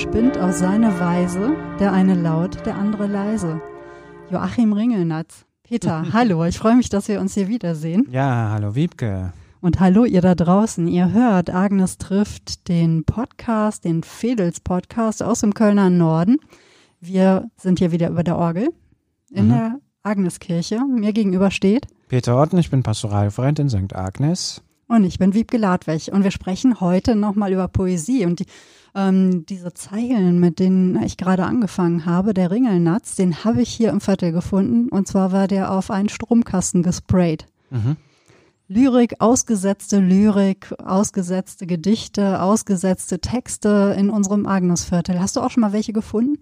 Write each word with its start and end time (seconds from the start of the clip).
Spinnt 0.00 0.38
auf 0.38 0.52
seine 0.52 0.98
Weise, 0.98 1.54
der 1.78 1.92
eine 1.92 2.14
laut, 2.14 2.64
der 2.64 2.74
andere 2.76 3.06
leise. 3.06 3.60
Joachim 4.30 4.72
Ringelnatz. 4.72 5.44
Peter, 5.62 6.06
hallo, 6.14 6.42
ich 6.46 6.56
freue 6.56 6.74
mich, 6.76 6.88
dass 6.88 7.06
wir 7.08 7.20
uns 7.20 7.34
hier 7.34 7.48
wiedersehen. 7.48 8.08
Ja, 8.10 8.48
hallo 8.50 8.74
Wiebke. 8.74 9.34
Und 9.60 9.78
hallo 9.78 10.06
ihr 10.06 10.22
da 10.22 10.34
draußen. 10.34 10.88
Ihr 10.88 11.12
hört, 11.12 11.50
Agnes 11.50 11.98
trifft 11.98 12.66
den 12.68 13.04
Podcast, 13.04 13.84
den 13.84 14.02
Fedels 14.02 14.60
Podcast 14.60 15.22
aus 15.22 15.40
dem 15.40 15.52
Kölner 15.52 15.90
Norden. 15.90 16.38
Wir 16.98 17.50
sind 17.58 17.78
hier 17.78 17.92
wieder 17.92 18.08
über 18.08 18.24
der 18.24 18.38
Orgel 18.38 18.70
in 19.28 19.48
mhm. 19.48 19.50
der 19.50 19.80
Agneskirche. 20.02 20.80
Mir 20.80 21.12
gegenüber 21.12 21.50
steht 21.50 21.86
Peter 22.08 22.40
Otten, 22.40 22.56
ich 22.56 22.70
bin 22.70 22.82
Pastoralreferent 22.82 23.58
in 23.58 23.68
St. 23.68 23.94
Agnes. 23.94 24.62
Und 24.88 25.04
ich 25.04 25.18
bin 25.18 25.34
Wiebke 25.34 25.58
Ladweg. 25.58 26.08
Und 26.10 26.24
wir 26.24 26.32
sprechen 26.32 26.80
heute 26.80 27.14
nochmal 27.14 27.52
über 27.52 27.68
Poesie. 27.68 28.24
Und 28.24 28.40
die, 28.40 28.46
ähm, 28.94 29.46
diese 29.46 29.72
Zeilen, 29.74 30.40
mit 30.40 30.58
denen 30.58 31.02
ich 31.02 31.16
gerade 31.16 31.44
angefangen 31.44 32.06
habe, 32.06 32.34
der 32.34 32.50
Ringelnatz, 32.50 33.16
den 33.16 33.44
habe 33.44 33.62
ich 33.62 33.70
hier 33.70 33.90
im 33.90 34.00
Viertel 34.00 34.32
gefunden. 34.32 34.88
Und 34.88 35.06
zwar 35.08 35.32
war 35.32 35.48
der 35.48 35.72
auf 35.72 35.90
einen 35.90 36.08
Stromkasten 36.08 36.82
gesprayt. 36.82 37.46
Mhm. 37.70 37.96
Lyrik, 38.68 39.16
ausgesetzte 39.18 39.98
Lyrik, 39.98 40.72
ausgesetzte 40.78 41.66
Gedichte, 41.66 42.40
ausgesetzte 42.40 43.20
Texte 43.20 43.96
in 43.98 44.10
unserem 44.10 44.46
Agnesviertel. 44.46 45.18
Hast 45.18 45.36
du 45.36 45.40
auch 45.40 45.50
schon 45.50 45.62
mal 45.62 45.72
welche 45.72 45.92
gefunden? 45.92 46.38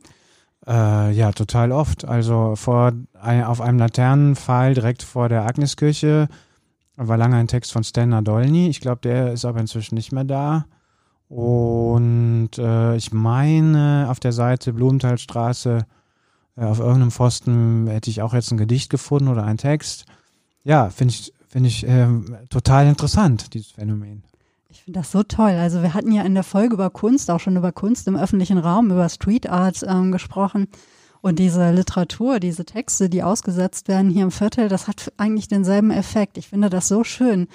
Äh, 0.66 1.12
ja, 1.12 1.32
total 1.32 1.72
oft. 1.72 2.04
Also 2.04 2.54
vor 2.54 2.92
auf 3.14 3.60
einem 3.62 3.78
Laternenpfahl 3.78 4.74
direkt 4.74 5.02
vor 5.02 5.30
der 5.30 5.46
Agneskirche 5.46 6.28
war 6.96 7.16
lange 7.16 7.36
ein 7.36 7.48
Text 7.48 7.72
von 7.72 7.82
Stan 7.82 8.08
Nadolny. 8.08 8.68
Ich 8.68 8.80
glaube, 8.80 9.00
der 9.02 9.32
ist 9.32 9.46
aber 9.46 9.60
inzwischen 9.60 9.94
nicht 9.94 10.12
mehr 10.12 10.24
da. 10.24 10.66
Und 11.28 12.50
äh, 12.58 12.96
ich 12.96 13.12
meine, 13.12 14.06
auf 14.10 14.20
der 14.20 14.32
Seite 14.32 14.72
Blumenthalstraße, 14.72 15.86
äh, 16.56 16.64
auf 16.64 16.78
irgendeinem 16.78 17.10
Pfosten 17.10 17.86
hätte 17.88 18.10
ich 18.10 18.22
auch 18.22 18.34
jetzt 18.34 18.50
ein 18.50 18.58
Gedicht 18.58 18.90
gefunden 18.90 19.28
oder 19.28 19.44
einen 19.44 19.58
Text. 19.58 20.06
Ja, 20.64 20.90
finde 20.90 21.12
ich 21.12 21.32
Finde 21.48 21.68
ich 21.70 21.86
äh, 21.86 22.06
total 22.50 22.86
interessant, 22.86 23.54
dieses 23.54 23.70
Phänomen. 23.70 24.22
Ich 24.68 24.82
finde 24.82 25.00
das 25.00 25.10
so 25.10 25.22
toll. 25.22 25.52
Also 25.52 25.82
wir 25.82 25.94
hatten 25.94 26.12
ja 26.12 26.22
in 26.22 26.34
der 26.34 26.44
Folge 26.44 26.74
über 26.74 26.90
Kunst, 26.90 27.30
auch 27.30 27.40
schon 27.40 27.56
über 27.56 27.72
Kunst 27.72 28.06
im 28.06 28.16
öffentlichen 28.16 28.58
Raum, 28.58 28.90
über 28.90 29.08
Street 29.08 29.48
Art 29.48 29.82
ähm, 29.82 30.12
gesprochen. 30.12 30.68
Und 31.22 31.38
diese 31.38 31.72
Literatur, 31.72 32.38
diese 32.38 32.66
Texte, 32.66 33.08
die 33.08 33.22
ausgesetzt 33.22 33.88
werden 33.88 34.10
hier 34.10 34.24
im 34.24 34.30
Viertel, 34.30 34.68
das 34.68 34.86
hat 34.86 35.10
eigentlich 35.16 35.48
denselben 35.48 35.90
Effekt. 35.90 36.36
Ich 36.36 36.48
finde 36.48 36.68
das 36.68 36.86
so 36.86 37.02
schön. 37.02 37.48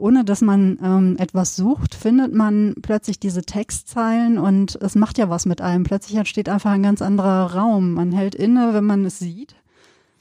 Ohne 0.00 0.24
dass 0.24 0.40
man 0.40 0.78
ähm, 0.82 1.16
etwas 1.18 1.56
sucht, 1.56 1.94
findet 1.94 2.34
man 2.34 2.74
plötzlich 2.82 3.20
diese 3.20 3.42
Textzeilen 3.42 4.38
und 4.38 4.76
es 4.80 4.94
macht 4.94 5.18
ja 5.18 5.28
was 5.28 5.46
mit 5.46 5.60
einem. 5.60 5.84
Plötzlich 5.84 6.16
entsteht 6.16 6.48
einfach 6.48 6.70
ein 6.70 6.82
ganz 6.82 7.02
anderer 7.02 7.54
Raum. 7.54 7.92
Man 7.94 8.12
hält 8.12 8.34
inne, 8.34 8.74
wenn 8.74 8.84
man 8.84 9.04
es 9.04 9.18
sieht 9.18 9.54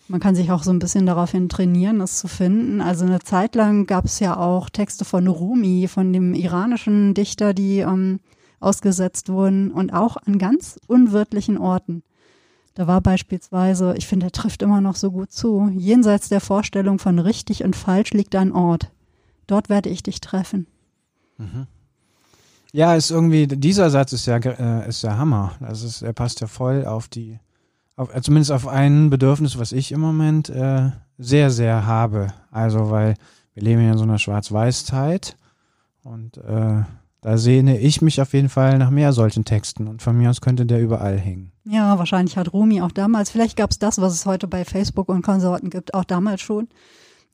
man 0.10 0.20
kann 0.20 0.36
sich 0.36 0.52
auch 0.52 0.64
so 0.64 0.72
ein 0.72 0.80
bisschen 0.80 1.06
daraufhin 1.06 1.50
trainieren, 1.50 2.02
es 2.02 2.18
zu 2.18 2.28
finden. 2.28 2.82
Also 2.82 3.06
eine 3.06 3.20
Zeit 3.20 3.54
lang 3.56 3.86
gab 3.86 4.06
es 4.06 4.20
ja 4.20 4.38
auch 4.38 4.70
Texte 4.70 5.06
von 5.06 5.28
Rumi, 5.28 5.88
von 5.88 6.12
dem 6.12 6.34
iranischen 6.34 7.14
Dichter, 7.14 7.54
die 7.54 7.80
ähm, 7.80 8.20
ausgesetzt 8.60 9.30
wurden 9.30 9.72
und 9.72 9.94
auch 9.94 10.18
an 10.18 10.40
ganz 10.40 10.80
unwirtlichen 10.88 11.60
Orten. 11.60 12.02
Da 12.74 12.88
war 12.88 13.02
beispielsweise, 13.02 13.94
ich 13.98 14.08
finde, 14.08 14.28
er 14.28 14.32
trifft 14.32 14.64
immer 14.64 14.82
noch 14.82 14.96
so 14.96 15.12
gut 15.12 15.32
zu, 15.32 15.70
jenseits 15.76 16.30
der 16.30 16.42
Vorstellung 16.42 16.98
von 16.98 17.20
richtig 17.20 17.64
und 17.64 17.76
falsch 17.76 18.12
liegt 18.12 18.36
ein 18.36 18.52
Ort. 18.52 18.90
Dort 19.50 19.70
werde 19.70 19.90
ich 19.90 20.04
dich 20.04 20.22
treffen. 20.22 20.68
Mhm. 21.38 21.68
Ja, 22.72 22.96
ist 22.96 23.10
irgendwie, 23.10 23.48
dieser 23.48 23.90
Satz 23.90 24.14
ist 24.14 24.28
ja, 24.28 24.38
äh, 24.38 24.88
ist 24.88 25.02
ja 25.02 25.18
Hammer. 25.18 25.54
Das 25.60 25.82
ist, 25.82 26.04
er 26.04 26.14
passt 26.14 26.40
ja 26.42 26.48
voll 26.48 26.86
auf 26.86 27.08
die 27.08 27.40
auf, 28.00 28.16
äh, 28.16 28.22
zumindest 28.22 28.52
auf 28.52 28.68
ein 28.68 29.10
Bedürfnis, 29.10 29.60
was 29.60 29.72
ich 29.72 29.92
im 29.92 30.00
Moment 30.00 30.50
äh, 30.50 30.92
sehr, 31.18 31.52
sehr 31.52 31.86
habe. 31.86 32.28
Also, 32.50 32.90
weil 32.90 33.16
wir 33.54 33.64
leben 33.64 33.84
ja 33.84 33.92
in 33.92 33.98
so 33.98 34.04
einer 34.04 34.20
Schwarz-Weiß-Zeit 34.20 35.36
und 36.04 36.38
äh, 36.38 36.84
da 37.22 37.38
sehne 37.38 37.78
ich 37.78 38.02
mich 38.02 38.22
auf 38.22 38.34
jeden 38.34 38.48
Fall 38.48 38.78
nach 38.78 38.90
mehr 38.90 39.12
solchen 39.12 39.44
Texten 39.44 39.88
und 39.88 40.02
von 40.02 40.18
mir 40.18 40.30
aus 40.30 40.40
könnte 40.40 40.66
der 40.66 40.80
überall 40.80 41.18
hängen. 41.18 41.52
Ja, 41.66 41.98
wahrscheinlich 42.00 42.38
hat 42.38 42.54
Rumi 42.54 42.82
auch 42.82 42.94
damals, 42.94 43.30
vielleicht 43.30 43.58
gab 43.58 43.72
es 43.72 43.80
das, 43.80 44.00
was 44.00 44.14
es 44.14 44.26
heute 44.26 44.48
bei 44.48 44.64
Facebook 44.64 45.10
und 45.10 45.22
Konsorten 45.22 45.70
gibt, 45.70 45.94
auch 45.94 46.06
damals 46.06 46.40
schon. 46.40 46.70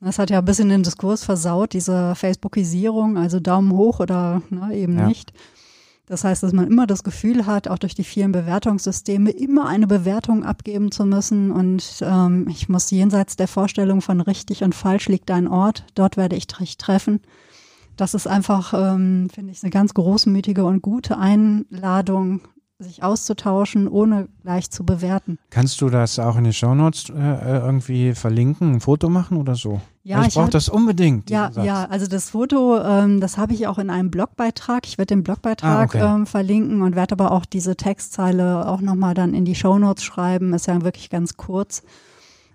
Das 0.00 0.18
hat 0.18 0.30
ja 0.30 0.38
ein 0.38 0.44
bisschen 0.44 0.68
den 0.68 0.82
Diskurs 0.82 1.24
versaut, 1.24 1.72
diese 1.72 2.14
Facebookisierung, 2.14 3.16
also 3.16 3.40
Daumen 3.40 3.72
hoch 3.72 4.00
oder 4.00 4.42
ne, 4.50 4.74
eben 4.74 4.98
ja. 4.98 5.08
nicht. 5.08 5.32
Das 6.06 6.22
heißt, 6.22 6.44
dass 6.44 6.52
man 6.52 6.68
immer 6.68 6.86
das 6.86 7.02
Gefühl 7.02 7.46
hat, 7.46 7.66
auch 7.66 7.78
durch 7.78 7.94
die 7.94 8.04
vielen 8.04 8.30
Bewertungssysteme 8.30 9.30
immer 9.30 9.66
eine 9.66 9.88
Bewertung 9.88 10.44
abgeben 10.44 10.92
zu 10.92 11.04
müssen. 11.04 11.50
Und 11.50 11.98
ähm, 12.00 12.46
ich 12.48 12.68
muss 12.68 12.90
jenseits 12.92 13.34
der 13.34 13.48
Vorstellung 13.48 14.00
von 14.00 14.20
richtig 14.20 14.62
und 14.62 14.74
falsch 14.74 15.08
liegt 15.08 15.30
ein 15.32 15.48
Ort, 15.48 15.84
dort 15.94 16.16
werde 16.16 16.36
ich 16.36 16.46
dich 16.46 16.76
treffen. 16.76 17.20
Das 17.96 18.14
ist 18.14 18.28
einfach, 18.28 18.72
ähm, 18.74 19.28
finde 19.32 19.52
ich, 19.52 19.62
eine 19.62 19.70
ganz 19.70 19.94
großmütige 19.94 20.64
und 20.64 20.80
gute 20.80 21.18
Einladung, 21.18 22.42
sich 22.78 23.02
auszutauschen, 23.02 23.88
ohne 23.88 24.28
gleich 24.42 24.70
zu 24.70 24.84
bewerten. 24.84 25.38
Kannst 25.48 25.80
du 25.80 25.88
das 25.88 26.18
auch 26.18 26.36
in 26.36 26.44
den 26.44 26.52
Shownotes 26.52 27.08
äh, 27.08 27.14
äh 27.14 27.58
irgendwie 27.60 28.14
verlinken, 28.14 28.74
ein 28.74 28.80
Foto 28.80 29.08
machen 29.08 29.38
oder 29.38 29.54
so? 29.54 29.80
Ja, 30.02 30.20
ich, 30.20 30.28
ich 30.28 30.34
brauche 30.34 30.50
das 30.50 30.68
unbedingt. 30.68 31.30
Ja, 31.30 31.50
ja, 31.62 31.86
also 31.86 32.06
das 32.06 32.30
Foto, 32.30 32.78
ähm, 32.80 33.20
das 33.20 33.38
habe 33.38 33.54
ich 33.54 33.66
auch 33.66 33.78
in 33.78 33.90
einem 33.90 34.10
Blogbeitrag. 34.10 34.86
Ich 34.86 34.98
werde 34.98 35.14
den 35.14 35.22
Blogbeitrag 35.22 35.94
ah, 35.94 35.98
okay. 35.98 36.14
ähm, 36.14 36.26
verlinken 36.26 36.82
und 36.82 36.94
werde 36.94 37.12
aber 37.12 37.32
auch 37.32 37.46
diese 37.46 37.76
Textzeile 37.76 38.68
auch 38.68 38.80
nochmal 38.80 39.14
dann 39.14 39.34
in 39.34 39.44
die 39.44 39.54
Shownotes 39.54 40.04
schreiben. 40.04 40.52
Ist 40.52 40.66
ja 40.66 40.82
wirklich 40.82 41.10
ganz 41.10 41.36
kurz. 41.36 41.82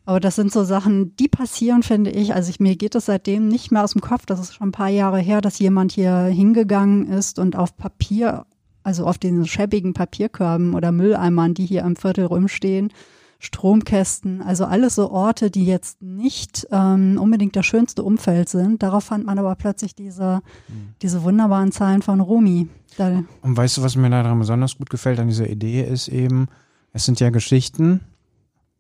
Aber 0.06 0.20
das 0.20 0.36
sind 0.36 0.52
so 0.52 0.64
Sachen, 0.64 1.16
die 1.18 1.28
passieren, 1.28 1.84
finde 1.84 2.12
ich. 2.12 2.34
Also 2.34 2.50
ich, 2.50 2.60
mir 2.60 2.76
geht 2.76 2.96
es 2.96 3.06
seitdem 3.06 3.48
nicht 3.48 3.72
mehr 3.72 3.84
aus 3.84 3.94
dem 3.94 4.02
Kopf. 4.02 4.26
Das 4.26 4.40
ist 4.40 4.54
schon 4.54 4.70
ein 4.70 4.74
paar 4.74 4.90
Jahre 4.90 5.20
her, 5.20 5.42
dass 5.42 5.60
jemand 5.60 5.92
hier 5.92 6.24
hingegangen 6.24 7.08
ist 7.08 7.38
und 7.38 7.56
auf 7.56 7.76
Papier 7.76 8.46
also 8.84 9.06
auf 9.06 9.18
den 9.18 9.46
schäbigen 9.46 9.94
Papierkörben 9.94 10.74
oder 10.74 10.92
Mülleimern, 10.92 11.54
die 11.54 11.66
hier 11.66 11.86
am 11.86 11.96
Viertel 11.96 12.26
rumstehen, 12.26 12.92
Stromkästen, 13.40 14.44
also 14.44 14.66
alles 14.66 14.96
so 14.96 15.10
Orte, 15.10 15.50
die 15.50 15.66
jetzt 15.66 16.02
nicht 16.02 16.68
ähm, 16.72 17.18
unbedingt 17.20 17.56
das 17.56 17.66
schönste 17.66 18.04
Umfeld 18.04 18.50
sind. 18.50 18.84
Darauf 18.84 19.06
fand 19.06 19.26
man 19.26 19.40
aber 19.40 19.56
plötzlich 19.56 19.96
diese, 19.96 20.42
mhm. 20.68 20.94
diese 21.02 21.24
wunderbaren 21.24 21.72
Zahlen 21.72 22.04
von 22.04 22.20
Rumi. 22.20 22.68
Da 22.98 23.24
Und 23.42 23.58
weißt 23.58 23.78
du, 23.78 23.84
was 23.84 23.96
mir 23.96 24.12
daran 24.12 24.38
besonders 24.38 24.78
gut 24.78 24.92
gefällt 24.92 25.20
an 25.20 25.28
dieser 25.28 25.50
Idee, 25.50 25.82
ist 25.82 26.08
eben, 26.08 26.50
es 26.94 27.06
sind 27.06 27.20
ja 27.20 27.32
Geschichten, 27.32 28.02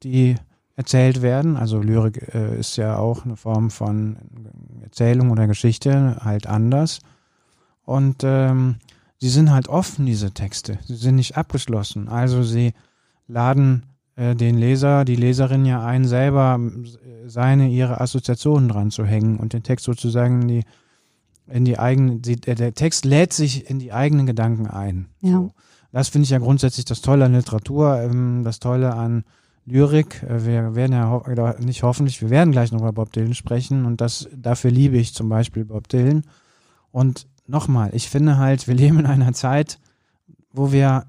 die 0.03 0.35
erzählt 0.75 1.23
werden. 1.23 1.57
Also 1.57 1.79
Lyrik 1.79 2.33
äh, 2.33 2.59
ist 2.59 2.75
ja 2.75 2.97
auch 2.97 3.25
eine 3.25 3.37
Form 3.37 3.71
von 3.71 4.17
Erzählung 4.83 5.31
oder 5.31 5.47
Geschichte, 5.47 6.17
halt 6.23 6.45
anders. 6.45 6.99
Und 7.83 8.17
ähm, 8.23 8.75
sie 9.21 9.29
sind 9.29 9.51
halt 9.51 9.69
offen, 9.69 10.05
diese 10.05 10.31
Texte. 10.31 10.79
Sie 10.85 10.95
sind 10.95 11.15
nicht 11.15 11.37
abgeschlossen. 11.37 12.09
Also 12.09 12.43
sie 12.43 12.73
laden 13.27 13.85
äh, 14.15 14.35
den 14.35 14.57
Leser, 14.57 15.05
die 15.05 15.15
Leserin 15.15 15.63
ja 15.65 15.85
ein, 15.85 16.05
selber 16.05 16.59
äh, 16.59 17.29
seine, 17.29 17.69
ihre 17.69 18.01
Assoziationen 18.01 18.67
dran 18.67 18.91
zu 18.91 19.05
hängen 19.05 19.37
und 19.37 19.53
den 19.53 19.63
Text 19.63 19.85
sozusagen 19.85 20.41
in 20.41 20.47
die, 20.47 20.63
in 21.47 21.65
die 21.65 21.77
eigenen, 21.77 22.21
die, 22.21 22.35
der 22.35 22.73
Text 22.73 23.05
lädt 23.05 23.31
sich 23.31 23.69
in 23.69 23.77
die 23.77 23.93
eigenen 23.93 24.25
Gedanken 24.25 24.67
ein. 24.67 25.05
Ja. 25.21 25.33
So. 25.33 25.51
Das 25.91 26.09
finde 26.09 26.23
ich 26.23 26.31
ja 26.31 26.39
grundsätzlich 26.39 26.85
das 26.85 27.01
Tolle 27.01 27.25
an 27.25 27.33
Literatur, 27.33 28.01
ähm, 28.01 28.41
das 28.43 28.59
Tolle 28.59 28.93
an 28.93 29.23
Lyrik. 29.65 30.23
Äh, 30.23 30.45
wir 30.45 30.73
werden 30.73 30.93
ja 30.93 31.11
ho 31.11 31.23
nicht 31.59 31.83
hoffentlich, 31.83 32.21
wir 32.21 32.31
werden 32.31 32.51
gleich 32.51 32.71
noch 32.71 32.79
über 32.81 32.93
Bob 32.93 33.13
Dylan 33.13 33.35
sprechen 33.35 33.85
und 33.85 34.01
das, 34.01 34.27
dafür 34.35 34.71
liebe 34.71 34.97
ich 34.97 35.13
zum 35.13 35.29
Beispiel 35.29 35.65
Bob 35.65 35.89
Dylan. 35.89 36.23
Und 36.91 37.27
nochmal, 37.51 37.91
ich 37.93 38.09
finde 38.09 38.37
halt, 38.37 38.67
wir 38.67 38.73
leben 38.73 38.99
in 38.99 39.05
einer 39.05 39.33
Zeit, 39.33 39.79
wo 40.51 40.71
wir 40.71 41.05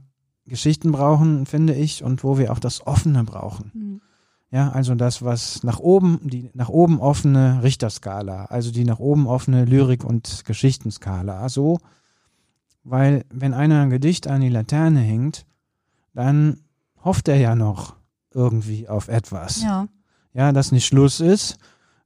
Geschichten 0.46 0.92
brauchen, 0.92 1.46
finde 1.46 1.74
ich, 1.74 2.04
und 2.04 2.24
wo 2.24 2.36
wir 2.36 2.52
auch 2.52 2.58
das 2.58 2.86
Offene 2.86 3.24
brauchen. 3.24 3.70
Mhm. 3.72 4.00
Ja, 4.50 4.68
also 4.68 4.94
das, 4.94 5.22
was 5.22 5.62
nach 5.62 5.78
oben, 5.78 6.20
die 6.24 6.50
nach 6.52 6.68
oben 6.68 7.00
offene 7.00 7.62
Richterskala, 7.62 8.46
also 8.46 8.70
die 8.70 8.84
nach 8.84 8.98
oben 8.98 9.26
offene 9.26 9.64
Lyrik- 9.64 10.04
und 10.04 10.44
Geschichtenskala. 10.44 11.48
So, 11.48 11.78
weil 12.84 13.24
wenn 13.30 13.54
einer 13.54 13.80
ein 13.80 13.90
Gedicht 13.90 14.26
an 14.26 14.42
die 14.42 14.50
Laterne 14.50 15.00
hängt, 15.00 15.46
dann 16.12 16.58
hofft 17.02 17.28
er 17.28 17.36
ja 17.36 17.54
noch 17.54 17.96
irgendwie 18.34 18.88
auf 18.88 19.08
etwas. 19.08 19.62
Ja. 19.62 19.88
Ja, 20.34 20.52
dass 20.52 20.72
nicht 20.72 20.86
Schluss 20.86 21.20
ist, 21.20 21.56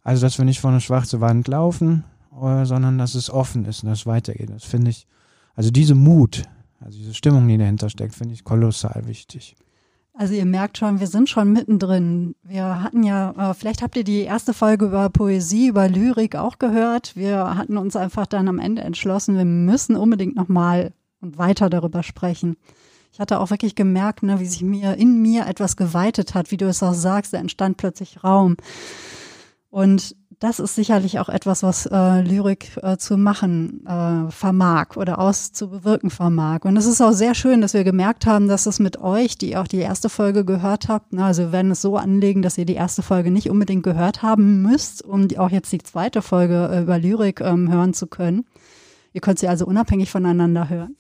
also 0.03 0.25
dass 0.25 0.39
wir 0.39 0.45
nicht 0.45 0.61
vor 0.61 0.71
eine 0.71 0.81
schwarze 0.81 1.21
Wand 1.21 1.49
laufen, 1.49 2.05
sondern 2.65 2.99
dass 2.99 3.15
es 3.15 3.31
offen 3.31 3.65
ist 3.65 3.83
und 3.83 3.91
dass 3.91 4.01
es 4.01 4.07
weitergeht. 4.07 4.51
Das 4.51 4.65
finde 4.65 4.91
ich, 4.91 5.07
also 5.55 5.71
diese 5.71 5.95
Mut, 5.95 6.43
also 6.81 6.99
diese 6.99 7.15
Stimmung, 7.15 7.49
die 7.49 7.59
dahinter 7.59 7.91
steckt, 7.91 8.15
finde 8.15 8.35
ich 8.35 8.45
kolossal 8.45 9.07
wichtig. 9.07 9.57
Also 10.19 10.33
ihr 10.33 10.47
merkt 10.47 10.79
schon, 10.79 10.99
wir 10.99 11.09
sind 11.09 11.29
schon 11.29 11.53
mittendrin. 11.53 12.37
Wir 12.43 12.83
hatten 12.83 13.03
ja, 13.03 13.51
äh, 13.51 13.55
vielleicht 13.55 13.83
habt 13.83 13.97
ihr 13.97 14.05
die 14.05 14.23
erste 14.23 14.55
Folge 14.55 14.87
über 14.87 15.11
Poesie, 15.11 15.69
über 15.69 15.89
Lyrik 15.89 16.37
auch 16.37 16.59
gehört. 16.59 17.17
Wir 17.17 17.55
hatten 17.57 17.77
uns 17.77 17.97
einfach 17.97 18.27
dann 18.27 18.49
am 18.49 18.59
Ende 18.59 18.81
entschlossen, 18.83 19.37
wir 19.37 19.45
müssen 19.45 19.95
unbedingt 19.95 20.35
nochmal 20.35 20.95
und 21.21 21.37
weiter 21.37 21.69
darüber 21.69 22.03
sprechen. 22.03 22.57
Ich 23.13 23.21
hatte 23.21 23.41
auch 23.41 23.51
wirklich 23.51 23.75
gemerkt, 23.75 24.23
ne, 24.23 24.41
wie 24.41 24.47
sich 24.47 24.63
mir 24.63 24.95
in 24.95 25.21
mir 25.21 25.47
etwas 25.47 25.77
geweitet 25.77 26.35
hat, 26.35 26.51
wie 26.51 26.57
du 26.57 26.67
es 26.67 26.83
auch 26.83 26.95
sagst, 26.95 27.35
da 27.35 27.39
entstand 27.39 27.77
plötzlich 27.77 28.25
Raum. 28.25 28.57
Und 29.69 30.17
das 30.39 30.59
ist 30.61 30.75
sicherlich 30.75 31.19
auch 31.19 31.29
etwas, 31.29 31.63
was 31.63 31.87
äh, 31.87 32.21
Lyrik 32.21 32.77
äh, 32.83 32.99
zu 32.99 33.17
machen 33.17 33.87
äh, 33.87 34.31
vermag 34.31 34.97
oder 34.97 35.19
auszubewirken 35.19 36.11
vermag. 36.11 36.61
Und 36.65 36.77
es 36.77 36.87
ist 36.87 37.01
auch 37.01 37.13
sehr 37.13 37.35
schön, 37.35 37.63
dass 37.63 37.73
wir 37.73 37.85
gemerkt 37.85 38.27
haben, 38.27 38.47
dass 38.47 38.67
es 38.67 38.79
mit 38.79 39.01
euch, 39.01 39.39
die 39.39 39.57
auch 39.57 39.67
die 39.67 39.79
erste 39.79 40.11
Folge 40.11 40.45
gehört 40.45 40.89
habt, 40.89 41.13
na, 41.13 41.27
also 41.27 41.45
wir 41.45 41.53
werden 41.53 41.71
es 41.71 41.81
so 41.81 41.97
anlegen, 41.97 42.43
dass 42.43 42.59
ihr 42.59 42.67
die 42.67 42.75
erste 42.75 43.03
Folge 43.03 43.31
nicht 43.31 43.49
unbedingt 43.49 43.83
gehört 43.83 44.23
haben 44.23 44.61
müsst, 44.63 45.03
um 45.03 45.29
die, 45.29 45.39
auch 45.39 45.51
jetzt 45.51 45.73
die 45.73 45.79
zweite 45.79 46.21
Folge 46.21 46.69
äh, 46.71 46.83
über 46.83 46.99
Lyrik 46.99 47.41
ähm, 47.41 47.73
hören 47.73 47.95
zu 47.95 48.07
können. 48.07 48.45
Ihr 49.15 49.23
könnt 49.23 49.39
sie 49.39 49.49
also 49.49 49.65
unabhängig 49.65 50.11
voneinander 50.11 50.69
hören. 50.69 50.97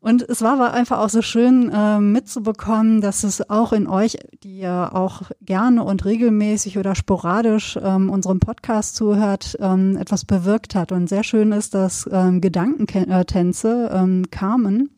Und 0.00 0.22
es 0.22 0.42
war 0.42 0.54
aber 0.54 0.72
einfach 0.72 0.98
auch 0.98 1.08
so 1.08 1.22
schön 1.22 1.70
äh, 1.72 1.98
mitzubekommen, 1.98 3.00
dass 3.00 3.24
es 3.24 3.48
auch 3.48 3.72
in 3.72 3.86
euch, 3.86 4.18
die 4.42 4.58
ja 4.58 4.92
auch 4.92 5.22
gerne 5.40 5.82
und 5.84 6.04
regelmäßig 6.04 6.78
oder 6.78 6.94
sporadisch 6.94 7.78
ähm, 7.82 8.10
unserem 8.10 8.40
Podcast 8.40 8.96
zuhört, 8.96 9.56
ähm, 9.60 9.96
etwas 9.96 10.24
bewirkt 10.24 10.74
hat. 10.74 10.92
Und 10.92 11.08
sehr 11.08 11.24
schön 11.24 11.52
ist, 11.52 11.74
dass 11.74 12.08
ähm, 12.12 12.40
Gedankentänze 12.40 13.90
ähm, 13.92 14.30
Carmen 14.30 14.90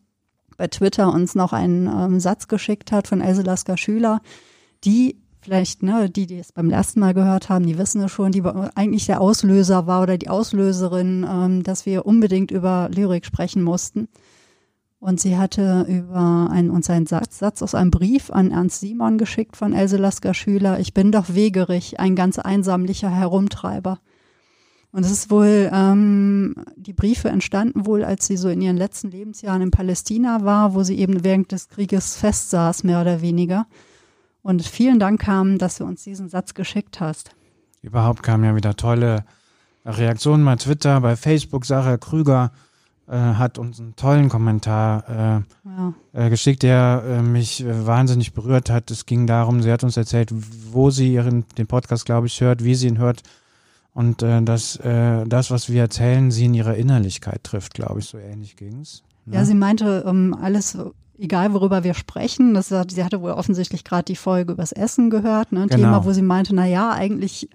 bei 0.56 0.69
Twitter 0.69 1.12
uns 1.12 1.34
noch 1.34 1.52
einen 1.52 1.87
ähm, 1.87 2.20
Satz 2.20 2.48
geschickt 2.48 2.93
hat 2.93 3.08
von 3.08 3.20
Else 3.20 3.43
Lasker 3.43 3.76
Schüler, 3.76 4.20
die 4.84 5.20
vielleicht, 5.40 5.82
ne, 5.84 6.10
die, 6.10 6.26
die 6.26 6.38
es 6.38 6.50
beim 6.50 6.70
ersten 6.70 6.98
Mal 6.98 7.14
gehört 7.14 7.48
haben, 7.48 7.66
die 7.66 7.78
wissen 7.78 8.02
es 8.02 8.10
schon, 8.10 8.32
die 8.32 8.43
eigentlich 8.75 9.06
der 9.06 9.20
Auslöser 9.20 9.87
war 9.87 10.02
oder 10.02 10.19
die 10.19 10.28
Auslöserin, 10.28 11.25
ähm, 11.28 11.62
dass 11.62 11.87
wir 11.87 12.04
unbedingt 12.04 12.50
über 12.50 12.88
Lyrik 12.93 13.25
sprechen 13.25 13.62
mussten. 13.62 14.08
Und 15.06 15.20
sie 15.20 15.38
hatte 15.38 15.87
über 15.88 16.49
einen, 16.50 16.69
uns 16.69 16.91
einen 16.91 17.06
Satz, 17.06 17.38
Satz 17.38 17.62
aus 17.62 17.76
einem 17.76 17.93
Brief 17.93 18.32
an 18.32 18.50
Ernst 18.50 18.81
Simon 18.81 19.19
geschickt 19.19 19.56
von 19.56 19.73
Else 19.73 19.99
Lasker 19.99 20.35
Schüler. 20.35 20.81
Ich 20.81 20.94
bin 20.94 21.12
doch 21.12 21.32
wegerig, 21.32 22.00
ein 22.00 22.17
ganz 22.17 22.41
einsamlicher 22.41 23.08
Herumtreiber. 23.08 24.00
Und 24.91 25.05
es 25.05 25.12
ist 25.12 25.31
wohl, 25.31 25.70
ähm, 25.73 26.56
die 26.75 26.93
Briefe 26.93 27.29
entstanden 27.29 27.87
wohl, 27.87 28.03
als 28.03 28.26
sie 28.26 28.37
so 28.37 28.49
in 28.49 28.61
ihren 28.61 28.76
letzten 28.76 29.12
Lebensjahren 29.12 29.62
in 29.62 29.70
Palästina 29.70 30.43
war, 30.43 30.75
wo 30.75 30.82
sie 30.82 30.99
eben 30.99 31.23
während 31.23 31.53
des 31.53 31.69
Krieges 31.69 32.17
festsaß, 32.17 32.82
mehr 32.82 33.00
oder 33.00 33.20
weniger. 33.20 33.69
Und 34.43 34.64
vielen 34.64 34.99
Dank 34.99 35.20
kam, 35.20 35.58
dass 35.58 35.79
du 35.79 35.85
uns 35.85 36.03
diesen 36.03 36.29
Satz 36.29 36.53
geschickt 36.55 36.99
hast. 36.99 37.31
Überhaupt 37.81 38.25
kamen 38.25 38.43
ja 38.43 38.56
wieder 38.56 38.75
tolle 38.75 39.25
Reaktionen 39.85 40.44
bei 40.44 40.56
Twitter, 40.56 41.00
bei 41.00 41.14
Facebook, 41.14 41.64
Sarah 41.64 41.97
Krüger 41.97 42.50
hat 43.12 43.58
uns 43.58 43.81
einen 43.81 43.94
tollen 43.94 44.29
Kommentar 44.29 45.08
äh, 45.08 45.69
ja. 45.69 45.94
äh, 46.12 46.31
geschickt, 46.31 46.62
der 46.62 47.05
äh, 47.06 47.23
mich 47.23 47.64
äh, 47.64 47.87
wahnsinnig 47.87 48.32
berührt 48.32 48.69
hat. 48.69 48.91
Es 48.91 49.06
ging 49.06 49.26
darum, 49.26 49.62
sie 49.62 49.70
hat 49.70 49.85
uns 49.85 49.97
erzählt, 49.97 50.31
wo 50.73 50.91
sie 50.91 51.12
ihren, 51.12 51.44
den 51.56 51.67
Podcast, 51.67 52.05
glaube 52.05 52.26
ich, 52.26 52.41
hört, 52.41 52.64
wie 52.64 52.75
sie 52.75 52.88
ihn 52.88 52.99
hört 52.99 53.23
und 53.93 54.23
äh, 54.23 54.43
dass 54.43 54.79
das, 54.82 55.50
was 55.50 55.70
wir 55.70 55.82
erzählen, 55.82 56.31
sie 56.31 56.47
in 56.47 56.55
ihrer 56.55 56.75
Innerlichkeit 56.75 57.44
trifft, 57.44 57.75
glaube 57.75 58.00
ich, 58.00 58.06
so 58.06 58.19
ähnlich 58.19 58.56
ging's. 58.56 59.03
Ne? 59.25 59.37
Ja, 59.37 59.44
sie 59.44 59.55
meinte, 59.55 60.05
um, 60.05 60.32
ähm, 60.32 60.38
alles 60.41 60.76
egal 61.19 61.55
worüber 61.55 61.85
wir 61.85 61.94
sprechen, 61.94 62.55
das, 62.55 62.69
sie 62.69 63.05
hatte 63.05 63.20
wohl 63.20 63.32
offensichtlich 63.32 63.85
gerade 63.85 64.05
die 64.05 64.17
Folge 64.17 64.53
übers 64.53 64.73
Essen 64.73 65.11
gehört, 65.11 65.53
ne, 65.53 65.62
ein 65.62 65.69
genau. 65.69 65.82
Thema, 65.82 66.05
wo 66.05 66.12
sie 66.12 66.23
meinte, 66.23 66.55
na 66.55 66.67
ja, 66.67 66.93
eigentlich 66.93 67.49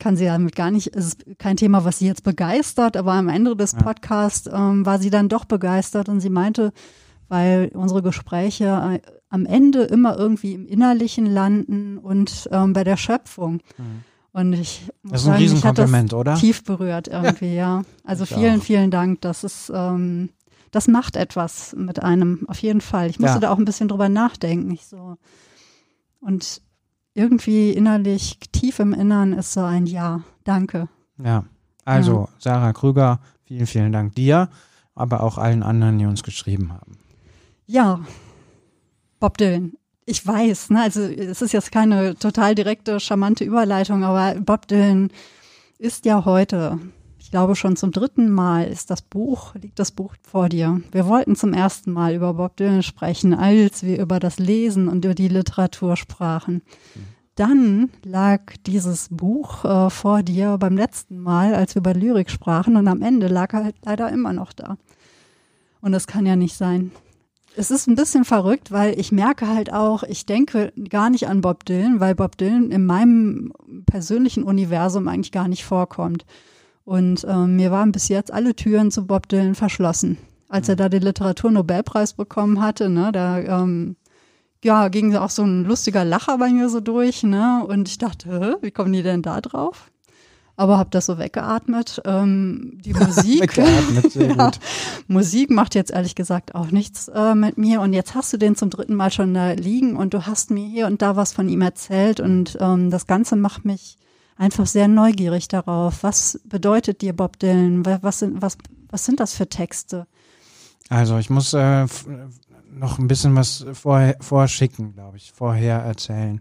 kann 0.00 0.16
sie 0.16 0.24
damit 0.24 0.56
gar 0.56 0.72
nicht, 0.72 0.96
es 0.96 1.06
ist 1.06 1.38
kein 1.38 1.56
Thema, 1.56 1.84
was 1.84 2.00
sie 2.00 2.06
jetzt 2.06 2.24
begeistert, 2.24 2.96
aber 2.96 3.12
am 3.12 3.28
Ende 3.28 3.54
des 3.54 3.74
Podcasts 3.74 4.50
ähm, 4.52 4.84
war 4.84 4.98
sie 4.98 5.10
dann 5.10 5.28
doch 5.28 5.44
begeistert 5.44 6.08
und 6.08 6.20
sie 6.20 6.30
meinte, 6.30 6.72
weil 7.28 7.70
unsere 7.74 8.02
Gespräche 8.02 9.00
äh, 9.04 9.10
am 9.28 9.46
Ende 9.46 9.84
immer 9.84 10.18
irgendwie 10.18 10.54
im 10.54 10.66
Innerlichen 10.66 11.26
landen 11.26 11.98
und 11.98 12.48
ähm, 12.50 12.72
bei 12.72 12.82
der 12.82 12.96
Schöpfung. 12.96 13.62
Mhm. 13.78 14.04
Und 14.32 14.52
ich 14.52 14.82
muss 15.02 15.12
das 15.12 15.20
ist 15.22 15.26
ein 15.26 15.32
sagen, 15.32 15.42
Riesenkompliment, 15.42 16.14
oder? 16.14 16.34
Tief 16.36 16.64
berührt 16.64 17.08
irgendwie, 17.08 17.54
ja. 17.54 17.78
ja. 17.78 17.82
Also 18.04 18.24
ich 18.24 18.34
vielen, 18.34 18.60
auch. 18.60 18.64
vielen 18.64 18.90
Dank. 18.90 19.20
Das 19.20 19.44
ist, 19.44 19.70
ähm, 19.74 20.30
das 20.70 20.88
macht 20.88 21.16
etwas 21.16 21.74
mit 21.76 22.02
einem, 22.02 22.44
auf 22.48 22.58
jeden 22.58 22.80
Fall. 22.80 23.10
Ich 23.10 23.18
musste 23.18 23.36
ja. 23.36 23.40
da 23.40 23.50
auch 23.50 23.58
ein 23.58 23.64
bisschen 23.64 23.88
drüber 23.88 24.08
nachdenken. 24.08 24.70
Ich 24.72 24.86
so. 24.86 25.16
Und 26.20 26.62
irgendwie 27.14 27.70
innerlich, 27.70 28.38
tief 28.52 28.78
im 28.78 28.92
Innern 28.92 29.32
ist 29.32 29.52
so 29.52 29.62
ein 29.62 29.86
Ja, 29.86 30.22
danke. 30.44 30.88
Ja, 31.22 31.44
also 31.84 32.22
ja. 32.22 32.28
Sarah 32.38 32.72
Krüger, 32.72 33.20
vielen, 33.44 33.66
vielen 33.66 33.92
Dank 33.92 34.14
dir, 34.14 34.48
aber 34.94 35.22
auch 35.22 35.38
allen 35.38 35.62
anderen, 35.62 35.98
die 35.98 36.06
uns 36.06 36.22
geschrieben 36.22 36.72
haben. 36.72 36.98
Ja, 37.66 38.00
Bob 39.18 39.38
Dylan. 39.38 39.74
Ich 40.06 40.26
weiß, 40.26 40.70
ne, 40.70 40.82
also 40.82 41.02
es 41.02 41.42
ist 41.42 41.52
jetzt 41.52 41.70
keine 41.70 42.16
total 42.16 42.54
direkte, 42.54 42.98
charmante 42.98 43.44
Überleitung, 43.44 44.02
aber 44.02 44.40
Bob 44.40 44.66
Dylan 44.66 45.10
ist 45.78 46.04
ja 46.04 46.24
heute, 46.24 46.78
ich 47.30 47.32
glaube 47.32 47.54
schon 47.54 47.76
zum 47.76 47.92
dritten 47.92 48.28
Mal 48.28 48.66
ist 48.66 48.90
das 48.90 49.02
Buch, 49.02 49.54
liegt 49.54 49.78
das 49.78 49.92
Buch 49.92 50.16
vor 50.20 50.48
dir. 50.48 50.82
Wir 50.90 51.06
wollten 51.06 51.36
zum 51.36 51.52
ersten 51.52 51.92
Mal 51.92 52.12
über 52.12 52.34
Bob 52.34 52.56
Dylan 52.56 52.82
sprechen, 52.82 53.34
als 53.34 53.84
wir 53.84 54.00
über 54.00 54.18
das 54.18 54.40
Lesen 54.40 54.88
und 54.88 55.04
über 55.04 55.14
die 55.14 55.28
Literatur 55.28 55.96
sprachen. 55.96 56.60
Dann 57.36 57.88
lag 58.02 58.54
dieses 58.66 59.06
Buch 59.12 59.64
äh, 59.64 59.90
vor 59.90 60.24
dir 60.24 60.58
beim 60.58 60.76
letzten 60.76 61.20
Mal, 61.20 61.54
als 61.54 61.76
wir 61.76 61.82
über 61.82 61.94
Lyrik 61.94 62.30
sprachen, 62.30 62.76
und 62.76 62.88
am 62.88 63.00
Ende 63.00 63.28
lag 63.28 63.52
er 63.52 63.62
halt 63.62 63.76
leider 63.84 64.10
immer 64.10 64.32
noch 64.32 64.52
da. 64.52 64.76
Und 65.80 65.92
das 65.92 66.08
kann 66.08 66.26
ja 66.26 66.34
nicht 66.34 66.56
sein. 66.56 66.90
Es 67.54 67.70
ist 67.70 67.86
ein 67.86 67.94
bisschen 67.94 68.24
verrückt, 68.24 68.72
weil 68.72 68.98
ich 68.98 69.12
merke 69.12 69.46
halt 69.46 69.72
auch, 69.72 70.02
ich 70.02 70.26
denke 70.26 70.72
gar 70.88 71.10
nicht 71.10 71.28
an 71.28 71.42
Bob 71.42 71.64
Dylan, 71.64 72.00
weil 72.00 72.16
Bob 72.16 72.36
Dylan 72.36 72.72
in 72.72 72.86
meinem 72.86 73.52
persönlichen 73.86 74.42
Universum 74.42 75.06
eigentlich 75.06 75.30
gar 75.30 75.46
nicht 75.46 75.64
vorkommt. 75.64 76.24
Und 76.90 77.24
ähm, 77.28 77.54
mir 77.54 77.70
waren 77.70 77.92
bis 77.92 78.08
jetzt 78.08 78.32
alle 78.32 78.56
Türen 78.56 78.90
zu 78.90 79.06
Bob 79.06 79.28
Dylan 79.28 79.54
verschlossen. 79.54 80.18
Als 80.48 80.68
er 80.68 80.74
da 80.74 80.88
den 80.88 81.02
Literaturnobelpreis 81.02 82.14
bekommen 82.14 82.60
hatte, 82.60 82.88
ne, 82.88 83.12
da 83.12 83.38
ähm, 83.38 83.94
ja, 84.64 84.88
ging 84.88 85.14
auch 85.14 85.30
so 85.30 85.44
ein 85.44 85.64
lustiger 85.66 86.04
Lacher 86.04 86.36
bei 86.38 86.50
mir 86.50 86.68
so 86.68 86.80
durch, 86.80 87.22
ne? 87.22 87.64
Und 87.64 87.88
ich 87.88 87.98
dachte, 87.98 88.58
wie 88.60 88.72
kommen 88.72 88.92
die 88.92 89.04
denn 89.04 89.22
da 89.22 89.40
drauf? 89.40 89.92
Aber 90.56 90.78
habe 90.78 90.90
das 90.90 91.06
so 91.06 91.16
weggeatmet. 91.16 92.02
Ähm, 92.06 92.80
die 92.84 92.92
Musik, 92.94 93.56
ja. 94.14 94.50
Musik 95.06 95.50
macht 95.50 95.76
jetzt 95.76 95.92
ehrlich 95.92 96.16
gesagt 96.16 96.56
auch 96.56 96.72
nichts 96.72 97.06
äh, 97.06 97.36
mit 97.36 97.56
mir. 97.56 97.82
Und 97.82 97.92
jetzt 97.92 98.16
hast 98.16 98.32
du 98.32 98.36
den 98.36 98.56
zum 98.56 98.68
dritten 98.68 98.96
Mal 98.96 99.12
schon 99.12 99.32
da 99.32 99.52
liegen 99.52 99.94
und 99.94 100.12
du 100.12 100.26
hast 100.26 100.50
mir 100.50 100.66
hier 100.66 100.88
und 100.88 101.02
da 101.02 101.14
was 101.14 101.32
von 101.32 101.48
ihm 101.48 101.60
erzählt. 101.60 102.18
Und 102.18 102.58
ähm, 102.60 102.90
das 102.90 103.06
Ganze 103.06 103.36
macht 103.36 103.64
mich 103.64 103.96
einfach 104.40 104.66
sehr 104.66 104.88
neugierig 104.88 105.48
darauf. 105.48 106.02
Was 106.02 106.40
bedeutet 106.44 107.02
dir 107.02 107.14
Bob 107.14 107.38
Dylan? 107.38 107.84
Was 107.84 108.20
sind, 108.20 108.42
was, 108.42 108.56
was 108.88 109.04
sind 109.04 109.20
das 109.20 109.34
für 109.34 109.48
Texte? 109.48 110.06
Also 110.88 111.18
ich 111.18 111.30
muss 111.30 111.52
äh, 111.52 111.86
noch 112.72 112.98
ein 112.98 113.06
bisschen 113.06 113.36
was 113.36 113.64
vorher, 113.74 114.16
vorschicken, 114.20 114.94
glaube 114.94 115.18
ich, 115.18 115.32
vorher 115.32 115.78
erzählen. 115.80 116.40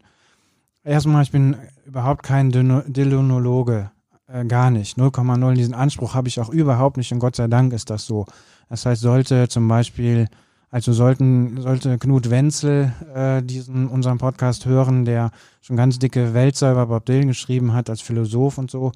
Erstmal, 0.83 1.23
ich 1.23 1.31
bin 1.31 1.57
überhaupt 1.85 2.23
kein 2.23 2.51
Dylanologe, 2.51 3.91
äh, 4.27 4.45
gar 4.45 4.71
nicht, 4.71 4.97
0,0. 4.97 5.53
Diesen 5.53 5.75
Anspruch 5.75 6.15
habe 6.15 6.29
ich 6.29 6.39
auch 6.39 6.49
überhaupt 6.49 6.97
nicht 6.97 7.11
und 7.11 7.19
Gott 7.19 7.35
sei 7.35 7.47
Dank 7.47 7.73
ist 7.73 7.89
das 7.89 8.05
so. 8.05 8.25
Das 8.69 8.85
heißt, 8.85 9.01
sollte 9.01 9.49
zum 9.49 9.67
Beispiel, 9.67 10.29
also 10.71 10.93
sollten, 10.93 11.61
sollte 11.61 11.97
Knut 11.97 12.29
Wenzel 12.29 12.93
äh, 13.13 13.41
diesen 13.41 13.87
unseren 13.87 14.19
Podcast 14.19 14.65
hören, 14.65 15.05
der 15.05 15.31
schon 15.61 15.75
ganz 15.75 15.97
dicke 15.97 16.33
Wälzer 16.33 16.71
über 16.71 16.85
Bob 16.87 17.05
Dylan 17.05 17.27
geschrieben 17.27 17.73
hat 17.73 17.89
als 17.89 18.01
Philosoph 18.01 18.57
und 18.57 18.69
so, 18.69 18.91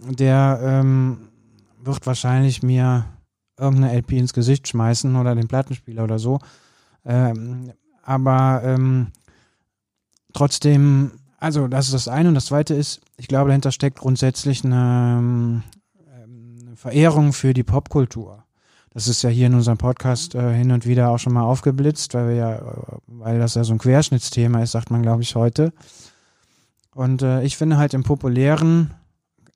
der 0.00 0.58
ähm, 0.62 1.28
wird 1.82 2.06
wahrscheinlich 2.06 2.62
mir 2.62 3.04
irgendeine 3.58 3.96
LP 3.96 4.12
ins 4.12 4.32
Gesicht 4.32 4.66
schmeißen 4.66 5.14
oder 5.16 5.34
den 5.34 5.48
Plattenspieler 5.48 6.04
oder 6.04 6.18
so. 6.18 6.40
Ähm, 7.04 7.72
aber 8.02 8.62
ähm, 8.64 9.08
trotzdem, 10.32 11.12
also 11.38 11.68
das 11.68 11.86
ist 11.86 11.94
das 11.94 12.08
eine. 12.08 12.28
Und 12.28 12.34
das 12.34 12.46
zweite 12.46 12.74
ist, 12.74 13.00
ich 13.16 13.28
glaube, 13.28 13.48
dahinter 13.48 13.72
steckt 13.72 13.98
grundsätzlich 13.98 14.64
eine, 14.64 15.18
ähm, 15.18 15.62
eine 16.66 16.76
Verehrung 16.76 17.32
für 17.32 17.54
die 17.54 17.62
Popkultur. 17.62 18.43
Das 18.94 19.08
ist 19.08 19.22
ja 19.22 19.28
hier 19.28 19.48
in 19.48 19.54
unserem 19.54 19.76
Podcast 19.76 20.36
äh, 20.36 20.54
hin 20.54 20.70
und 20.70 20.86
wieder 20.86 21.10
auch 21.10 21.18
schon 21.18 21.32
mal 21.32 21.42
aufgeblitzt, 21.42 22.14
weil 22.14 22.28
wir 22.28 22.34
ja, 22.36 22.54
äh, 22.54 22.62
weil 23.08 23.40
das 23.40 23.56
ja 23.56 23.64
so 23.64 23.72
ein 23.72 23.78
Querschnittsthema 23.78 24.62
ist, 24.62 24.70
sagt 24.70 24.92
man, 24.92 25.02
glaube 25.02 25.22
ich, 25.22 25.34
heute. 25.34 25.72
Und 26.94 27.22
äh, 27.22 27.42
ich 27.42 27.56
finde 27.56 27.76
halt 27.76 27.92
im 27.92 28.04
Populären 28.04 28.94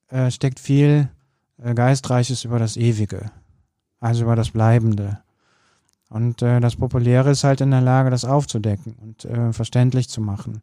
äh, 0.08 0.32
steckt 0.32 0.58
viel 0.58 1.08
äh, 1.62 1.72
Geistreiches 1.72 2.44
über 2.44 2.58
das 2.58 2.76
Ewige, 2.76 3.30
also 4.00 4.24
über 4.24 4.34
das 4.34 4.50
Bleibende. 4.50 5.20
Und 6.08 6.42
äh, 6.42 6.58
das 6.58 6.74
Populäre 6.74 7.30
ist 7.30 7.44
halt 7.44 7.60
in 7.60 7.70
der 7.70 7.80
Lage, 7.80 8.10
das 8.10 8.24
aufzudecken 8.24 8.96
und 9.00 9.54
verständlich 9.54 10.08
zu 10.08 10.20
machen 10.20 10.62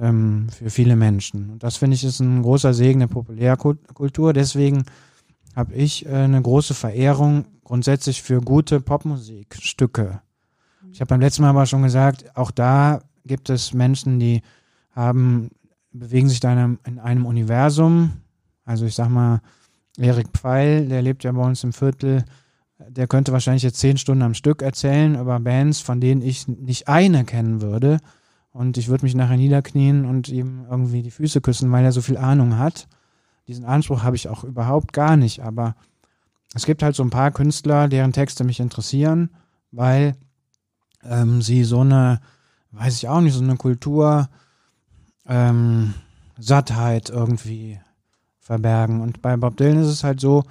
ähm, 0.00 0.48
für 0.50 0.70
viele 0.70 0.96
Menschen. 0.96 1.50
Und 1.50 1.62
das 1.62 1.76
finde 1.76 1.94
ich 1.94 2.02
ist 2.02 2.18
ein 2.18 2.42
großer 2.42 2.74
Segen 2.74 3.00
der 3.00 3.06
Populärkultur. 3.08 4.32
Deswegen 4.32 4.84
habe 5.54 5.74
ich 5.74 6.08
eine 6.08 6.40
große 6.40 6.72
Verehrung 6.72 7.44
grundsätzlich 7.68 8.22
für 8.22 8.40
gute 8.40 8.80
Popmusikstücke. 8.80 10.22
Ich 10.90 11.02
habe 11.02 11.10
beim 11.10 11.20
letzten 11.20 11.42
Mal 11.42 11.50
aber 11.50 11.66
schon 11.66 11.82
gesagt, 11.82 12.34
auch 12.34 12.50
da 12.50 13.02
gibt 13.26 13.50
es 13.50 13.74
Menschen, 13.74 14.18
die 14.18 14.40
haben, 14.92 15.50
bewegen 15.92 16.30
sich 16.30 16.42
in 16.42 16.48
einem, 16.48 16.78
in 16.86 16.98
einem 16.98 17.26
Universum. 17.26 18.22
Also 18.64 18.86
ich 18.86 18.94
sag 18.94 19.10
mal, 19.10 19.42
Erik 19.98 20.28
Pfeil, 20.32 20.88
der 20.88 21.02
lebt 21.02 21.24
ja 21.24 21.32
bei 21.32 21.42
uns 21.42 21.62
im 21.62 21.74
Viertel, 21.74 22.24
der 22.88 23.06
könnte 23.06 23.32
wahrscheinlich 23.32 23.64
jetzt 23.64 23.80
zehn 23.80 23.98
Stunden 23.98 24.22
am 24.22 24.32
Stück 24.32 24.62
erzählen 24.62 25.20
über 25.20 25.38
Bands, 25.38 25.80
von 25.80 26.00
denen 26.00 26.22
ich 26.22 26.48
nicht 26.48 26.88
eine 26.88 27.26
kennen 27.26 27.60
würde. 27.60 27.98
Und 28.50 28.78
ich 28.78 28.88
würde 28.88 29.04
mich 29.04 29.14
nachher 29.14 29.36
niederknien 29.36 30.06
und 30.06 30.30
ihm 30.30 30.64
irgendwie 30.70 31.02
die 31.02 31.10
Füße 31.10 31.42
küssen, 31.42 31.70
weil 31.70 31.84
er 31.84 31.92
so 31.92 32.00
viel 32.00 32.16
Ahnung 32.16 32.56
hat. 32.56 32.88
Diesen 33.46 33.66
Anspruch 33.66 34.04
habe 34.04 34.16
ich 34.16 34.26
auch 34.28 34.42
überhaupt 34.42 34.94
gar 34.94 35.18
nicht. 35.18 35.42
Aber 35.42 35.74
es 36.54 36.64
gibt 36.64 36.82
halt 36.82 36.96
so 36.96 37.02
ein 37.02 37.10
paar 37.10 37.30
Künstler, 37.30 37.88
deren 37.88 38.12
Texte 38.12 38.44
mich 38.44 38.60
interessieren, 38.60 39.30
weil 39.70 40.16
ähm, 41.04 41.42
sie 41.42 41.64
so 41.64 41.80
eine, 41.80 42.20
weiß 42.72 42.96
ich 42.96 43.08
auch 43.08 43.20
nicht, 43.20 43.34
so 43.34 43.42
eine 43.42 43.56
Kultur, 43.56 44.28
ähm, 45.26 45.94
Sattheit 46.38 47.10
irgendwie 47.10 47.80
verbergen. 48.40 49.00
Und 49.00 49.20
bei 49.20 49.36
Bob 49.36 49.56
Dylan 49.56 49.78
ist 49.78 49.88
es 49.88 50.04
halt 50.04 50.20
so, 50.20 50.44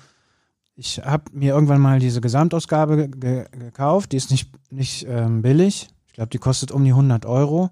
ich 0.76 1.00
habe 1.04 1.24
mir 1.32 1.54
irgendwann 1.54 1.82
mal 1.82 2.00
diese 2.00 2.22
Gesamtausgabe 2.22 3.10
ge 3.10 3.46
gekauft, 3.52 4.12
die 4.12 4.18
ist 4.18 4.30
nicht, 4.30 4.52
nicht 4.70 5.08
ähm, 5.10 5.42
billig. 5.42 5.90
Ich 6.06 6.14
glaube, 6.14 6.30
die 6.30 6.38
kostet 6.38 6.72
um 6.72 6.84
die 6.84 6.92
100 6.92 7.26
Euro. 7.26 7.72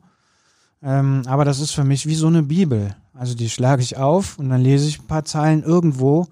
Ähm, 0.82 1.22
aber 1.28 1.46
das 1.46 1.60
ist 1.60 1.72
für 1.72 1.84
mich 1.84 2.08
wie 2.08 2.16
so 2.16 2.28
eine 2.28 2.42
Bibel. 2.42 2.96
Also 3.14 3.36
die 3.36 3.50
schlage 3.50 3.84
ich 3.84 3.98
auf 3.98 4.40
und 4.40 4.50
dann 4.50 4.62
lese 4.62 4.88
ich 4.88 5.00
ein 5.00 5.08
paar 5.08 5.26
Zeilen 5.26 5.64
irgendwo 5.64 6.28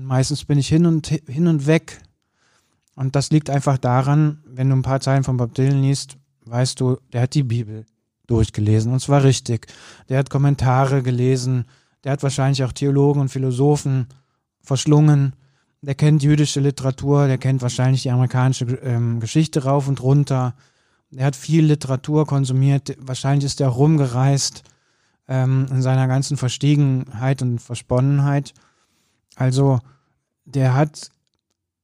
und 0.00 0.06
meistens 0.06 0.46
bin 0.46 0.58
ich 0.58 0.68
hin 0.68 0.86
und 0.86 1.08
hin 1.08 1.46
und 1.46 1.66
weg. 1.66 2.00
Und 2.94 3.16
das 3.16 3.30
liegt 3.30 3.50
einfach 3.50 3.76
daran, 3.76 4.42
wenn 4.46 4.70
du 4.70 4.76
ein 4.76 4.82
paar 4.82 5.00
Zeilen 5.00 5.24
von 5.24 5.36
Bob 5.36 5.54
Dylan 5.54 5.82
liest, 5.82 6.16
weißt 6.46 6.80
du, 6.80 6.96
der 7.12 7.22
hat 7.22 7.34
die 7.34 7.42
Bibel 7.42 7.84
durchgelesen 8.26 8.92
und 8.92 9.00
zwar 9.00 9.24
richtig. 9.24 9.66
Der 10.08 10.18
hat 10.18 10.30
Kommentare 10.30 11.02
gelesen, 11.02 11.66
der 12.02 12.12
hat 12.12 12.22
wahrscheinlich 12.22 12.64
auch 12.64 12.72
Theologen 12.72 13.20
und 13.20 13.28
Philosophen 13.28 14.06
verschlungen. 14.62 15.34
Der 15.82 15.94
kennt 15.94 16.22
jüdische 16.22 16.60
Literatur, 16.60 17.26
der 17.26 17.36
kennt 17.36 17.60
wahrscheinlich 17.60 18.02
die 18.02 18.10
amerikanische 18.10 18.64
ähm, 18.82 19.20
Geschichte 19.20 19.64
rauf 19.64 19.86
und 19.86 20.02
runter. 20.02 20.54
Der 21.10 21.26
hat 21.26 21.36
viel 21.36 21.66
Literatur 21.66 22.26
konsumiert, 22.26 22.96
wahrscheinlich 22.98 23.44
ist 23.44 23.60
er 23.60 23.68
rumgereist 23.68 24.62
ähm, 25.28 25.66
in 25.70 25.82
seiner 25.82 26.08
ganzen 26.08 26.38
Verstiegenheit 26.38 27.42
und 27.42 27.58
Versponnenheit. 27.58 28.54
Also 29.36 29.78
der 30.44 30.74
hat, 30.74 31.10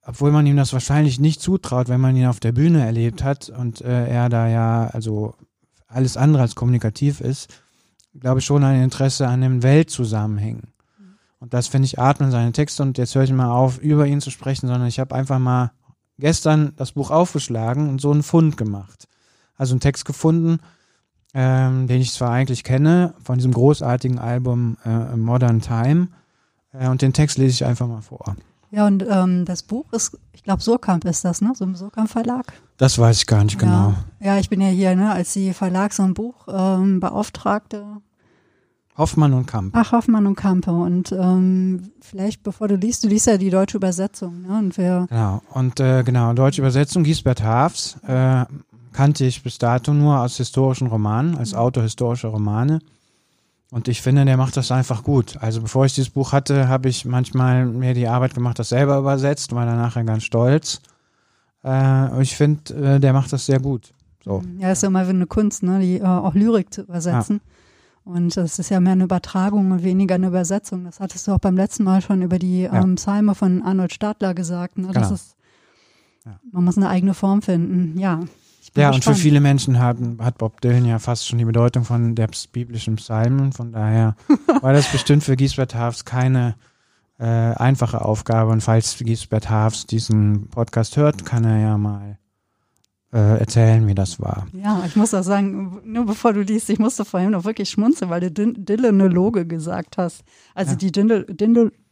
obwohl 0.02 0.32
man 0.32 0.46
ihm 0.46 0.56
das 0.56 0.72
wahrscheinlich 0.72 1.18
nicht 1.20 1.40
zutraut, 1.40 1.88
wenn 1.88 2.00
man 2.00 2.16
ihn 2.16 2.26
auf 2.26 2.40
der 2.40 2.52
Bühne 2.52 2.84
erlebt 2.84 3.22
hat 3.22 3.48
und 3.48 3.80
äh, 3.80 4.08
er 4.08 4.28
da 4.28 4.48
ja 4.48 4.88
also 4.88 5.34
alles 5.88 6.16
andere 6.16 6.42
als 6.42 6.54
kommunikativ 6.54 7.20
ist, 7.20 7.48
glaube 8.18 8.40
ich, 8.40 8.44
schon 8.44 8.64
ein 8.64 8.82
Interesse 8.82 9.28
an 9.28 9.40
den 9.40 9.62
Weltzusammenhängen. 9.62 10.72
Und 11.38 11.54
das 11.54 11.68
finde 11.68 11.86
ich 11.86 11.98
atmen 11.98 12.30
seine 12.30 12.52
Texte 12.52 12.82
und 12.82 12.98
jetzt 12.98 13.14
höre 13.14 13.24
ich 13.24 13.32
mal 13.32 13.50
auf, 13.50 13.78
über 13.78 14.06
ihn 14.06 14.20
zu 14.20 14.30
sprechen, 14.30 14.66
sondern 14.66 14.88
ich 14.88 14.98
habe 14.98 15.14
einfach 15.14 15.38
mal 15.38 15.72
gestern 16.18 16.72
das 16.76 16.92
Buch 16.92 17.10
aufgeschlagen 17.10 17.88
und 17.88 18.00
so 18.00 18.10
einen 18.10 18.22
Fund 18.22 18.56
gemacht. 18.56 19.06
Also 19.56 19.74
einen 19.74 19.80
Text 19.80 20.04
gefunden, 20.04 20.58
ähm, 21.34 21.86
den 21.86 22.00
ich 22.00 22.12
zwar 22.12 22.30
eigentlich 22.30 22.64
kenne, 22.64 23.14
von 23.22 23.36
diesem 23.36 23.52
großartigen 23.52 24.18
Album 24.18 24.78
äh, 24.84 25.16
Modern 25.16 25.60
Time. 25.60 26.08
Und 26.90 27.02
den 27.02 27.12
Text 27.12 27.38
lese 27.38 27.52
ich 27.52 27.64
einfach 27.64 27.86
mal 27.86 28.02
vor. 28.02 28.36
Ja, 28.70 28.86
und 28.86 29.04
ähm, 29.08 29.44
das 29.44 29.62
Buch 29.62 29.92
ist, 29.92 30.18
ich 30.32 30.42
glaube, 30.42 30.62
Surkamp 30.62 31.04
ist 31.04 31.24
das, 31.24 31.40
ne? 31.40 31.52
So 31.54 31.64
im 31.64 31.76
Surkamp 31.76 32.10
Verlag. 32.10 32.52
Das 32.76 32.98
weiß 32.98 33.18
ich 33.18 33.26
gar 33.26 33.44
nicht 33.44 33.58
genau. 33.58 33.94
Ja, 34.20 34.34
ja 34.34 34.38
ich 34.38 34.50
bin 34.50 34.60
ja 34.60 34.68
hier, 34.68 34.94
ne, 34.96 35.12
als 35.12 35.32
die 35.32 35.52
Verlags- 35.52 35.98
und 35.98 36.14
Buchbeauftragte 36.14 37.76
ähm, 37.76 38.02
Hoffmann 38.98 39.34
und 39.34 39.46
Kampe. 39.46 39.78
Ach, 39.78 39.92
Hoffmann 39.92 40.26
und 40.26 40.36
Kampe. 40.36 40.70
Und 40.70 41.12
ähm, 41.12 41.92
vielleicht, 42.00 42.42
bevor 42.42 42.68
du 42.68 42.76
liest, 42.76 43.04
du 43.04 43.08
liest 43.08 43.26
ja 43.26 43.36
die 43.36 43.50
deutsche 43.50 43.76
Übersetzung. 43.76 44.42
Ne? 44.42 44.58
Und 44.58 44.78
wir 44.78 45.06
genau, 45.08 45.42
und 45.52 45.80
äh, 45.80 46.02
genau, 46.02 46.32
deutsche 46.32 46.62
Übersetzung, 46.62 47.04
Giesbert 47.04 47.42
Haafs, 47.42 47.98
äh, 48.06 48.44
kannte 48.92 49.26
ich 49.26 49.42
bis 49.42 49.58
dato 49.58 49.92
nur 49.92 50.20
aus 50.20 50.38
historischen 50.38 50.86
Romanen, 50.86 51.36
als 51.36 51.52
mhm. 51.52 51.58
Autor 51.58 51.82
historischer 51.82 52.28
Romane. 52.28 52.80
Und 53.72 53.88
ich 53.88 54.00
finde, 54.00 54.24
der 54.24 54.36
macht 54.36 54.56
das 54.56 54.70
einfach 54.70 55.02
gut. 55.02 55.36
Also 55.40 55.60
bevor 55.60 55.86
ich 55.86 55.94
dieses 55.94 56.10
Buch 56.10 56.32
hatte, 56.32 56.68
habe 56.68 56.88
ich 56.88 57.04
manchmal 57.04 57.66
mir 57.66 57.94
die 57.94 58.06
Arbeit 58.06 58.34
gemacht, 58.34 58.58
das 58.58 58.68
selber 58.68 58.98
übersetzt, 58.98 59.54
war 59.54 59.66
dann 59.66 59.78
nachher 59.78 60.04
ganz 60.04 60.22
stolz. 60.22 60.80
Äh, 61.64 62.22
ich 62.22 62.36
finde, 62.36 62.74
äh, 62.74 63.00
der 63.00 63.12
macht 63.12 63.32
das 63.32 63.46
sehr 63.46 63.58
gut. 63.58 63.92
So. 64.24 64.42
Ja, 64.58 64.72
ist 64.72 64.82
ja 64.82 64.88
immer 64.88 65.00
eine 65.00 65.26
Kunst, 65.26 65.62
ne? 65.62 65.80
die 65.80 65.98
äh, 65.98 66.04
auch 66.04 66.34
Lyrik 66.34 66.72
zu 66.72 66.82
übersetzen. 66.82 67.40
Ja. 67.44 68.12
Und 68.12 68.36
das 68.36 68.60
ist 68.60 68.70
ja 68.70 68.78
mehr 68.78 68.92
eine 68.92 69.04
Übertragung 69.04 69.72
und 69.72 69.82
weniger 69.82 70.14
eine 70.14 70.28
Übersetzung. 70.28 70.84
Das 70.84 71.00
hattest 71.00 71.26
du 71.26 71.32
auch 71.32 71.40
beim 71.40 71.56
letzten 71.56 71.82
Mal 71.82 72.00
schon 72.02 72.22
über 72.22 72.38
die 72.38 72.62
ja. 72.62 72.82
ähm, 72.82 72.94
Psalme 72.94 73.34
von 73.34 73.62
Arnold 73.62 73.92
Stadler 73.92 74.32
gesagt. 74.32 74.78
Ne? 74.78 74.86
Das 74.92 74.94
genau. 74.94 75.14
ist, 75.14 75.36
ja. 76.24 76.38
man 76.52 76.64
muss 76.64 76.76
eine 76.76 76.88
eigene 76.88 77.14
Form 77.14 77.42
finden. 77.42 77.98
Ja. 77.98 78.20
Ja, 78.76 78.90
gespannt. 78.90 79.06
und 79.06 79.14
für 79.14 79.20
viele 79.20 79.40
Menschen 79.40 79.78
hat, 79.78 79.96
hat 80.18 80.38
Bob 80.38 80.60
Dylan 80.60 80.84
ja 80.84 80.98
fast 80.98 81.26
schon 81.26 81.38
die 81.38 81.44
Bedeutung 81.44 81.84
von 81.84 82.14
der 82.14 82.28
biblischen 82.52 82.96
Psalmen. 82.96 83.52
Von 83.52 83.72
daher 83.72 84.16
war 84.60 84.72
das 84.72 84.90
bestimmt 84.90 85.24
für 85.24 85.36
Giesbert 85.36 85.74
Haafs 85.74 86.04
keine 86.04 86.56
äh, 87.18 87.24
einfache 87.24 88.04
Aufgabe. 88.04 88.52
Und 88.52 88.60
falls 88.60 88.98
Giesbert 88.98 89.50
Haafs 89.50 89.86
diesen 89.86 90.48
Podcast 90.48 90.96
hört, 90.96 91.24
kann 91.24 91.44
er 91.44 91.58
ja 91.58 91.78
mal 91.78 92.18
äh, 93.12 93.38
erzählen, 93.38 93.86
wie 93.86 93.94
das 93.94 94.20
war. 94.20 94.46
Ja, 94.52 94.82
ich 94.86 94.96
muss 94.96 95.14
auch 95.14 95.22
sagen, 95.22 95.80
nur 95.84 96.04
bevor 96.04 96.32
du 96.32 96.42
liest, 96.42 96.68
ich 96.68 96.78
musste 96.78 97.04
vorhin 97.04 97.30
noch 97.30 97.44
wirklich 97.44 97.70
schmunzeln, 97.70 98.10
weil 98.10 98.20
du 98.20 98.30
Dylanologe 98.30 99.46
gesagt 99.46 99.96
hast. 99.96 100.24
Also 100.54 100.72
ja. 100.72 100.76
die 100.76 100.92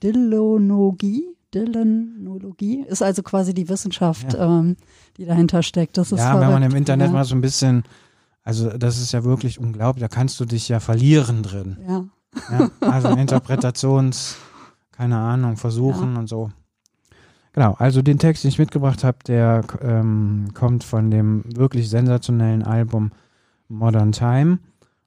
Dylanologie, 0.02 1.24
Dylanologie 1.54 2.84
ist 2.86 3.02
also 3.02 3.22
quasi 3.22 3.54
die 3.54 3.68
Wissenschaft, 3.68 4.34
ja. 4.34 4.60
ähm, 4.60 4.76
die 5.16 5.24
dahinter 5.24 5.62
steckt. 5.62 5.96
Das 5.96 6.12
ist 6.12 6.18
ja, 6.18 6.32
verrückt. 6.32 6.42
wenn 6.42 6.52
man 6.52 6.62
im 6.62 6.76
Internet 6.76 7.08
ja. 7.08 7.12
mal 7.12 7.24
so 7.24 7.34
ein 7.34 7.40
bisschen, 7.40 7.84
also 8.42 8.70
das 8.70 9.00
ist 9.00 9.12
ja 9.12 9.24
wirklich 9.24 9.58
unglaublich, 9.58 10.02
da 10.02 10.08
kannst 10.08 10.38
du 10.40 10.44
dich 10.44 10.68
ja 10.68 10.80
verlieren 10.80 11.42
drin. 11.42 11.78
Ja. 11.88 12.04
ja 12.50 12.70
also 12.80 13.08
Interpretations, 13.16 14.36
keine 14.92 15.16
Ahnung, 15.16 15.56
Versuchen 15.56 16.16
und 16.16 16.28
so. 16.28 16.50
Genau, 17.52 17.74
also 17.78 18.02
den 18.02 18.18
Text, 18.18 18.42
den 18.42 18.48
ich 18.48 18.58
mitgebracht 18.58 19.04
habe, 19.04 19.18
der 19.26 19.62
ähm, 19.80 20.48
kommt 20.54 20.82
von 20.82 21.10
dem 21.12 21.44
wirklich 21.56 21.88
sensationellen 21.88 22.64
Album 22.64 23.12
Modern 23.68 24.10
Time 24.10 24.58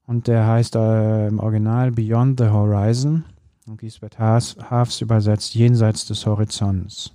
und 0.06 0.28
der 0.28 0.48
heißt 0.48 0.76
äh, 0.78 1.28
im 1.28 1.40
Original 1.40 1.92
Beyond 1.92 2.40
the 2.40 2.48
Horizon 2.48 3.26
und 3.68 3.80
Gisbert 3.80 4.18
Haafs 4.20 5.02
übersetzt 5.02 5.56
Jenseits 5.56 6.06
des 6.06 6.26
Horizonts. 6.26 7.14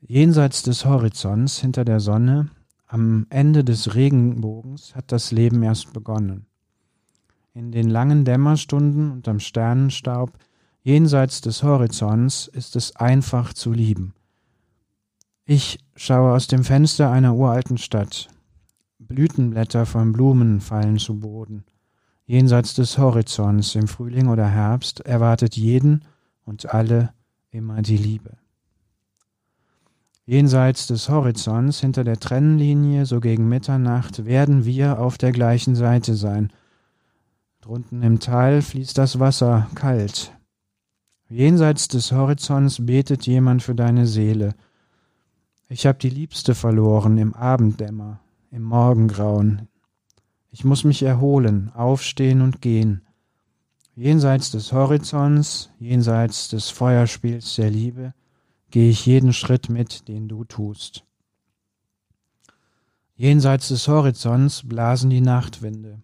Jenseits 0.00 0.62
des 0.62 0.84
Horizonts, 0.84 1.58
hinter 1.58 1.84
der 1.84 2.00
Sonne, 2.00 2.50
am 2.86 3.26
Ende 3.30 3.64
des 3.64 3.94
Regenbogens 3.94 4.94
hat 4.94 5.10
das 5.12 5.32
Leben 5.32 5.62
erst 5.62 5.92
begonnen. 5.92 6.46
In 7.54 7.72
den 7.72 7.90
langen 7.90 8.24
Dämmerstunden 8.24 9.10
und 9.10 9.26
am 9.28 9.40
Sternenstaub 9.40 10.38
Jenseits 10.82 11.40
des 11.40 11.64
Horizonts 11.64 12.46
ist 12.46 12.76
es 12.76 12.94
einfach 12.94 13.52
zu 13.52 13.72
lieben. 13.72 14.14
Ich 15.44 15.80
schaue 15.96 16.32
aus 16.32 16.46
dem 16.46 16.62
Fenster 16.62 17.10
einer 17.10 17.34
uralten 17.34 17.76
Stadt. 17.76 18.28
Blütenblätter 19.00 19.84
von 19.84 20.12
Blumen 20.12 20.60
fallen 20.60 20.98
zu 20.98 21.18
Boden. 21.18 21.64
Jenseits 22.26 22.74
des 22.74 22.98
Horizonts 22.98 23.74
im 23.74 23.88
Frühling 23.88 24.28
oder 24.28 24.46
Herbst 24.46 25.00
erwartet 25.00 25.56
jeden 25.56 26.04
und 26.44 26.74
alle 26.74 27.12
immer 27.50 27.82
die 27.82 27.96
Liebe. 27.96 28.32
Jenseits 30.24 30.88
des 30.88 31.08
Horizonts 31.08 31.80
hinter 31.80 32.02
der 32.02 32.18
Trennlinie 32.18 33.06
so 33.06 33.20
gegen 33.20 33.48
Mitternacht 33.48 34.24
werden 34.24 34.64
wir 34.64 34.98
auf 34.98 35.18
der 35.18 35.30
gleichen 35.30 35.76
Seite 35.76 36.14
sein. 36.16 36.52
Drunten 37.60 38.02
im 38.02 38.18
Tal 38.18 38.60
fließt 38.60 38.98
das 38.98 39.20
Wasser 39.20 39.68
kalt, 39.76 40.36
Jenseits 41.28 41.88
des 41.88 42.12
Horizonts 42.12 42.86
betet 42.86 43.26
jemand 43.26 43.60
für 43.62 43.74
deine 43.74 44.06
Seele. 44.06 44.54
Ich 45.68 45.84
hab 45.84 45.98
die 45.98 46.08
Liebste 46.08 46.54
verloren 46.54 47.18
im 47.18 47.34
Abenddämmer, 47.34 48.20
im 48.52 48.62
Morgengrauen. 48.62 49.68
Ich 50.58 50.64
muss 50.64 50.84
mich 50.84 51.02
erholen, 51.02 51.70
aufstehen 51.74 52.40
und 52.40 52.62
gehen. 52.62 53.02
Jenseits 53.94 54.50
des 54.52 54.72
Horizonts, 54.72 55.68
jenseits 55.78 56.48
des 56.48 56.70
Feuerspiels 56.70 57.56
der 57.56 57.68
Liebe, 57.68 58.14
gehe 58.70 58.88
ich 58.88 59.04
jeden 59.04 59.34
Schritt 59.34 59.68
mit, 59.68 60.08
den 60.08 60.28
du 60.28 60.44
tust. 60.44 61.04
Jenseits 63.16 63.68
des 63.68 63.86
Horizonts 63.86 64.66
blasen 64.66 65.10
die 65.10 65.20
Nachtwinde, 65.20 66.00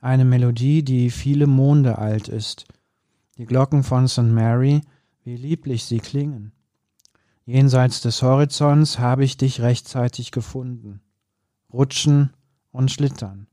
eine 0.00 0.24
Melodie, 0.24 0.84
die 0.84 1.10
viele 1.10 1.48
Monde 1.48 1.98
alt 1.98 2.28
ist, 2.28 2.64
die 3.38 3.44
Glocken 3.44 3.82
von 3.82 4.06
St. 4.06 4.22
Mary, 4.22 4.82
wie 5.24 5.34
lieblich 5.36 5.84
sie 5.84 5.98
klingen. 5.98 6.52
Jenseits 7.44 8.02
des 8.02 8.22
Horizonts 8.22 9.00
habe 9.00 9.24
ich 9.24 9.36
dich 9.36 9.62
rechtzeitig 9.62 10.30
gefunden. 10.30 11.00
rutschen 11.72 12.30
und 12.70 12.92
schlittern, 12.92 13.48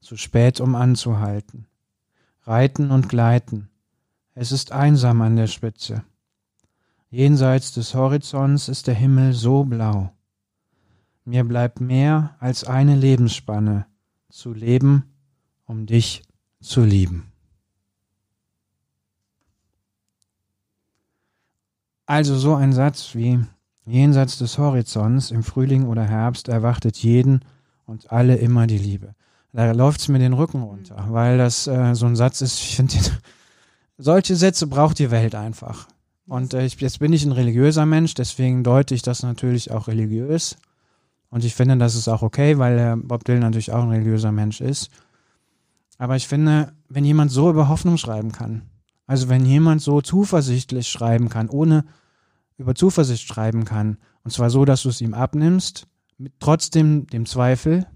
zu 0.00 0.16
spät 0.16 0.60
um 0.60 0.74
anzuhalten, 0.74 1.66
reiten 2.42 2.90
und 2.90 3.08
gleiten, 3.08 3.70
es 4.34 4.52
ist 4.52 4.72
einsam 4.72 5.20
an 5.22 5.36
der 5.36 5.46
Spitze. 5.46 6.04
Jenseits 7.10 7.72
des 7.72 7.94
Horizonts 7.94 8.68
ist 8.68 8.86
der 8.86 8.94
Himmel 8.94 9.32
so 9.32 9.64
blau. 9.64 10.12
Mir 11.24 11.44
bleibt 11.44 11.80
mehr 11.80 12.36
als 12.38 12.64
eine 12.64 12.96
Lebensspanne 12.96 13.86
zu 14.28 14.52
leben, 14.52 15.04
um 15.66 15.86
dich 15.86 16.22
zu 16.60 16.84
lieben. 16.84 17.32
Also 22.06 22.36
so 22.36 22.54
ein 22.54 22.72
Satz 22.72 23.14
wie 23.14 23.44
Jenseits 23.86 24.38
des 24.38 24.56
Horizonts 24.58 25.30
im 25.30 25.42
Frühling 25.42 25.86
oder 25.86 26.04
Herbst 26.04 26.48
erwartet 26.48 26.96
jeden 26.98 27.44
und 27.86 28.12
alle 28.12 28.36
immer 28.36 28.66
die 28.66 28.78
Liebe. 28.78 29.14
Da 29.52 29.72
läuft 29.72 30.00
es 30.00 30.08
mir 30.08 30.18
den 30.18 30.32
Rücken 30.32 30.62
runter, 30.62 31.06
weil 31.08 31.38
das 31.38 31.66
äh, 31.66 31.94
so 31.94 32.06
ein 32.06 32.16
Satz 32.16 32.40
ist, 32.40 32.58
ich 32.60 32.76
finde, 32.76 32.94
solche 33.98 34.36
Sätze 34.36 34.66
braucht 34.66 34.98
die 34.98 35.10
Welt 35.10 35.34
einfach. 35.34 35.88
Und 36.26 36.54
äh, 36.54 36.64
ich, 36.64 36.80
jetzt 36.80 37.00
bin 37.00 37.12
ich 37.12 37.24
ein 37.24 37.32
religiöser 37.32 37.86
Mensch, 37.86 38.14
deswegen 38.14 38.62
deute 38.62 38.94
ich 38.94 39.02
das 39.02 39.22
natürlich 39.22 39.72
auch 39.72 39.88
religiös. 39.88 40.56
Und 41.28 41.44
ich 41.44 41.54
finde, 41.54 41.76
das 41.76 41.94
ist 41.94 42.08
auch 42.08 42.22
okay, 42.22 42.58
weil 42.58 42.78
äh, 42.78 42.96
Bob 42.96 43.24
Dylan 43.24 43.40
natürlich 43.40 43.72
auch 43.72 43.82
ein 43.82 43.90
religiöser 43.90 44.32
Mensch 44.32 44.60
ist. 44.60 44.90
Aber 45.98 46.16
ich 46.16 46.28
finde, 46.28 46.72
wenn 46.88 47.04
jemand 47.04 47.30
so 47.30 47.50
über 47.50 47.68
Hoffnung 47.68 47.98
schreiben 47.98 48.32
kann, 48.32 48.62
also 49.06 49.28
wenn 49.28 49.44
jemand 49.44 49.82
so 49.82 50.00
zuversichtlich 50.00 50.88
schreiben 50.88 51.28
kann, 51.28 51.48
ohne 51.48 51.84
über 52.56 52.74
Zuversicht 52.74 53.26
schreiben 53.26 53.64
kann, 53.64 53.98
und 54.22 54.30
zwar 54.30 54.50
so, 54.50 54.64
dass 54.64 54.82
du 54.82 54.88
es 54.88 55.00
ihm 55.00 55.14
abnimmst, 55.14 55.88
mit 56.16 56.34
trotzdem 56.38 57.06
dem 57.08 57.26
Zweifel, 57.26 57.86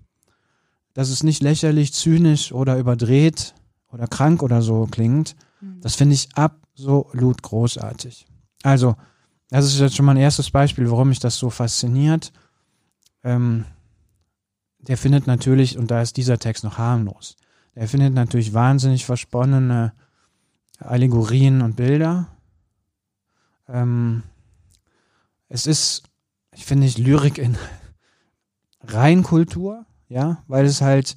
dass 0.94 1.10
es 1.10 1.22
nicht 1.22 1.42
lächerlich, 1.42 1.92
zynisch 1.92 2.52
oder 2.52 2.78
überdreht 2.78 3.54
oder 3.92 4.06
krank 4.06 4.42
oder 4.42 4.62
so 4.62 4.86
klingt, 4.90 5.36
mhm. 5.60 5.80
das 5.80 5.96
finde 5.96 6.14
ich 6.14 6.28
absolut 6.34 7.42
großartig. 7.42 8.26
Also, 8.62 8.96
das 9.50 9.66
ist 9.66 9.78
jetzt 9.78 9.96
schon 9.96 10.06
mal 10.06 10.12
ein 10.12 10.22
erstes 10.22 10.50
Beispiel, 10.50 10.90
warum 10.90 11.10
mich 11.10 11.20
das 11.20 11.36
so 11.36 11.50
fasziniert. 11.50 12.32
Ähm, 13.22 13.66
der 14.78 14.96
findet 14.96 15.26
natürlich, 15.26 15.78
und 15.78 15.90
da 15.90 16.00
ist 16.02 16.16
dieser 16.16 16.38
Text 16.38 16.64
noch 16.64 16.78
harmlos, 16.78 17.36
der 17.74 17.88
findet 17.88 18.14
natürlich 18.14 18.54
wahnsinnig 18.54 19.04
versponnene 19.04 19.92
Allegorien 20.78 21.62
und 21.62 21.76
Bilder. 21.76 22.28
Ähm, 23.68 24.22
es 25.48 25.66
ist, 25.66 26.04
ich 26.52 26.64
finde 26.64 26.86
Lyrik 26.86 27.38
in 27.38 27.56
Reinkultur, 28.80 29.86
ja, 30.08 30.38
weil 30.48 30.64
es 30.64 30.80
halt, 30.80 31.16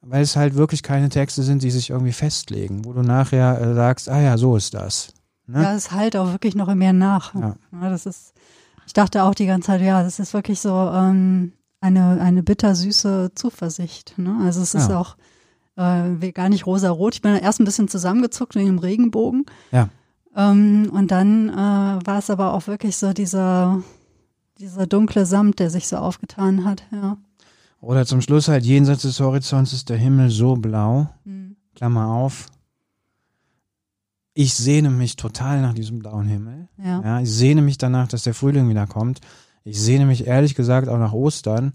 weil 0.00 0.22
es 0.22 0.36
halt 0.36 0.54
wirklich 0.54 0.82
keine 0.82 1.08
Texte 1.08 1.42
sind, 1.42 1.62
die 1.62 1.70
sich 1.70 1.90
irgendwie 1.90 2.12
festlegen, 2.12 2.84
wo 2.84 2.92
du 2.92 3.02
nachher 3.02 3.60
äh, 3.60 3.74
sagst, 3.74 4.08
ah 4.08 4.20
ja, 4.20 4.38
so 4.38 4.56
ist 4.56 4.74
das. 4.74 5.14
Ne? 5.46 5.62
Ja, 5.62 5.74
es 5.74 5.90
halt 5.90 6.16
auch 6.16 6.32
wirklich 6.32 6.54
noch 6.54 6.72
mehr 6.74 6.92
nach. 6.92 7.34
Ja. 7.34 7.56
ja. 7.72 7.90
das 7.90 8.06
ist, 8.06 8.34
ich 8.86 8.92
dachte 8.92 9.22
auch 9.22 9.34
die 9.34 9.46
ganze 9.46 9.66
Zeit, 9.66 9.80
ja, 9.80 10.02
das 10.02 10.18
ist 10.18 10.34
wirklich 10.34 10.60
so 10.60 10.70
ähm, 10.70 11.52
eine, 11.80 12.20
eine 12.20 12.42
bittersüße 12.42 13.32
Zuversicht. 13.34 14.14
Ne? 14.16 14.36
Also 14.44 14.62
es 14.62 14.74
ist 14.74 14.90
ja. 14.90 14.98
auch 14.98 15.16
äh, 15.76 16.32
gar 16.32 16.48
nicht 16.48 16.66
rosa-rot. 16.66 17.14
Ich 17.14 17.22
bin 17.22 17.36
erst 17.36 17.60
ein 17.60 17.64
bisschen 17.64 17.88
zusammengezuckt 17.88 18.54
wegen 18.54 18.66
dem 18.66 18.78
Regenbogen. 18.78 19.46
Ja. 19.70 19.88
Ähm, 20.34 20.90
und 20.92 21.10
dann 21.10 21.48
äh, 21.48 22.06
war 22.06 22.18
es 22.18 22.30
aber 22.30 22.52
auch 22.52 22.66
wirklich 22.66 22.96
so 22.96 23.12
dieser, 23.12 23.82
dieser 24.58 24.86
dunkle 24.86 25.26
Samt, 25.26 25.60
der 25.60 25.70
sich 25.70 25.88
so 25.88 25.96
aufgetan 25.96 26.64
hat, 26.64 26.84
ja. 26.90 27.16
Oder 27.80 28.06
zum 28.06 28.20
Schluss 28.20 28.48
halt 28.48 28.64
jenseits 28.64 29.02
des 29.02 29.20
Horizonts 29.20 29.72
ist 29.72 29.88
der 29.88 29.96
Himmel 29.96 30.30
so 30.30 30.56
blau, 30.56 31.08
mhm. 31.24 31.56
Klammer 31.74 32.08
auf. 32.08 32.46
Ich 34.34 34.54
sehne 34.54 34.90
mich 34.90 35.16
total 35.16 35.62
nach 35.62 35.74
diesem 35.74 35.98
blauen 35.98 36.26
Himmel. 36.26 36.68
Ja. 36.82 37.02
ja. 37.02 37.20
Ich 37.20 37.30
sehne 37.30 37.62
mich 37.62 37.78
danach, 37.78 38.08
dass 38.08 38.24
der 38.24 38.34
Frühling 38.34 38.68
wieder 38.68 38.86
kommt. 38.86 39.20
Ich 39.64 39.80
sehne 39.80 40.06
mich 40.06 40.26
ehrlich 40.26 40.54
gesagt 40.54 40.88
auch 40.88 40.98
nach 40.98 41.12
Ostern. 41.12 41.72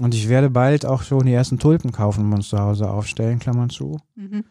Und 0.00 0.14
ich 0.14 0.28
werde 0.28 0.48
bald 0.48 0.86
auch 0.86 1.02
schon 1.02 1.26
die 1.26 1.32
ersten 1.32 1.58
Tulpen 1.58 1.92
kaufen 1.92 2.24
und 2.26 2.34
uns 2.34 2.48
zu 2.48 2.58
Hause 2.58 2.90
aufstellen, 2.90 3.38
Klammer 3.38 3.68
zu. 3.68 3.98
Mhm. 4.14 4.44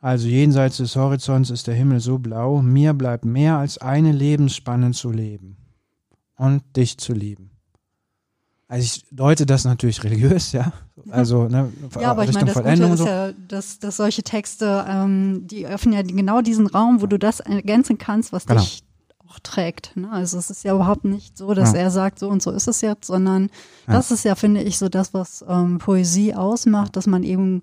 Also 0.00 0.28
jenseits 0.28 0.78
des 0.78 0.96
Horizonts 0.96 1.50
ist 1.50 1.66
der 1.66 1.74
Himmel 1.74 2.00
so 2.00 2.18
blau, 2.18 2.60
mir 2.62 2.92
bleibt 2.92 3.24
mehr 3.24 3.58
als 3.58 3.78
eine 3.78 4.12
Lebensspanne 4.12 4.92
zu 4.92 5.10
leben 5.10 5.56
und 6.36 6.62
dich 6.76 6.98
zu 6.98 7.14
lieben. 7.14 7.53
Also 8.66 8.84
ich 8.84 9.04
deute 9.10 9.44
das 9.46 9.64
natürlich 9.64 10.02
religiös, 10.04 10.52
ja. 10.52 10.72
Also 11.10 11.44
ne, 11.48 11.70
ja, 12.00 12.10
aber 12.10 12.22
Richtung 12.22 12.48
ich 12.48 12.54
meine, 12.54 12.64
das 12.64 12.80
Gute 12.80 12.92
ist 12.92 12.98
so. 12.98 13.06
ja, 13.06 13.32
dass, 13.32 13.78
dass 13.78 13.96
solche 13.98 14.22
Texte, 14.22 14.84
ähm, 14.88 15.46
die 15.46 15.66
öffnen 15.66 15.94
ja 15.94 16.02
genau 16.02 16.40
diesen 16.40 16.66
Raum, 16.66 17.02
wo 17.02 17.06
du 17.06 17.18
das 17.18 17.40
ergänzen 17.40 17.98
kannst, 17.98 18.32
was 18.32 18.46
genau. 18.46 18.60
dich 18.60 18.82
auch 19.28 19.38
trägt. 19.40 19.96
Ne? 19.96 20.10
Also 20.10 20.38
es 20.38 20.48
ist 20.50 20.64
ja 20.64 20.74
überhaupt 20.74 21.04
nicht 21.04 21.36
so, 21.36 21.52
dass 21.52 21.72
ja. 21.72 21.80
er 21.80 21.90
sagt, 21.90 22.18
so 22.18 22.28
und 22.28 22.42
so 22.42 22.50
ist 22.50 22.68
es 22.68 22.80
jetzt, 22.80 23.06
sondern 23.06 23.50
ja. 23.86 23.94
das 23.94 24.10
ist 24.10 24.24
ja, 24.24 24.34
finde 24.34 24.62
ich, 24.62 24.78
so 24.78 24.88
das, 24.88 25.12
was 25.12 25.44
ähm, 25.46 25.78
Poesie 25.78 26.34
ausmacht, 26.34 26.96
dass 26.96 27.06
man 27.06 27.22
eben 27.22 27.62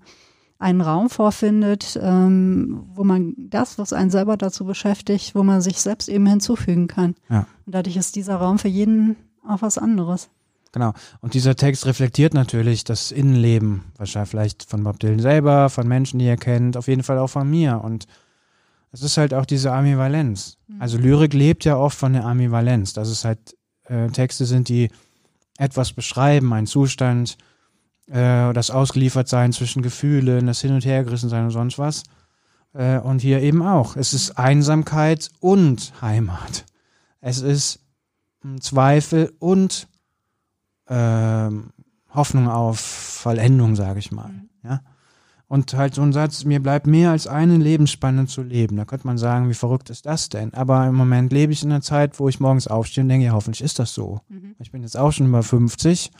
einen 0.58 0.80
Raum 0.80 1.10
vorfindet, 1.10 1.98
ähm, 2.00 2.84
wo 2.94 3.02
man 3.02 3.34
das, 3.36 3.78
was 3.78 3.92
einen 3.92 4.10
selber 4.10 4.36
dazu 4.36 4.64
beschäftigt, 4.64 5.34
wo 5.34 5.42
man 5.42 5.60
sich 5.60 5.80
selbst 5.80 6.08
eben 6.08 6.26
hinzufügen 6.26 6.86
kann. 6.86 7.16
Ja. 7.28 7.46
Und 7.66 7.74
dadurch 7.74 7.96
ist 7.96 8.14
dieser 8.14 8.36
Raum 8.36 8.60
für 8.60 8.68
jeden 8.68 9.16
auch 9.46 9.62
was 9.62 9.76
anderes. 9.76 10.30
Genau. 10.72 10.94
Und 11.20 11.34
dieser 11.34 11.54
Text 11.54 11.84
reflektiert 11.84 12.32
natürlich 12.32 12.82
das 12.82 13.12
Innenleben, 13.12 13.84
wahrscheinlich 13.98 14.30
vielleicht 14.30 14.64
von 14.64 14.82
Bob 14.82 14.98
Dylan 14.98 15.20
selber, 15.20 15.68
von 15.68 15.86
Menschen, 15.86 16.18
die 16.18 16.26
er 16.26 16.38
kennt, 16.38 16.78
auf 16.78 16.88
jeden 16.88 17.02
Fall 17.02 17.18
auch 17.18 17.28
von 17.28 17.48
mir. 17.48 17.82
Und 17.84 18.06
es 18.90 19.02
ist 19.02 19.18
halt 19.18 19.34
auch 19.34 19.44
diese 19.44 19.72
Ambivalenz. 19.72 20.56
Mhm. 20.66 20.80
Also 20.80 20.96
Lyrik 20.96 21.34
lebt 21.34 21.64
ja 21.64 21.76
oft 21.76 21.96
von 21.96 22.14
der 22.14 22.24
Ambivalenz, 22.24 22.94
dass 22.94 23.08
es 23.08 23.24
halt 23.24 23.56
äh, 23.84 24.08
Texte 24.08 24.46
sind, 24.46 24.68
die 24.68 24.90
etwas 25.58 25.92
beschreiben, 25.92 26.52
einen 26.54 26.66
Zustand, 26.66 27.36
äh, 28.06 28.52
das 28.54 28.70
Ausgeliefertsein 28.70 29.52
zwischen 29.52 29.82
Gefühlen, 29.82 30.46
das 30.46 30.62
Hin- 30.62 30.74
und 30.74 30.86
Hergerissensein 30.86 31.44
und 31.44 31.50
sonst 31.50 31.78
was. 31.78 32.02
Äh, 32.72 32.98
und 32.98 33.20
hier 33.20 33.40
eben 33.42 33.62
auch. 33.62 33.96
Es 33.96 34.14
ist 34.14 34.38
Einsamkeit 34.38 35.30
und 35.40 35.92
Heimat. 36.00 36.64
Es 37.20 37.42
ist 37.42 37.80
Zweifel 38.60 39.32
und 39.38 39.86
äh, 40.92 41.50
Hoffnung 42.14 42.48
auf 42.48 42.80
Vollendung, 42.80 43.76
sage 43.76 43.98
ich 43.98 44.12
mal. 44.12 44.28
Mhm. 44.28 44.48
Ja? 44.64 44.80
Und 45.48 45.74
halt 45.74 45.94
so 45.94 46.02
ein 46.02 46.12
Satz, 46.12 46.44
mir 46.44 46.62
bleibt 46.62 46.86
mehr 46.86 47.10
als 47.10 47.26
eine 47.26 47.56
Lebensspanne 47.56 48.26
zu 48.26 48.42
leben. 48.42 48.76
Da 48.76 48.84
könnte 48.84 49.06
man 49.06 49.18
sagen, 49.18 49.50
wie 49.50 49.54
verrückt 49.54 49.90
ist 49.90 50.06
das 50.06 50.28
denn? 50.28 50.54
Aber 50.54 50.86
im 50.86 50.94
Moment 50.94 51.32
lebe 51.32 51.52
ich 51.52 51.62
in 51.62 51.70
einer 51.70 51.82
Zeit, 51.82 52.18
wo 52.18 52.28
ich 52.28 52.40
morgens 52.40 52.68
aufstehe 52.68 53.02
und 53.02 53.08
denke, 53.08 53.26
ja, 53.26 53.32
hoffentlich 53.32 53.62
ist 53.62 53.78
das 53.78 53.92
so. 53.92 54.20
Mhm. 54.28 54.54
Ich 54.58 54.72
bin 54.72 54.82
jetzt 54.82 54.96
auch 54.96 55.12
schon 55.12 55.26
über 55.26 55.42
50 55.42 56.10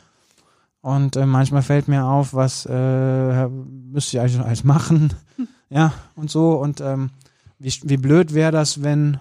und 0.83 1.15
äh, 1.15 1.25
manchmal 1.25 1.61
fällt 1.61 1.87
mir 1.87 2.05
auf, 2.05 2.33
was 2.33 2.67
äh, 2.69 3.47
müsste 3.47 4.17
ich 4.17 4.19
eigentlich 4.19 4.37
noch 4.37 4.45
alles 4.45 4.63
machen. 4.63 5.13
Hm. 5.37 5.47
Ja, 5.69 5.91
und 6.15 6.29
so. 6.29 6.51
Und 6.51 6.81
ähm, 6.81 7.09
wie, 7.57 7.73
wie 7.81 7.97
blöd 7.97 8.35
wäre 8.35 8.51
das, 8.51 8.83
wenn, 8.83 9.19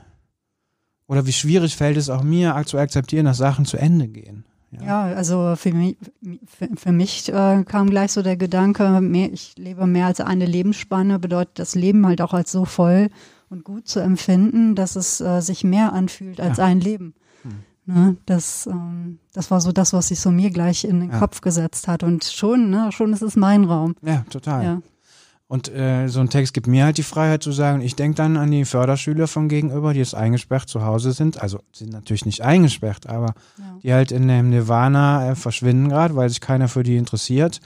oder 1.07 1.25
wie 1.25 1.33
schwierig 1.33 1.77
fällt 1.77 1.97
es 1.97 2.11
auch 2.11 2.23
mir 2.23 2.63
zu 2.67 2.77
akzeptieren, 2.77 3.25
dass 3.25 3.39
Sachen 3.39 3.65
zu 3.65 3.79
Ende 3.79 4.07
gehen. 4.07 4.45
Ja, 4.73 5.09
ja 5.09 5.15
also 5.15 5.55
für 5.57 5.73
mich, 5.73 5.97
für, 6.47 6.69
für 6.77 6.93
mich 6.93 7.29
äh, 7.29 7.65
kam 7.65 7.91
gleich 7.91 8.13
so 8.13 8.23
der 8.23 8.37
Gedanke, 8.37 9.01
mehr, 9.01 9.33
ich 9.33 9.55
lebe 9.57 9.87
mehr 9.87 10.07
als 10.07 10.21
eine 10.21 10.47
Lebensspanne, 10.47 11.19
bedeutet 11.19 11.59
das 11.59 11.75
Leben 11.75 12.07
halt 12.07 12.21
auch 12.21 12.35
als 12.35 12.53
so 12.53 12.65
voll 12.65 13.11
und 13.51 13.65
gut 13.65 13.87
zu 13.87 14.01
empfinden, 14.01 14.75
dass 14.75 14.97
es 14.97 15.21
äh, 15.21 15.41
sich 15.41 15.63
mehr 15.63 15.93
anfühlt 15.93 16.41
als 16.41 16.59
ja. 16.59 16.65
ein 16.65 16.81
Leben. 16.81 17.15
Ne, 17.85 18.17
das, 18.27 18.69
ähm, 18.69 19.19
das 19.33 19.51
war 19.51 19.61
so 19.61 19.73
das, 19.73 19.93
was 19.93 20.09
sich 20.09 20.21
so 20.21 20.31
mir 20.31 20.51
gleich 20.51 20.85
in 20.85 21.01
den 21.01 21.11
ja. 21.11 21.19
Kopf 21.19 21.41
gesetzt 21.41 21.89
hat. 21.89 22.05
Und 22.05 22.23
schon, 22.25 22.71
ne, 22.71 22.93
schon 22.93 23.13
ist 23.13 23.23
es 23.23 23.35
mein 23.35 23.65
Raum. 23.65 23.97
Ja, 24.03 24.25
total. 24.31 24.65
Ja. 24.65 24.83
Und 25.53 25.69
äh, 25.69 26.09
so 26.09 26.21
ein 26.21 26.31
Text 26.31 26.55
gibt 26.55 26.67
mir 26.67 26.87
halt 26.87 26.97
die 26.97 27.03
Freiheit 27.03 27.43
zu 27.43 27.53
sagen, 27.53 27.83
ich 27.83 27.95
denke 27.95 28.17
dann 28.17 28.39
an 28.39 28.51
die 28.51 28.65
Förderschüler 28.65 29.27
von 29.27 29.51
gegenüber, 29.51 29.93
die 29.93 29.99
jetzt 29.99 30.15
eingesperrt 30.15 30.67
zu 30.67 30.83
Hause 30.83 31.13
sind. 31.13 31.43
Also 31.43 31.61
sind 31.75 31.93
natürlich 31.93 32.25
nicht 32.25 32.41
eingesperrt, 32.41 33.07
aber 33.07 33.35
ja. 33.59 33.79
die 33.83 33.93
halt 33.93 34.13
in 34.13 34.29
dem 34.29 34.49
Nirvana 34.49 35.33
äh, 35.33 35.35
verschwinden 35.35 35.91
gerade, 35.91 36.17
weil 36.17 36.31
sich 36.31 36.41
keiner 36.41 36.69
für 36.69 36.83
die 36.83 36.97
interessiert. 36.97 37.61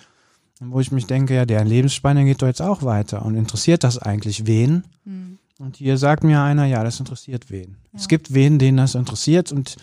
Und 0.61 0.73
wo 0.73 0.81
ich 0.81 0.91
mich 0.91 1.07
denke, 1.07 1.37
ja, 1.37 1.47
deren 1.47 1.69
Lebensspanne 1.69 2.25
geht 2.25 2.43
doch 2.43 2.49
jetzt 2.49 2.61
auch 2.61 2.83
weiter. 2.83 3.25
Und 3.25 3.37
interessiert 3.37 3.85
das 3.85 3.99
eigentlich 3.99 4.47
wen? 4.47 4.83
Mhm. 5.05 5.39
Und 5.59 5.77
hier 5.77 5.97
sagt 5.97 6.25
mir 6.25 6.43
einer, 6.43 6.67
ja, 6.67 6.83
das 6.83 6.99
interessiert 6.99 7.53
wen. 7.53 7.77
Ja. 7.93 8.01
Es 8.01 8.09
gibt 8.09 8.35
wen, 8.35 8.59
denen 8.59 8.79
das 8.79 8.97
interessiert 8.97 9.53
und 9.53 9.77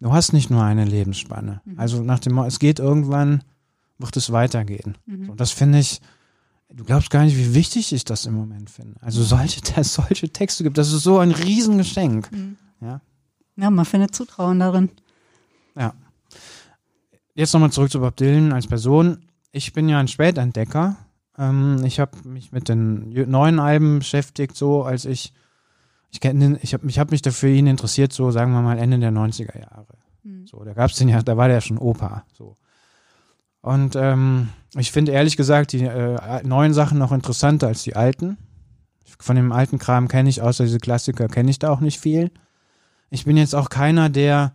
Du 0.00 0.12
hast 0.12 0.32
nicht 0.32 0.50
nur 0.50 0.62
eine 0.62 0.84
Lebensspanne. 0.84 1.62
Mhm. 1.64 1.80
Also 1.80 2.02
nach 2.02 2.18
dem, 2.18 2.36
es 2.38 2.58
geht 2.58 2.78
irgendwann, 2.78 3.42
wird 3.98 4.16
es 4.16 4.30
weitergehen. 4.30 4.98
Mhm. 5.06 5.30
Und 5.30 5.40
das 5.40 5.52
finde 5.52 5.78
ich, 5.78 6.00
du 6.72 6.84
glaubst 6.84 7.10
gar 7.10 7.24
nicht, 7.24 7.36
wie 7.36 7.54
wichtig 7.54 7.92
ich 7.92 8.04
das 8.04 8.26
im 8.26 8.34
Moment 8.34 8.70
finde. 8.70 9.00
Also 9.02 9.22
solche, 9.22 9.60
solche 9.82 10.28
Texte 10.30 10.64
gibt, 10.64 10.78
das 10.78 10.92
ist 10.92 11.02
so 11.02 11.18
ein 11.18 11.32
Riesengeschenk. 11.32 12.30
Mhm. 12.32 12.56
Ja. 12.80 13.00
ja, 13.56 13.70
man 13.70 13.84
findet 13.84 14.14
Zutrauen 14.14 14.58
darin. 14.58 14.90
Ja. 15.76 15.94
Jetzt 17.34 17.52
nochmal 17.52 17.72
zurück 17.72 17.90
zu 17.90 18.00
Bob 18.00 18.16
Dylan 18.16 18.52
als 18.52 18.66
Person. 18.66 19.18
ich 19.52 19.72
bin 19.72 19.88
ja 19.88 19.98
ein 19.98 20.08
Spätentdecker. 20.08 20.96
Ähm, 21.38 21.82
ich 21.84 22.00
habe 22.00 22.16
mich 22.28 22.52
mit 22.52 22.68
den 22.68 23.10
neuen 23.30 23.58
Alben 23.58 23.98
beschäftigt, 23.98 24.56
so 24.56 24.84
als 24.84 25.04
ich, 25.04 25.32
ich 26.10 26.20
kenne, 26.20 26.58
ich 26.62 26.72
habe 26.74 26.86
ich 26.86 26.98
hab 26.98 27.10
mich 27.10 27.22
dafür 27.22 27.50
ihn 27.50 27.66
interessiert, 27.66 28.12
so 28.12 28.30
sagen 28.30 28.52
wir 28.52 28.62
mal 28.62 28.78
Ende 28.78 28.98
der 28.98 29.12
90er 29.12 29.58
Jahre. 29.58 29.86
Mhm. 30.22 30.46
So, 30.46 30.64
da 30.64 30.72
gab 30.72 30.90
es 30.90 30.96
den 30.96 31.08
ja, 31.08 31.22
da 31.22 31.36
war 31.36 31.48
der 31.48 31.60
schon 31.60 31.78
Opa. 31.78 32.24
So. 32.32 32.56
Und 33.66 33.96
ähm, 33.96 34.50
ich 34.76 34.92
finde 34.92 35.10
ehrlich 35.10 35.36
gesagt 35.36 35.72
die 35.72 35.82
äh, 35.82 36.46
neuen 36.46 36.72
Sachen 36.72 36.98
noch 36.98 37.10
interessanter 37.10 37.66
als 37.66 37.82
die 37.82 37.96
alten. 37.96 38.38
Von 39.18 39.34
dem 39.34 39.50
alten 39.50 39.80
Kram 39.80 40.06
kenne 40.06 40.28
ich, 40.28 40.40
außer 40.40 40.62
diese 40.62 40.78
Klassiker, 40.78 41.26
kenne 41.26 41.50
ich 41.50 41.58
da 41.58 41.70
auch 41.70 41.80
nicht 41.80 41.98
viel. 41.98 42.30
Ich 43.10 43.24
bin 43.24 43.36
jetzt 43.36 43.56
auch 43.56 43.68
keiner, 43.68 44.08
der 44.08 44.52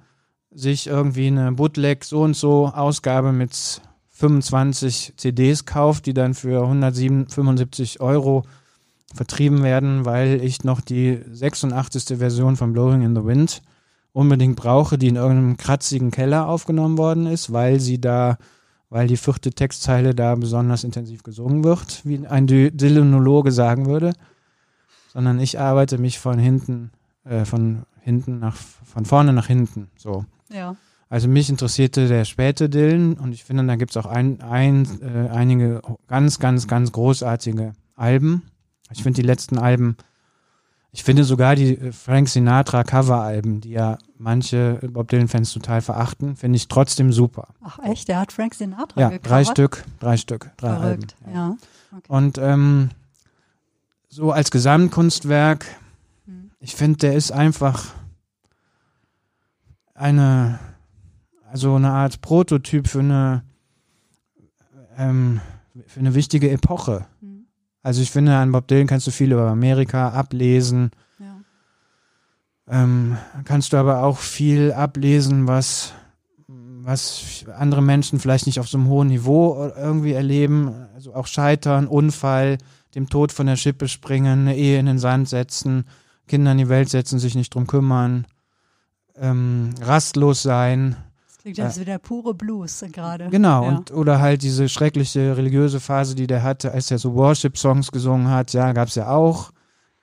sich 0.50 0.88
irgendwie 0.88 1.28
eine 1.28 1.52
Bootleg 1.52 2.06
so 2.06 2.21
und 2.21 2.38
so 2.38 2.67
Ausgabe 2.67 3.34
mit 3.34 3.82
25 4.12 5.15
CDs 5.17 5.65
kauft, 5.65 6.06
die 6.06 6.13
dann 6.13 6.34
für 6.34 6.62
175 6.62 8.00
Euro 8.00 8.45
vertrieben 9.13 9.62
werden, 9.62 10.06
weil 10.06 10.41
ich 10.41 10.63
noch 10.63 10.80
die 10.80 11.19
86. 11.30 12.17
Version 12.17 12.56
von 12.56 12.71
Blowing 12.71 13.02
in 13.02 13.13
the 13.13 13.26
Wind 13.26 13.62
unbedingt 14.13 14.56
brauche, 14.56 14.97
die 14.97 15.10
in 15.10 15.17
irgendeinem 15.17 15.58
kratzigen 15.58 16.12
Keller 16.12 16.47
aufgenommen 16.47 16.97
worden 16.97 17.28
ist, 17.28 17.52
weil 17.52 17.82
sie 17.82 18.00
da, 18.00 18.38
weil 18.91 19.08
die 19.08 19.17
vierte 19.17 19.51
Textzeile 19.51 20.13
da 20.13 20.36
besonders 20.36 20.84
intensiv 20.84 21.23
gesungen 21.23 21.63
wird, 21.63 22.01
wie 22.04 22.27
ein 22.27 22.45
Dylanologe 22.45 23.54
sagen 23.54 23.86
würde, 23.86 24.13
sondern 25.08 25.39
ich 25.39 25.60
arbeite 25.60 25.97
mich 25.97 26.19
von 26.19 26.38
hinten, 26.38 26.91
äh, 27.23 27.45
von 27.45 27.84
hinten 28.01 28.39
nach, 28.39 28.56
von 28.56 29.06
vorne 29.06 29.32
nach 29.32 29.47
hinten, 29.47 29.89
so. 29.95 30.25
Ja. 30.49 30.75
Also 31.10 31.30
mich 31.30 31.49
interessierte 31.49 32.10
der 32.10 32.25
späte 32.25 32.69
Dylan 32.69 33.13
und 33.13 33.34
ich 33.34 33.45
finde, 33.45 33.65
da 33.65 33.77
gibt 33.77 33.91
es 33.91 33.97
auch 33.97 34.06
ein, 34.06 34.41
ein, 34.41 34.86
äh, 35.01 35.30
einige 35.30 35.82
ganz, 36.08 36.39
ganz, 36.39 36.67
ganz 36.67 36.91
großartige 36.91 37.73
Alben. 37.95 38.43
Ich 38.91 39.04
finde 39.04 39.21
die 39.21 39.27
letzten 39.27 39.58
Alben, 39.58 39.95
ich 40.91 41.04
finde 41.04 41.23
sogar 41.23 41.56
die 41.56 41.77
äh, 41.77 41.91
Frank 41.91 42.30
Sinatra 42.30 42.84
Coveralben, 42.84 43.62
die 43.62 43.71
ja 43.71 43.97
manche 44.17 44.80
Bob 44.91 45.08
Dylan-Fans 45.10 45.54
total 45.54 45.82
verachten, 45.82 46.36
finde 46.36 46.58
ich 46.58 46.67
trotzdem 46.67 47.12
super. 47.12 47.49
Ach 47.62 47.80
echt, 47.80 48.08
der 48.08 48.19
hat 48.19 48.32
Frank 48.32 48.54
Sinatra 48.54 48.99
Ja, 48.99 49.10
gecovert? 49.10 49.30
drei 49.30 49.45
Stück, 49.45 49.84
drei 49.99 50.17
Stück, 50.17 50.51
drei 50.58 50.75
Verrückt, 50.75 51.15
Alben. 51.21 51.36
Ja. 51.36 51.47
ja. 51.49 51.58
Okay. 51.97 52.08
Und 52.08 52.38
ähm, 52.38 52.89
so 54.08 54.32
als 54.32 54.51
Gesamtkunstwerk, 54.51 55.65
hm. 56.25 56.51
ich 56.60 56.75
finde, 56.75 56.97
der 56.97 57.13
ist 57.15 57.32
einfach 57.32 57.86
eine 59.93 60.60
also 61.51 61.75
eine 61.75 61.91
Art 61.91 62.21
Prototyp 62.21 62.88
für 62.88 62.99
eine, 62.99 63.43
ähm, 64.97 65.41
für 65.86 65.99
eine 65.99 66.15
wichtige 66.15 66.49
Epoche. 66.49 67.08
Also 67.84 68.02
ich 68.02 68.12
finde, 68.12 68.36
an 68.36 68.52
Bob 68.52 68.67
Dylan 68.67 68.88
kannst 68.88 69.08
du 69.08 69.12
viel 69.12 69.32
über 69.32 69.50
Amerika 69.50 70.10
ablesen. 70.10 70.91
Ja. 71.20 71.41
Ähm, 72.67 73.17
kannst 73.44 73.74
du 73.74 73.78
aber 73.78 74.04
auch 74.04 74.20
viel 74.20 74.72
ablesen, 74.72 75.48
was, 75.48 75.94
was 76.48 77.46
andere 77.58 77.82
Menschen 77.82 78.20
vielleicht 78.20 78.46
nicht 78.46 78.60
auf 78.60 78.67
so 78.67 78.78
einem 78.78 78.88
hohen 78.88 79.08
Niveau 79.08 79.72
irgendwie 79.76 80.13
erleben. 80.13 80.88
Also 80.94 81.15
auch 81.15 81.26
Scheitern, 81.26 81.88
Unfall, 81.88 82.60
dem 82.94 83.10
Tod 83.10 83.32
von 83.32 83.48
der 83.48 83.56
Schippe 83.56 83.88
springen, 83.88 84.41
eine 84.41 84.56
Ehe 84.56 84.80
in 84.80 84.86
den 84.86 85.00
Sand 85.00 85.30
setzen, 85.30 85.86
Kinder 86.28 86.52
in 86.52 86.60
die 86.60 86.70
Welt 86.70 86.89
setzen, 86.89 87.20
sich 87.20 87.36
nicht 87.36 87.54
drum 87.56 87.65
kümmern, 87.65 88.28
ähm, 89.15 89.72
rastlos 89.82 90.44
sein. 90.44 90.98
Klingt 91.41 91.58
ja. 91.58 91.75
wie 91.75 91.86
der 91.86 91.97
pure 91.97 92.36
Blues 92.36 92.86
gerade. 92.91 93.30
Genau, 93.30 93.63
ja. 93.63 93.69
und 93.69 93.91
oder 93.91 94.19
halt 94.21 94.43
diese 94.43 94.69
schreckliche 94.69 95.36
religiöse 95.36 95.80
Phase, 95.80 96.13
die 96.13 96.27
der 96.27 96.43
hatte, 96.43 96.71
als 96.71 96.91
er 96.91 96.99
so 96.99 97.15
Worship-Songs 97.15 97.91
gesungen 97.91 98.30
hat, 98.30 98.54
ja, 98.54 98.71
gab 98.73 98.89
es 98.89 98.95
ja 98.95 99.10
auch. 99.10 99.51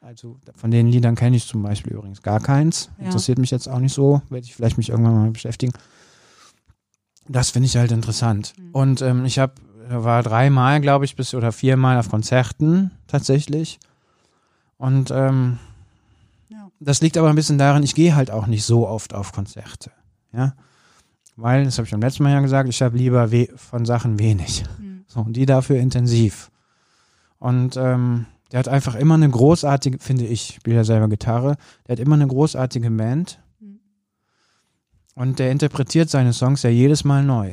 Also 0.01 0.37
von 0.57 0.71
den 0.73 0.89
Liedern 0.89 1.15
kenne 1.15 1.37
ich 1.37 1.47
zum 1.47 1.63
Beispiel 1.63 1.93
übrigens 1.93 2.23
gar 2.23 2.41
keins. 2.41 2.91
Ja. 2.99 3.07
Interessiert 3.07 3.39
mich 3.39 3.53
jetzt 3.53 3.69
auch 3.69 3.79
nicht 3.79 3.93
so, 3.93 4.21
werde 4.31 4.47
ich 4.47 4.55
vielleicht 4.55 4.79
mich 4.79 4.89
irgendwann 4.89 5.15
mal 5.15 5.31
beschäftigen. 5.31 5.73
Das 7.29 7.51
finde 7.51 7.67
ich 7.67 7.77
halt 7.77 7.93
interessant. 7.93 8.55
Mhm. 8.57 8.71
Und 8.73 9.03
ähm, 9.03 9.25
ich 9.25 9.39
habe, 9.39 9.53
war 9.89 10.25
dreimal, 10.25 10.81
glaube 10.81 11.05
ich, 11.05 11.15
bis 11.15 11.35
oder 11.35 11.53
viermal 11.53 11.99
auf 11.99 12.09
Konzerten 12.09 12.91
tatsächlich. 13.07 13.79
Und 14.77 15.13
ähm, 15.13 15.59
ja. 16.49 16.69
das 16.81 17.01
liegt 17.01 17.17
aber 17.17 17.29
ein 17.29 17.37
bisschen 17.37 17.59
daran, 17.59 17.85
ich 17.85 17.95
gehe 17.95 18.17
halt 18.17 18.33
auch 18.33 18.49
nicht 18.49 18.65
so 18.65 18.89
oft 18.89 19.15
auf 19.15 19.33
Konzerte. 19.33 19.93
Ja 20.33 20.55
weil, 21.39 21.65
das 21.65 21.79
habe 21.79 21.87
ich 21.87 21.93
beim 21.93 22.01
letzten 22.01 22.25
Mal 22.25 22.33
ja 22.33 22.41
gesagt, 22.41 22.69
ich 22.69 22.83
habe 22.83 22.99
lieber 22.99 23.29
von 23.55 23.85
Sachen 23.85 24.19
wenig. 24.19 24.65
Mhm. 24.81 25.05
So, 25.07 25.21
und 25.21 25.35
die 25.35 25.47
dafür 25.47 25.79
intensiv. 25.79 26.51
Und 27.39 27.77
ähm, 27.77 28.27
der 28.51 28.59
hat 28.59 28.67
einfach 28.67 28.97
immer 28.97 29.15
eine 29.15 29.31
großartige, 29.31 30.01
finde 30.01 30.25
ich, 30.27 30.57
spiele 30.57 30.79
ja 30.79 30.85
selber 30.85 31.09
Gitarre, 31.09 31.57
der 31.87 31.93
hat 31.93 32.01
immer 32.01 32.17
eine 32.17 32.27
großartige 32.27 32.91
Band. 32.91 33.39
Mhm. 33.61 33.79
Und 35.15 35.39
der 35.39 35.53
interpretiert 35.53 36.11
seine 36.11 36.33
Songs 36.33 36.65
ja 36.65 36.71
jedes 36.71 37.05
Mal 37.05 37.23
neu. 37.23 37.53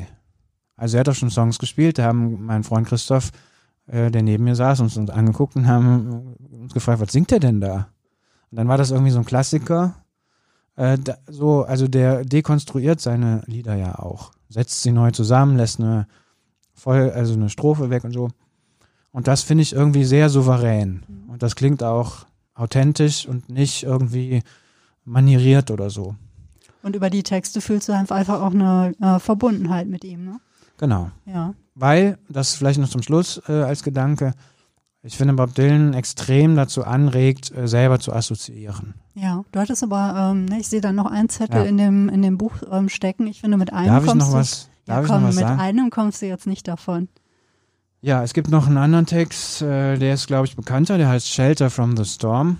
Also 0.75 0.97
er 0.97 1.01
hat 1.01 1.09
auch 1.09 1.15
schon 1.15 1.29
Songs 1.29 1.59
gespielt, 1.59 1.99
da 1.99 2.05
haben 2.05 2.43
mein 2.43 2.63
Freund 2.63 2.87
Christoph, 2.87 3.31
äh, 3.85 4.09
der 4.09 4.23
neben 4.23 4.45
mir 4.45 4.55
saß, 4.55 4.79
uns, 4.79 4.97
uns 4.97 5.11
angeguckt 5.11 5.55
und 5.55 5.67
haben 5.67 6.35
uns 6.49 6.73
gefragt, 6.73 7.01
was 7.01 7.11
singt 7.11 7.29
der 7.29 7.39
denn 7.39 7.61
da? 7.61 7.89
Und 8.49 8.57
dann 8.57 8.67
war 8.67 8.79
das 8.79 8.89
irgendwie 8.89 9.11
so 9.11 9.19
ein 9.19 9.25
Klassiker 9.25 10.04
äh, 10.75 10.97
da, 10.97 11.17
so, 11.27 11.63
also 11.63 11.88
der 11.88 12.25
dekonstruiert 12.25 12.99
seine 12.99 13.43
Lieder 13.45 13.75
ja 13.75 13.99
auch. 13.99 14.31
Setzt 14.49 14.83
sie 14.83 14.91
neu 14.91 15.11
zusammen, 15.11 15.57
lässt 15.57 15.79
eine 15.79 16.07
voll, 16.73 17.11
also 17.11 17.33
eine 17.33 17.49
Strophe 17.49 17.89
weg 17.89 18.03
und 18.03 18.11
so. 18.11 18.29
Und 19.11 19.27
das 19.27 19.41
finde 19.41 19.61
ich 19.63 19.73
irgendwie 19.73 20.03
sehr 20.03 20.29
souverän. 20.29 21.03
Mhm. 21.07 21.29
Und 21.29 21.43
das 21.43 21.55
klingt 21.55 21.83
auch 21.83 22.25
authentisch 22.53 23.27
und 23.27 23.49
nicht 23.49 23.83
irgendwie 23.83 24.43
manieriert 25.05 25.71
oder 25.71 25.89
so. 25.89 26.15
Und 26.83 26.95
über 26.95 27.09
die 27.09 27.23
Texte 27.23 27.61
fühlst 27.61 27.89
du 27.89 27.93
einfach 27.93 28.29
auch 28.41 28.53
eine 28.53 28.93
äh, 29.01 29.19
Verbundenheit 29.19 29.88
mit 29.88 30.03
ihm, 30.03 30.25
ne? 30.25 30.39
Genau. 30.77 31.09
Ja. 31.25 31.53
Weil, 31.73 32.17
das 32.29 32.55
vielleicht 32.55 32.79
noch 32.79 32.89
zum 32.89 33.01
Schluss 33.01 33.41
äh, 33.47 33.53
als 33.53 33.83
Gedanke, 33.83 34.33
ich 35.05 35.17
finde 35.17 35.35
Bob 35.35 35.53
Dylan 35.53 35.93
extrem 35.93 36.55
dazu 36.55 36.83
anregt, 36.83 37.51
äh, 37.55 37.67
selber 37.67 37.99
zu 37.99 38.11
assoziieren. 38.11 38.95
Ja, 39.13 39.45
du 39.51 39.59
hattest 39.59 39.83
aber, 39.83 40.31
ähm, 40.31 40.45
ne, 40.45 40.59
ich 40.59 40.67
sehe 40.67 40.81
da 40.81 40.91
noch 40.91 41.05
einen 41.05 41.29
Zettel 41.29 41.61
ja. 41.61 41.63
in 41.63 41.77
dem 41.77 42.09
in 42.09 42.21
dem 42.21 42.37
Buch 42.37 42.53
ähm, 42.71 42.89
stecken. 42.89 43.27
Ich 43.27 43.41
finde, 43.41 43.57
mit 43.57 43.71
einem 43.71 43.87
Darf 43.87 44.05
kommst 44.05 44.15
ich 44.15 44.19
noch 44.19 44.31
du, 44.31 44.39
was? 44.39 44.69
Darf 44.85 45.07
ja, 45.07 45.13
komm, 45.13 45.17
ich 45.17 45.21
noch 45.21 45.27
was 45.29 45.35
mit 45.35 45.43
sagen? 45.45 45.59
einem 45.59 45.89
kommst 45.91 46.21
du 46.21 46.25
jetzt 46.25 46.47
nicht 46.47 46.67
davon. 46.67 47.07
Ja, 48.01 48.23
es 48.23 48.33
gibt 48.33 48.49
noch 48.49 48.67
einen 48.67 48.77
anderen 48.77 49.05
Text, 49.05 49.61
äh, 49.61 49.97
der 49.97 50.15
ist, 50.15 50.27
glaube 50.27 50.47
ich, 50.47 50.55
bekannter, 50.55 50.97
der 50.97 51.09
heißt 51.09 51.27
Shelter 51.27 51.69
from 51.69 51.95
the 51.97 52.05
Storm. 52.05 52.57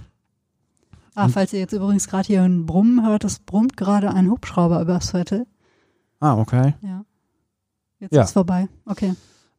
Ah, 1.13 1.25
Und 1.25 1.31
falls 1.31 1.53
ihr 1.53 1.60
jetzt 1.60 1.73
übrigens 1.73 2.08
gerade 2.08 2.27
hier 2.27 2.43
ein 2.43 2.65
Brummen 2.65 3.05
hört, 3.05 3.23
es 3.23 3.39
brummt 3.39 3.77
gerade 3.77 4.12
ein 4.12 4.29
Hubschrauber 4.29 4.81
übers 4.81 5.12
Viertel. 5.12 5.45
Ah, 6.19 6.38
okay. 6.38 6.73
Ja. 6.81 7.05
Jetzt 7.99 8.13
ja. 8.13 8.23
ist 8.23 8.31
vorbei. 8.31 8.67
Okay. 8.86 9.13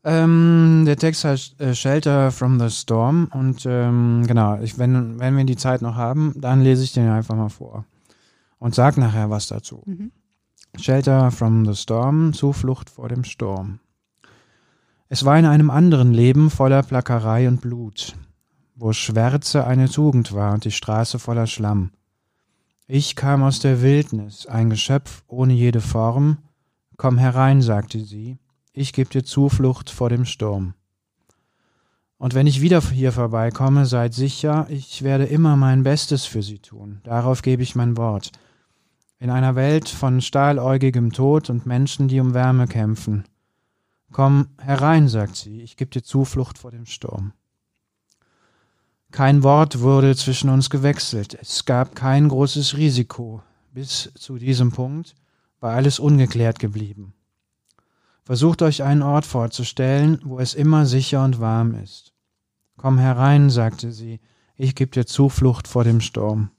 Ähm, 0.09 0.85
der 0.87 0.97
Text 0.97 1.25
heißt 1.25 1.61
äh, 1.61 1.75
Shelter 1.75 2.31
from 2.31 2.61
the 2.61 2.71
Storm 2.71 3.29
und 3.33 3.67
ähm, 3.67 4.23
genau, 4.25 4.57
ich, 4.61 4.79
wenn, 4.79 5.19
wenn 5.19 5.37
wir 5.37 5.45
die 5.45 5.57
Zeit 5.57 5.83
noch 5.83 5.97
haben, 5.97 6.33
dann 6.37 6.63
lese 6.63 6.85
ich 6.85 6.93
den 6.93 7.09
einfach 7.09 7.35
mal 7.35 7.49
vor 7.49 7.85
und 8.61 8.73
sag 8.73 8.99
nachher 8.99 9.31
was 9.31 9.49
dazu. 9.49 9.83
Mhm. 9.85 10.13
Shelter 10.77 11.33
from 11.33 11.67
the 11.67 11.75
Storm, 11.75 12.33
Zuflucht 12.35 12.89
vor 12.89 13.09
dem 13.09 13.25
Sturm. 13.25 13.81
Es 15.09 15.25
war 15.25 15.41
in 15.41 15.45
einem 15.45 15.71
anderen 15.71 16.13
Leben 16.13 16.51
voller 16.51 16.85
Plackerei 16.85 17.49
und 17.49 17.61
Blut, 17.61 18.15
wo 18.77 18.93
Schwärze 18.93 19.67
eine 19.67 19.89
Tugend 19.89 20.33
war 20.33 20.55
und 20.55 20.65
die 20.65 20.71
Straße 20.71 21.19
voller 21.19 21.49
Schlamm. 21.49 21.91
Ich 22.87 23.17
kam 23.17 23.43
aus 23.43 23.59
der 23.59 23.83
Wildnis, 23.83 24.47
ein 24.47 24.71
Geschöpf 24.71 25.25
ohne 25.27 25.55
jede 25.55 25.81
Form. 25.81 26.39
Komm 26.97 27.19
herein, 27.19 27.61
sagte 27.61 27.99
sie, 28.05 28.39
ich 28.77 28.93
gebe 28.93 29.09
dir 29.09 29.25
Zuflucht 29.25 29.91
vor 29.91 30.11
dem 30.11 30.27
Sturm. 30.27 30.75
Und 32.19 32.35
wenn 32.35 32.47
ich 32.47 32.61
wieder 32.61 32.81
hier 32.81 33.13
vorbeikomme, 33.13 33.87
seid 33.87 34.15
sicher, 34.15 34.67
ich 34.71 35.03
werde 35.03 35.25
immer 35.25 35.57
mein 35.57 35.83
Bestes 35.83 36.25
für 36.25 36.43
sie 36.43 36.59
tun. 36.59 37.01
Darauf 37.05 37.43
gebe 37.43 37.63
ich 37.63 37.75
mein 37.75 37.97
Wort. 37.97 38.33
In 39.19 39.31
einer 39.31 39.55
Welt 39.55 39.89
von 39.89 40.21
stahläugigem 40.21 41.13
Tod 41.13 41.49
und 41.49 41.67
Menschen, 41.67 42.09
die 42.09 42.21
um 42.21 42.35
Wärme 42.35 42.67
kämpfen. 42.67 43.25
Komm 44.13 44.49
herein, 44.59 45.09
sagt 45.09 45.37
sie, 45.37 45.63
ich 45.63 45.77
gebe 45.77 45.91
dir 45.91 46.03
Zuflucht 46.03 46.59
vor 46.59 46.71
dem 46.71 46.87
Sturm. 46.87 47.33
Kein 49.11 49.43
Wort 49.43 49.81
wurde 49.81 50.15
zwischen 50.17 50.51
uns 50.51 50.69
gewechselt, 50.69 51.37
es 51.41 51.65
gab 51.65 51.95
kein 51.95 52.29
großes 52.29 52.77
Risiko. 52.77 53.43
Bis 53.73 54.13
zu 54.15 54.37
diesem 54.37 54.73
Punkt 54.73 55.15
war 55.61 55.75
alles 55.75 55.99
ungeklärt 55.99 56.59
geblieben. 56.59 57.15
Versucht 58.27 58.61
euch 58.63 58.83
einen 58.83 59.03
Ort 59.03 59.25
vorzustellen, 59.25 60.21
wo 60.25 60.41
es 60.41 60.55
immer 60.55 60.85
sicher 60.85 61.23
und 61.23 61.39
warm 61.39 61.77
ist. 61.77 62.13
Komm 62.77 62.99
herein, 62.99 63.51
sagte 63.51 63.93
sie, 63.93 64.19
ich 64.57 64.75
gebe 64.75 64.91
dir 64.91 65.07
Zuflucht 65.07 65.69
vor 65.69 65.85
dem 65.85 66.01
Sturm. 66.01 66.51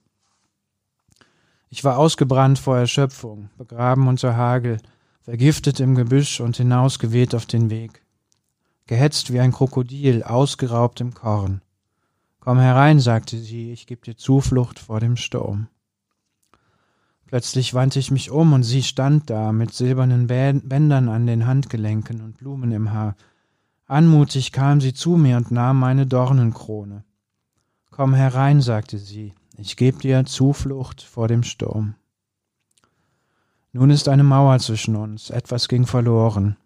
Ich 1.68 1.84
war 1.84 1.98
ausgebrannt 1.98 2.58
vor 2.58 2.78
Erschöpfung, 2.78 3.50
begraben 3.58 4.08
unter 4.08 4.34
Hagel, 4.34 4.78
vergiftet 5.20 5.78
im 5.78 5.94
Gebüsch 5.94 6.40
und 6.40 6.56
hinausgeweht 6.56 7.34
auf 7.34 7.44
den 7.44 7.68
Weg. 7.68 8.02
gehetzt 8.86 9.30
wie 9.30 9.40
ein 9.40 9.52
Krokodil, 9.52 10.22
ausgeraubt 10.22 11.02
im 11.02 11.12
Korn. 11.12 11.60
Komm 12.40 12.58
herein, 12.60 12.98
sagte 12.98 13.36
sie, 13.36 13.72
ich 13.72 13.86
geb 13.86 14.04
dir 14.04 14.16
Zuflucht 14.16 14.78
vor 14.78 15.00
dem 15.00 15.16
Sturm. 15.16 15.68
Plötzlich 17.28 17.74
wandte 17.74 17.98
ich 17.98 18.10
mich 18.10 18.30
um 18.30 18.54
und 18.54 18.62
sie 18.62 18.82
stand 18.82 19.28
da 19.28 19.52
mit 19.52 19.74
silbernen 19.74 20.26
Bändern 20.26 21.10
an 21.10 21.26
den 21.26 21.46
Handgelenken 21.46 22.22
und 22.22 22.38
Blumen 22.38 22.72
im 22.72 22.90
Haar. 22.92 23.16
Anmutig 23.84 24.50
kam 24.50 24.80
sie 24.80 24.94
zu 24.94 25.18
mir 25.18 25.36
und 25.36 25.50
nahm 25.50 25.78
meine 25.78 26.06
Dornenkrone. 26.06 27.04
Komm 27.90 28.14
herein, 28.14 28.62
sagte 28.62 28.96
sie, 28.96 29.34
ich 29.58 29.76
geb 29.76 30.00
dir 30.00 30.24
Zuflucht 30.24 31.02
vor 31.02 31.28
dem 31.28 31.42
Sturm. 31.42 31.96
Nun 33.72 33.90
ist 33.90 34.08
eine 34.08 34.24
Mauer 34.24 34.58
zwischen 34.58 34.96
uns, 34.96 35.28
etwas 35.28 35.68
ging 35.68 35.86
verloren. 35.86 36.56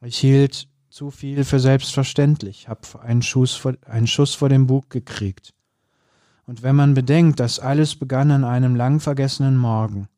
Ich 0.00 0.18
hielt 0.18 0.68
zu 0.90 1.10
viel 1.10 1.42
für 1.42 1.58
selbstverständlich, 1.58 2.68
hab 2.68 3.02
einen 3.02 3.22
Schuss 3.22 3.54
vor, 3.54 3.74
einen 3.84 4.06
Schuss 4.06 4.34
vor 4.36 4.48
den 4.48 4.68
Bug 4.68 4.90
gekriegt. 4.90 5.54
Und 6.46 6.62
wenn 6.62 6.76
man 6.76 6.94
bedenkt, 6.94 7.40
dass 7.40 7.58
alles 7.58 7.96
begann 7.96 8.30
an 8.30 8.44
einem 8.44 8.76
lang 8.76 9.00
vergessenen 9.00 9.56
Morgen. 9.56 10.08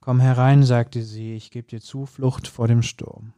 Komm 0.00 0.18
herein, 0.18 0.64
sagte 0.64 1.02
sie, 1.02 1.34
ich 1.34 1.50
geb 1.50 1.68
dir 1.68 1.80
Zuflucht 1.80 2.48
vor 2.48 2.66
dem 2.66 2.82
Sturm. 2.82 3.32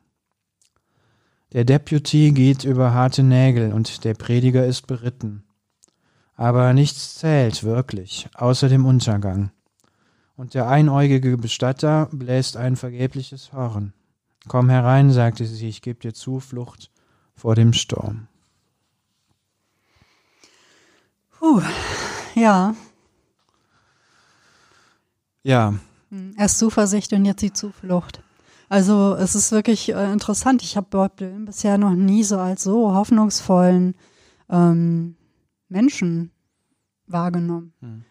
Der 1.52 1.64
Deputy 1.64 2.30
geht 2.32 2.64
über 2.64 2.94
harte 2.94 3.22
Nägel 3.22 3.72
und 3.72 4.04
der 4.04 4.14
Prediger 4.14 4.64
ist 4.64 4.86
beritten. 4.86 5.44
Aber 6.34 6.72
nichts 6.72 7.18
zählt 7.18 7.62
wirklich, 7.62 8.28
außer 8.34 8.70
dem 8.70 8.86
Untergang. 8.86 9.50
Und 10.34 10.54
der 10.54 10.66
einäugige 10.68 11.36
Bestatter 11.36 12.08
bläst 12.10 12.56
ein 12.56 12.76
vergebliches 12.76 13.52
Horn. 13.52 13.92
Komm 14.48 14.70
herein, 14.70 15.10
sagte 15.10 15.44
sie, 15.44 15.68
ich 15.68 15.82
geb 15.82 16.00
dir 16.00 16.14
Zuflucht 16.14 16.90
vor 17.34 17.54
dem 17.54 17.74
Sturm. 17.74 18.28
Puh, 21.38 21.60
ja. 22.34 22.74
Ja. 25.42 25.74
Hm, 26.10 26.34
erst 26.38 26.58
Zuversicht 26.58 27.12
und 27.12 27.24
jetzt 27.24 27.42
die 27.42 27.52
Zuflucht. 27.52 28.22
Also 28.68 29.14
es 29.16 29.34
ist 29.34 29.52
wirklich 29.52 29.90
äh, 29.90 30.12
interessant. 30.12 30.62
Ich 30.62 30.76
habe 30.76 30.86
Bob 30.88 31.16
Dylan 31.18 31.44
bisher 31.44 31.76
noch 31.76 31.94
nie 31.94 32.24
so 32.24 32.38
als 32.38 32.62
so 32.62 32.94
hoffnungsvollen 32.94 33.94
ähm, 34.48 35.16
Menschen 35.68 36.30
wahrgenommen. 37.06 37.74
Hm. 37.80 38.04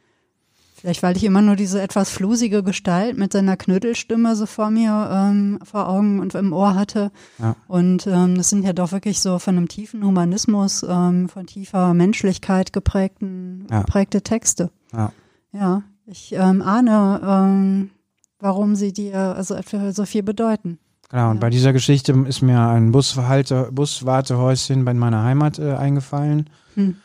Vielleicht, 0.81 1.03
weil 1.03 1.15
ich 1.15 1.23
immer 1.23 1.43
nur 1.43 1.55
diese 1.55 1.79
etwas 1.79 2.09
flusige 2.09 2.63
Gestalt 2.63 3.15
mit 3.15 3.31
seiner 3.33 3.55
Knödelstimme 3.55 4.35
so 4.35 4.47
vor 4.47 4.71
mir, 4.71 5.11
ähm, 5.13 5.59
vor 5.63 5.87
Augen 5.87 6.19
und 6.19 6.33
im 6.33 6.53
Ohr 6.53 6.73
hatte. 6.73 7.11
Ja. 7.37 7.55
Und 7.67 8.07
ähm, 8.07 8.33
das 8.35 8.49
sind 8.49 8.65
ja 8.65 8.73
doch 8.73 8.91
wirklich 8.91 9.19
so 9.19 9.37
von 9.37 9.57
einem 9.57 9.67
tiefen 9.67 10.03
Humanismus, 10.03 10.83
ähm, 10.89 11.29
von 11.29 11.45
tiefer 11.45 11.93
Menschlichkeit 11.93 12.73
geprägten, 12.73 13.67
ja. 13.69 13.81
geprägte 13.81 14.23
Texte. 14.23 14.71
Ja, 14.91 15.11
ja 15.51 15.83
ich 16.07 16.33
ähm, 16.33 16.63
ahne, 16.63 17.21
ähm, 17.23 17.91
warum 18.39 18.75
sie 18.75 18.91
dir 18.91 19.35
also 19.35 19.55
so 19.91 20.05
viel 20.05 20.23
bedeuten. 20.23 20.79
Genau, 21.11 21.29
und 21.29 21.39
bei 21.39 21.51
dieser 21.51 21.73
Geschichte 21.73 22.13
ist 22.27 22.41
mir 22.41 22.59
ein 22.59 22.91
Buswartehäuschen 22.91 24.83
bei 24.83 24.95
meiner 24.95 25.21
Heimat 25.21 25.59
äh, 25.59 25.73
eingefallen. 25.73 26.49
Hm 26.73 26.95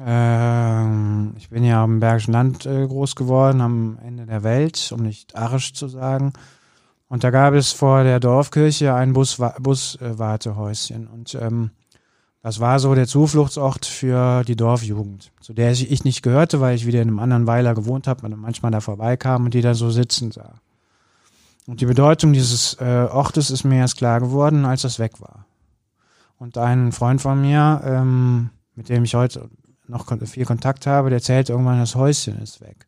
ähm, 0.00 1.34
ich 1.36 1.50
bin 1.50 1.64
ja 1.64 1.82
am 1.82 2.00
Bergischen 2.00 2.32
Land 2.32 2.66
äh, 2.66 2.86
groß 2.86 3.14
geworden, 3.14 3.60
am 3.60 3.98
Ende 4.04 4.26
der 4.26 4.42
Welt, 4.42 4.92
um 4.94 5.02
nicht 5.02 5.36
arisch 5.36 5.74
zu 5.74 5.88
sagen. 5.88 6.32
Und 7.08 7.24
da 7.24 7.30
gab 7.30 7.52
es 7.52 7.72
vor 7.72 8.04
der 8.04 8.20
Dorfkirche 8.20 8.94
ein 8.94 9.12
Buswartehäuschen. 9.12 9.62
Bus, 9.62 10.90
äh, 10.90 11.14
und 11.14 11.34
ähm, 11.34 11.70
das 12.42 12.58
war 12.58 12.80
so 12.80 12.94
der 12.94 13.06
Zufluchtsort 13.06 13.86
für 13.86 14.42
die 14.44 14.56
Dorfjugend, 14.56 15.30
zu 15.40 15.52
der 15.52 15.70
ich 15.70 16.04
nicht 16.04 16.22
gehörte, 16.22 16.60
weil 16.60 16.74
ich 16.74 16.86
wieder 16.86 17.00
in 17.00 17.08
einem 17.08 17.20
anderen 17.20 17.46
Weiler 17.46 17.74
gewohnt 17.74 18.08
habe 18.08 18.26
und 18.26 18.36
manchmal 18.36 18.72
da 18.72 18.80
vorbeikam 18.80 19.44
und 19.44 19.54
die 19.54 19.60
da 19.60 19.74
so 19.74 19.90
sitzen 19.90 20.32
sah. 20.32 20.54
Und 21.68 21.80
die 21.80 21.86
Bedeutung 21.86 22.32
dieses 22.32 22.74
äh, 22.80 23.06
Ortes 23.10 23.50
ist 23.50 23.62
mir 23.62 23.76
erst 23.76 23.98
klar 23.98 24.18
geworden, 24.18 24.64
als 24.64 24.82
das 24.82 24.98
weg 24.98 25.20
war. 25.20 25.46
Und 26.38 26.58
ein 26.58 26.90
Freund 26.90 27.20
von 27.20 27.40
mir, 27.40 27.80
ähm, 27.84 28.50
mit 28.74 28.88
dem 28.88 29.04
ich 29.04 29.14
heute 29.14 29.48
noch 29.92 30.06
viel 30.26 30.44
Kontakt 30.44 30.86
habe, 30.86 31.10
der 31.10 31.18
erzählt 31.18 31.50
irgendwann, 31.50 31.78
das 31.78 31.94
Häuschen 31.94 32.38
ist 32.40 32.60
weg. 32.60 32.86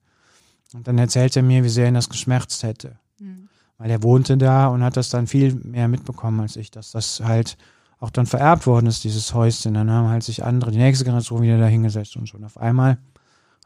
Und 0.72 0.88
dann 0.88 0.98
erzählt 0.98 1.36
er 1.36 1.42
mir, 1.42 1.62
wie 1.62 1.68
sehr 1.68 1.86
ihn 1.86 1.94
das 1.94 2.08
geschmerzt 2.08 2.62
hätte. 2.62 2.98
Mhm. 3.20 3.48
Weil 3.78 3.90
er 3.90 4.02
wohnte 4.02 4.36
da 4.36 4.68
und 4.68 4.82
hat 4.82 4.96
das 4.96 5.08
dann 5.08 5.26
viel 5.26 5.54
mehr 5.54 5.88
mitbekommen 5.88 6.40
als 6.40 6.56
ich, 6.56 6.70
dass 6.70 6.90
das 6.90 7.20
halt 7.20 7.56
auch 8.00 8.10
dann 8.10 8.26
vererbt 8.26 8.66
worden 8.66 8.86
ist, 8.86 9.04
dieses 9.04 9.32
Häuschen. 9.34 9.74
Dann 9.74 9.90
haben 9.90 10.08
halt 10.08 10.24
sich 10.24 10.44
andere, 10.44 10.72
die 10.72 10.78
nächste 10.78 11.04
Generation 11.04 11.42
wieder 11.42 11.58
da 11.58 11.66
hingesetzt 11.66 12.16
und 12.16 12.28
schon 12.28 12.44
auf 12.44 12.58
einmal 12.58 12.98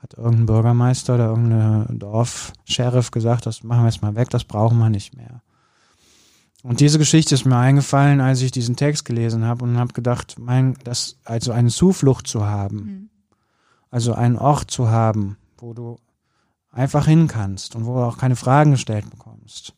hat 0.00 0.14
irgendein 0.14 0.46
Bürgermeister 0.46 1.14
oder 1.14 1.26
irgendein 1.26 1.98
Dorf-Sheriff 1.98 3.10
gesagt, 3.10 3.46
das 3.46 3.64
machen 3.64 3.82
wir 3.82 3.88
jetzt 3.88 4.02
mal 4.02 4.14
weg, 4.14 4.30
das 4.30 4.44
brauchen 4.44 4.78
wir 4.78 4.90
nicht 4.90 5.16
mehr. 5.16 5.42
Und 6.62 6.80
diese 6.80 6.98
Geschichte 6.98 7.34
ist 7.34 7.44
mir 7.44 7.56
eingefallen, 7.56 8.20
als 8.20 8.42
ich 8.42 8.50
diesen 8.50 8.76
Text 8.76 9.04
gelesen 9.04 9.44
habe 9.44 9.64
und 9.64 9.76
habe 9.76 9.92
gedacht, 9.92 10.36
mein, 10.38 10.76
das, 10.84 11.16
also 11.24 11.52
eine 11.52 11.70
Zuflucht 11.70 12.26
zu 12.26 12.46
haben, 12.46 12.76
mhm. 12.76 13.10
Also 13.90 14.12
einen 14.14 14.36
Ort 14.36 14.70
zu 14.70 14.90
haben, 14.90 15.36
wo 15.58 15.72
du 15.72 15.98
einfach 16.70 17.06
hin 17.06 17.26
kannst 17.26 17.74
und 17.74 17.86
wo 17.86 17.94
du 17.94 18.00
auch 18.00 18.18
keine 18.18 18.36
Fragen 18.36 18.72
gestellt 18.72 19.08
bekommst. 19.10 19.74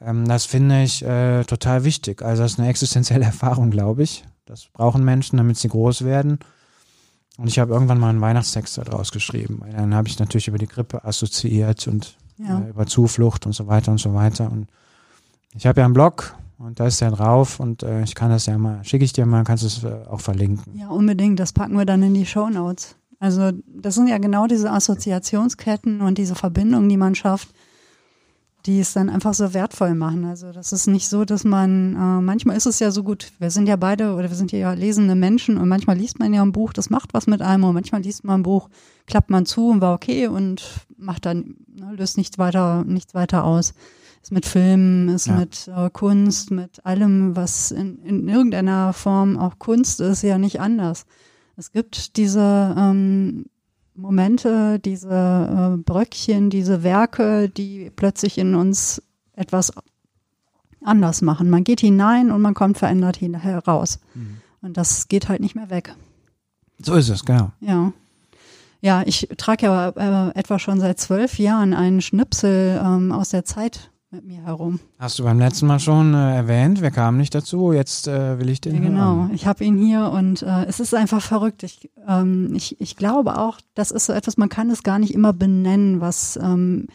Ähm, 0.00 0.26
das 0.26 0.44
finde 0.44 0.82
ich 0.82 1.02
äh, 1.02 1.44
total 1.44 1.84
wichtig. 1.84 2.22
Also 2.22 2.42
das 2.42 2.52
ist 2.52 2.58
eine 2.58 2.68
existenzielle 2.68 3.24
Erfahrung, 3.32 3.70
glaube 3.70 4.02
ich. 4.02 4.24
Das 4.44 4.66
brauchen 4.72 5.04
Menschen, 5.04 5.36
damit 5.36 5.56
sie 5.56 5.68
groß 5.68 6.04
werden. 6.04 6.38
Und 7.38 7.48
ich 7.48 7.58
habe 7.58 7.72
irgendwann 7.72 7.98
mal 7.98 8.10
einen 8.10 8.20
Weihnachtstext 8.20 8.78
daraus 8.78 9.12
geschrieben. 9.12 9.60
Dann 9.70 9.94
habe 9.94 10.08
ich 10.08 10.18
natürlich 10.18 10.48
über 10.48 10.58
die 10.58 10.68
Grippe 10.68 11.04
assoziiert 11.04 11.86
und 11.86 12.16
ja. 12.38 12.60
äh, 12.60 12.70
über 12.70 12.86
Zuflucht 12.86 13.46
und 13.46 13.52
so 13.52 13.66
weiter 13.66 13.92
und 13.92 13.98
so 13.98 14.14
weiter. 14.14 14.50
Und 14.50 14.68
ich 15.54 15.66
habe 15.66 15.80
ja 15.80 15.84
einen 15.84 15.94
Blog 15.94 16.34
und 16.58 16.80
da 16.80 16.86
ist 16.86 17.00
der 17.00 17.10
drauf 17.10 17.60
und 17.60 17.82
äh, 17.82 18.02
ich 18.02 18.14
kann 18.14 18.30
das 18.30 18.46
ja 18.46 18.56
mal, 18.56 18.82
schicke 18.84 19.04
ich 19.04 19.12
dir 19.12 19.26
mal, 19.26 19.44
kannst 19.44 19.64
du 19.64 19.66
es 19.66 19.84
äh, 19.84 20.06
auch 20.08 20.20
verlinken. 20.20 20.78
Ja, 20.78 20.88
unbedingt. 20.88 21.38
Das 21.38 21.52
packen 21.52 21.76
wir 21.76 21.84
dann 21.84 22.02
in 22.02 22.14
die 22.14 22.26
Show 22.26 22.48
Notes. 22.48 22.96
Also 23.18 23.50
das 23.66 23.94
sind 23.94 24.08
ja 24.08 24.18
genau 24.18 24.46
diese 24.46 24.70
Assoziationsketten 24.70 26.00
und 26.00 26.18
diese 26.18 26.34
Verbindungen, 26.34 26.88
die 26.88 26.96
man 26.96 27.14
schafft, 27.14 27.48
die 28.66 28.80
es 28.80 28.92
dann 28.92 29.08
einfach 29.08 29.32
so 29.32 29.54
wertvoll 29.54 29.94
machen. 29.94 30.24
Also 30.24 30.52
das 30.52 30.72
ist 30.72 30.86
nicht 30.88 31.08
so, 31.08 31.24
dass 31.24 31.44
man, 31.44 31.94
äh, 31.94 32.20
manchmal 32.20 32.56
ist 32.56 32.66
es 32.66 32.80
ja 32.80 32.90
so 32.90 33.04
gut, 33.04 33.32
wir 33.38 33.50
sind 33.50 33.68
ja 33.68 33.76
beide 33.76 34.14
oder 34.14 34.28
wir 34.28 34.36
sind 34.36 34.52
ja 34.52 34.72
lesende 34.72 35.14
Menschen 35.14 35.56
und 35.56 35.68
manchmal 35.68 35.96
liest 35.96 36.18
man 36.18 36.34
ja 36.34 36.42
ein 36.42 36.52
Buch, 36.52 36.72
das 36.72 36.90
macht 36.90 37.14
was 37.14 37.26
mit 37.26 37.42
einem 37.42 37.64
und 37.64 37.74
manchmal 37.74 38.02
liest 38.02 38.24
man 38.24 38.40
ein 38.40 38.42
Buch, 38.42 38.68
klappt 39.06 39.30
man 39.30 39.46
zu 39.46 39.70
und 39.70 39.80
war 39.80 39.94
okay 39.94 40.26
und 40.26 40.64
macht 40.96 41.26
dann, 41.26 41.56
ne, 41.68 41.94
löst 41.96 42.16
nichts 42.18 42.38
weiter, 42.38 42.84
nichts 42.84 43.14
weiter 43.14 43.44
aus. 43.44 43.72
Ist 44.22 44.32
mit 44.32 44.46
Filmen, 44.46 45.08
ist 45.10 45.28
ja. 45.28 45.36
mit 45.36 45.68
äh, 45.68 45.88
Kunst, 45.90 46.50
mit 46.50 46.84
allem, 46.84 47.36
was 47.36 47.70
in, 47.70 48.02
in 48.02 48.28
irgendeiner 48.28 48.92
Form 48.92 49.38
auch 49.38 49.60
Kunst 49.60 50.00
ist, 50.00 50.22
ja 50.22 50.38
nicht 50.38 50.60
anders. 50.60 51.06
Es 51.56 51.72
gibt 51.72 52.16
diese 52.16 52.74
ähm, 52.76 53.46
Momente, 53.94 54.78
diese 54.78 55.08
äh, 55.08 55.82
Bröckchen, 55.82 56.50
diese 56.50 56.82
Werke, 56.82 57.48
die 57.48 57.90
plötzlich 57.94 58.36
in 58.38 58.54
uns 58.54 59.02
etwas 59.32 59.72
anders 60.82 61.22
machen. 61.22 61.50
Man 61.50 61.64
geht 61.64 61.80
hinein 61.80 62.30
und 62.30 62.42
man 62.42 62.54
kommt 62.54 62.78
verändert 62.78 63.20
heraus. 63.20 63.98
Mhm. 64.14 64.38
Und 64.60 64.76
das 64.76 65.08
geht 65.08 65.28
halt 65.28 65.40
nicht 65.40 65.54
mehr 65.54 65.70
weg. 65.70 65.94
So 66.78 66.94
ist 66.94 67.08
es, 67.08 67.24
genau. 67.24 67.52
Ja. 67.60 67.92
Ja, 68.82 69.02
ich 69.06 69.28
trage 69.38 69.66
ja 69.66 69.88
äh, 70.28 70.38
etwa 70.38 70.58
schon 70.58 70.80
seit 70.80 71.00
zwölf 71.00 71.38
Jahren 71.38 71.72
einen 71.72 72.02
Schnipsel 72.02 72.80
ähm, 72.84 73.10
aus 73.10 73.30
der 73.30 73.44
Zeit 73.44 73.90
mit 74.10 74.24
mir 74.24 74.42
herum. 74.42 74.78
Hast 74.98 75.18
du 75.18 75.24
beim 75.24 75.38
letzten 75.38 75.66
Mal 75.66 75.80
schon 75.80 76.14
äh, 76.14 76.36
erwähnt, 76.36 76.80
wir 76.80 76.92
kamen 76.92 77.18
nicht 77.18 77.34
dazu, 77.34 77.72
jetzt 77.72 78.06
äh, 78.06 78.38
will 78.38 78.48
ich 78.48 78.60
den. 78.60 78.76
Ja, 78.76 78.80
genau, 78.80 79.16
hören. 79.16 79.30
ich 79.34 79.46
habe 79.46 79.64
ihn 79.64 79.76
hier 79.76 80.10
und 80.10 80.42
äh, 80.42 80.64
es 80.66 80.78
ist 80.78 80.94
einfach 80.94 81.20
verrückt. 81.20 81.64
Ich, 81.64 81.90
ähm, 82.06 82.52
ich, 82.54 82.80
ich 82.80 82.96
glaube 82.96 83.38
auch, 83.38 83.58
das 83.74 83.90
ist 83.90 84.06
so 84.06 84.12
etwas, 84.12 84.36
man 84.36 84.48
kann 84.48 84.70
es 84.70 84.84
gar 84.84 85.00
nicht 85.00 85.12
immer 85.12 85.32
benennen, 85.32 86.00
was 86.00 86.38
ähm, 86.40 86.86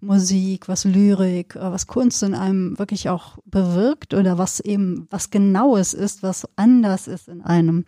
Musik, 0.00 0.68
was 0.68 0.84
Lyrik, 0.84 1.56
äh, 1.56 1.60
was 1.60 1.88
Kunst 1.88 2.22
in 2.22 2.34
einem 2.34 2.78
wirklich 2.78 3.08
auch 3.08 3.38
bewirkt 3.44 4.14
oder 4.14 4.38
was 4.38 4.60
eben 4.60 5.08
was 5.10 5.30
Genaues 5.30 5.94
ist, 5.94 6.22
was 6.22 6.46
anders 6.54 7.08
ist 7.08 7.26
in 7.28 7.42
einem 7.42 7.86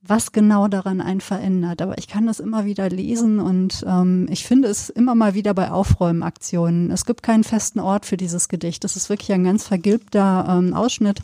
was 0.00 0.32
genau 0.32 0.68
daran 0.68 1.00
einen 1.00 1.20
verändert. 1.20 1.82
Aber 1.82 1.98
ich 1.98 2.08
kann 2.08 2.26
das 2.26 2.40
immer 2.40 2.64
wieder 2.64 2.88
lesen 2.88 3.40
und 3.40 3.84
ähm, 3.86 4.26
ich 4.30 4.44
finde 4.44 4.68
es 4.68 4.90
immer 4.90 5.14
mal 5.14 5.34
wieder 5.34 5.54
bei 5.54 5.70
Aufräumaktionen. 5.70 6.90
Es 6.90 7.04
gibt 7.04 7.22
keinen 7.22 7.44
festen 7.44 7.80
Ort 7.80 8.06
für 8.06 8.16
dieses 8.16 8.48
Gedicht. 8.48 8.84
Das 8.84 8.96
ist 8.96 9.10
wirklich 9.10 9.32
ein 9.32 9.44
ganz 9.44 9.66
vergilbter 9.66 10.46
ähm, 10.48 10.74
Ausschnitt. 10.74 11.20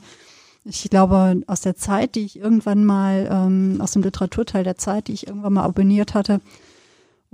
Ich 0.64 0.88
glaube, 0.90 1.42
aus 1.46 1.60
der 1.60 1.76
Zeit, 1.76 2.14
die 2.14 2.24
ich 2.24 2.38
irgendwann 2.38 2.84
mal, 2.84 3.28
ähm, 3.30 3.80
aus 3.80 3.92
dem 3.92 4.02
Literaturteil 4.02 4.64
der 4.64 4.78
Zeit, 4.78 5.08
die 5.08 5.12
ich 5.12 5.26
irgendwann 5.26 5.52
mal 5.52 5.64
abonniert 5.64 6.14
hatte. 6.14 6.40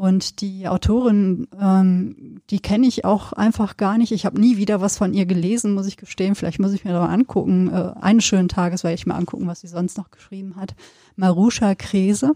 Und 0.00 0.40
die 0.40 0.66
Autorin, 0.66 1.46
ähm, 1.60 2.40
die 2.48 2.60
kenne 2.60 2.86
ich 2.86 3.04
auch 3.04 3.34
einfach 3.34 3.76
gar 3.76 3.98
nicht. 3.98 4.12
Ich 4.12 4.24
habe 4.24 4.40
nie 4.40 4.56
wieder 4.56 4.80
was 4.80 4.96
von 4.96 5.12
ihr 5.12 5.26
gelesen, 5.26 5.74
muss 5.74 5.86
ich 5.86 5.98
gestehen. 5.98 6.34
Vielleicht 6.34 6.58
muss 6.58 6.72
ich 6.72 6.86
mir 6.86 6.92
da 6.92 7.00
mal 7.00 7.12
angucken. 7.12 7.68
Äh, 7.70 7.92
eines 8.00 8.24
schönen 8.24 8.48
Tages 8.48 8.82
werde 8.82 8.94
ich 8.94 9.04
mal 9.04 9.16
angucken, 9.16 9.46
was 9.46 9.60
sie 9.60 9.66
sonst 9.66 9.98
noch 9.98 10.10
geschrieben 10.10 10.56
hat. 10.56 10.74
Marusha 11.16 11.74
Krese. 11.74 12.30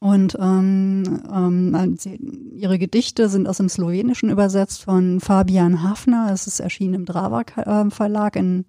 Und 0.00 0.36
ähm, 0.38 1.22
ähm, 1.34 1.96
sie, 1.96 2.16
ihre 2.56 2.78
Gedichte 2.78 3.30
sind 3.30 3.48
aus 3.48 3.56
dem 3.56 3.70
Slowenischen 3.70 4.28
übersetzt 4.28 4.82
von 4.82 5.20
Fabian 5.20 5.82
Hafner. 5.82 6.28
Es 6.30 6.46
ist 6.46 6.60
erschienen 6.60 6.92
im 6.92 7.04
Drava 7.06 7.40
äh, 7.56 7.90
Verlag 7.90 8.36
in 8.36 8.66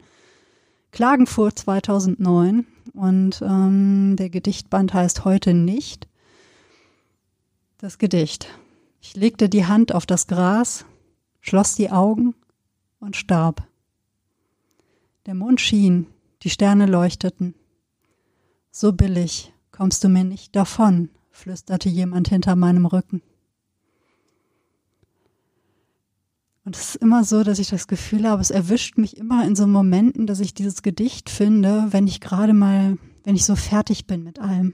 Klagenfurt 0.93 1.59
2009. 1.59 2.65
Und 2.93 3.41
ähm, 3.45 4.15
der 4.15 4.29
Gedichtband 4.29 4.93
heißt 4.93 5.25
Heute 5.25 5.53
nicht. 5.53 6.07
Das 7.77 7.97
Gedicht. 7.97 8.47
Ich 9.01 9.17
legte 9.17 9.49
die 9.49 9.65
Hand 9.65 9.93
auf 9.93 10.05
das 10.05 10.27
Gras, 10.27 10.85
schloss 11.41 11.75
die 11.75 11.91
Augen 11.91 12.33
und 12.99 13.17
starb. 13.17 13.67
Der 15.25 15.33
Mond 15.33 15.59
schien, 15.59 16.07
die 16.43 16.49
Sterne 16.49 16.85
leuchteten. 16.85 17.53
So 18.71 18.93
billig 18.93 19.51
kommst 19.71 20.05
du 20.05 20.07
mir 20.09 20.23
nicht 20.23 20.55
davon, 20.55 21.09
flüsterte 21.31 21.89
jemand 21.89 22.29
hinter 22.29 22.55
meinem 22.55 22.85
Rücken. 22.85 23.21
Und 26.63 26.77
es 26.77 26.95
ist 26.95 26.95
immer 26.95 27.25
so, 27.25 27.43
dass 27.43 27.59
ich 27.59 27.69
das 27.69 27.87
Gefühl 27.87 28.27
habe, 28.27 28.41
es 28.41 28.51
erwischt 28.51 28.97
mich 28.97 29.17
immer 29.17 29.45
in 29.45 29.55
so 29.55 29.67
Momenten, 29.67 30.27
dass 30.27 30.39
ich 30.39 30.53
dieses 30.53 30.81
Gedicht 30.81 31.29
finde, 31.29 31.87
wenn 31.91 32.07
ich 32.07 32.21
gerade 32.21 32.53
mal, 32.53 32.97
wenn 33.25 33.35
ich 33.35 33.43
so 33.45 33.57
fertig 33.57 34.07
bin 34.07 34.23
mit 34.23 34.39
allem. 34.39 34.73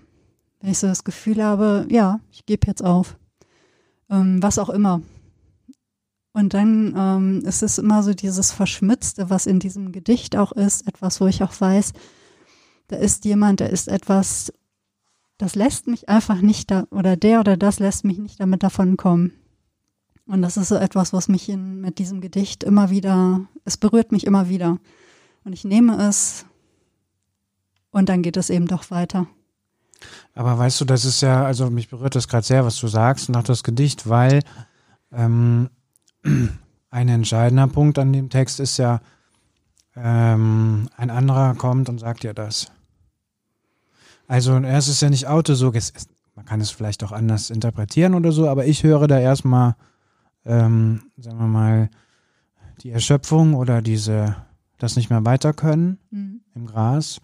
Wenn 0.61 0.71
ich 0.71 0.79
so 0.79 0.87
das 0.87 1.03
Gefühl 1.03 1.43
habe, 1.43 1.87
ja, 1.89 2.19
ich 2.31 2.45
gebe 2.45 2.67
jetzt 2.67 2.83
auf. 2.83 3.17
Ähm, 4.09 4.41
was 4.41 4.59
auch 4.59 4.69
immer. 4.69 5.01
Und 6.33 6.53
dann 6.53 6.93
ähm, 6.95 7.41
ist 7.45 7.61
es 7.61 7.77
immer 7.77 8.03
so 8.03 8.13
dieses 8.13 8.51
Verschmitzte, 8.51 9.29
was 9.29 9.45
in 9.45 9.59
diesem 9.59 9.91
Gedicht 9.91 10.37
auch 10.37 10.51
ist, 10.51 10.87
etwas, 10.87 11.19
wo 11.19 11.27
ich 11.27 11.43
auch 11.43 11.59
weiß, 11.59 11.93
da 12.87 12.95
ist 12.97 13.25
jemand, 13.25 13.59
da 13.59 13.65
ist 13.65 13.87
etwas, 13.87 14.53
das 15.37 15.55
lässt 15.55 15.87
mich 15.87 16.09
einfach 16.09 16.41
nicht 16.41 16.71
da, 16.71 16.85
oder 16.91 17.17
der 17.17 17.39
oder 17.39 17.57
das 17.57 17.79
lässt 17.79 18.05
mich 18.05 18.17
nicht 18.17 18.39
damit 18.39 18.63
davon 18.63 18.97
kommen. 18.97 19.33
Und 20.25 20.41
das 20.41 20.55
ist 20.55 20.69
so 20.69 20.75
etwas, 20.75 21.11
was 21.11 21.27
mich 21.27 21.49
in, 21.49 21.81
mit 21.81 21.99
diesem 21.99 22.21
Gedicht 22.21 22.63
immer 22.63 22.89
wieder, 22.89 23.41
es 23.65 23.77
berührt 23.77 24.11
mich 24.11 24.25
immer 24.25 24.47
wieder. 24.47 24.77
Und 25.43 25.53
ich 25.53 25.65
nehme 25.65 25.97
es 26.07 26.45
und 27.89 28.07
dann 28.07 28.21
geht 28.21 28.37
es 28.37 28.49
eben 28.49 28.67
doch 28.67 28.91
weiter. 28.91 29.27
Aber 30.33 30.57
weißt 30.57 30.81
du, 30.81 30.85
das 30.85 31.05
ist 31.05 31.21
ja, 31.21 31.43
also 31.43 31.69
mich 31.69 31.89
berührt 31.89 32.15
das 32.15 32.27
gerade 32.27 32.45
sehr, 32.45 32.65
was 32.65 32.77
du 32.79 32.87
sagst, 32.87 33.29
nach 33.29 33.43
das 33.43 33.63
Gedicht, 33.63 34.07
weil 34.09 34.41
ähm, 35.11 35.69
ein 36.89 37.09
entscheidender 37.09 37.67
Punkt 37.67 37.99
an 37.99 38.13
dem 38.13 38.29
Text 38.29 38.59
ist 38.59 38.77
ja, 38.77 39.01
ähm, 39.95 40.89
ein 40.95 41.09
anderer 41.09 41.55
kommt 41.55 41.89
und 41.89 41.99
sagt 41.99 42.23
dir 42.23 42.33
das. 42.33 42.71
Also 44.27 44.57
es 44.57 44.87
ist 44.87 45.01
ja 45.01 45.09
nicht 45.09 45.27
autosuggestiv, 45.27 46.07
man 46.35 46.45
kann 46.45 46.61
es 46.61 46.71
vielleicht 46.71 47.03
auch 47.03 47.11
anders 47.11 47.49
interpretieren 47.49 48.13
oder 48.13 48.31
so, 48.31 48.47
aber 48.47 48.65
ich 48.65 48.83
höre 48.83 49.07
da 49.07 49.19
erstmal, 49.19 49.75
ähm, 50.45 51.03
sagen 51.17 51.37
wir 51.37 51.47
mal, 51.47 51.89
die 52.81 52.91
Erschöpfung 52.91 53.53
oder 53.53 53.81
diese, 53.81 54.37
das 54.77 54.95
nicht 54.95 55.09
mehr 55.09 55.25
weiter 55.25 55.53
können 55.53 55.99
mhm. 56.09 56.41
im 56.55 56.65
Gras. 56.65 57.19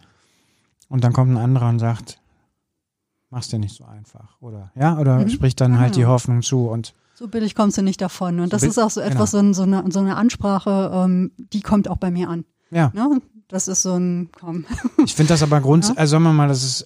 Und 0.89 1.03
dann 1.03 1.13
kommt 1.13 1.31
ein 1.31 1.37
anderer 1.37 1.69
und 1.69 1.79
sagt, 1.79 2.19
mach's 3.29 3.49
dir 3.49 3.59
nicht 3.59 3.75
so 3.75 3.85
einfach, 3.85 4.41
oder? 4.41 4.71
Ja, 4.75 4.97
oder 4.97 5.19
mhm. 5.19 5.29
spricht 5.29 5.61
dann 5.61 5.79
halt 5.79 5.95
die 5.95 6.05
ah. 6.05 6.09
Hoffnung 6.09 6.41
zu 6.41 6.67
und 6.67 6.93
so 7.17 7.27
billig 7.27 7.55
kommst 7.55 7.79
du 7.79 7.81
nicht 7.81 7.99
davon. 7.99 8.39
Und 8.39 8.45
so 8.45 8.49
das 8.51 8.61
ist 8.61 8.77
auch 8.77 8.91
so 8.91 9.01
etwas, 9.01 9.31
genau. 9.31 9.51
so, 9.53 9.63
eine, 9.63 9.83
so 9.91 9.99
eine 9.99 10.17
Ansprache, 10.17 10.91
ähm, 10.93 11.31
die 11.37 11.61
kommt 11.61 11.87
auch 11.87 11.97
bei 11.97 12.11
mir 12.11 12.29
an. 12.29 12.45
Ja. 12.69 12.91
Ne? 12.93 13.21
Das 13.47 13.67
ist 13.67 13.81
so 13.81 13.95
ein, 13.95 14.29
komm. 14.39 14.65
Ich 15.03 15.15
finde 15.15 15.29
das 15.29 15.41
aber 15.41 15.59
grundsätzlich, 15.59 15.97
ja? 15.97 16.01
also 16.01 16.11
sagen 16.11 16.23
wir 16.25 16.33
mal, 16.33 16.47
das 16.47 16.63
ist, 16.63 16.85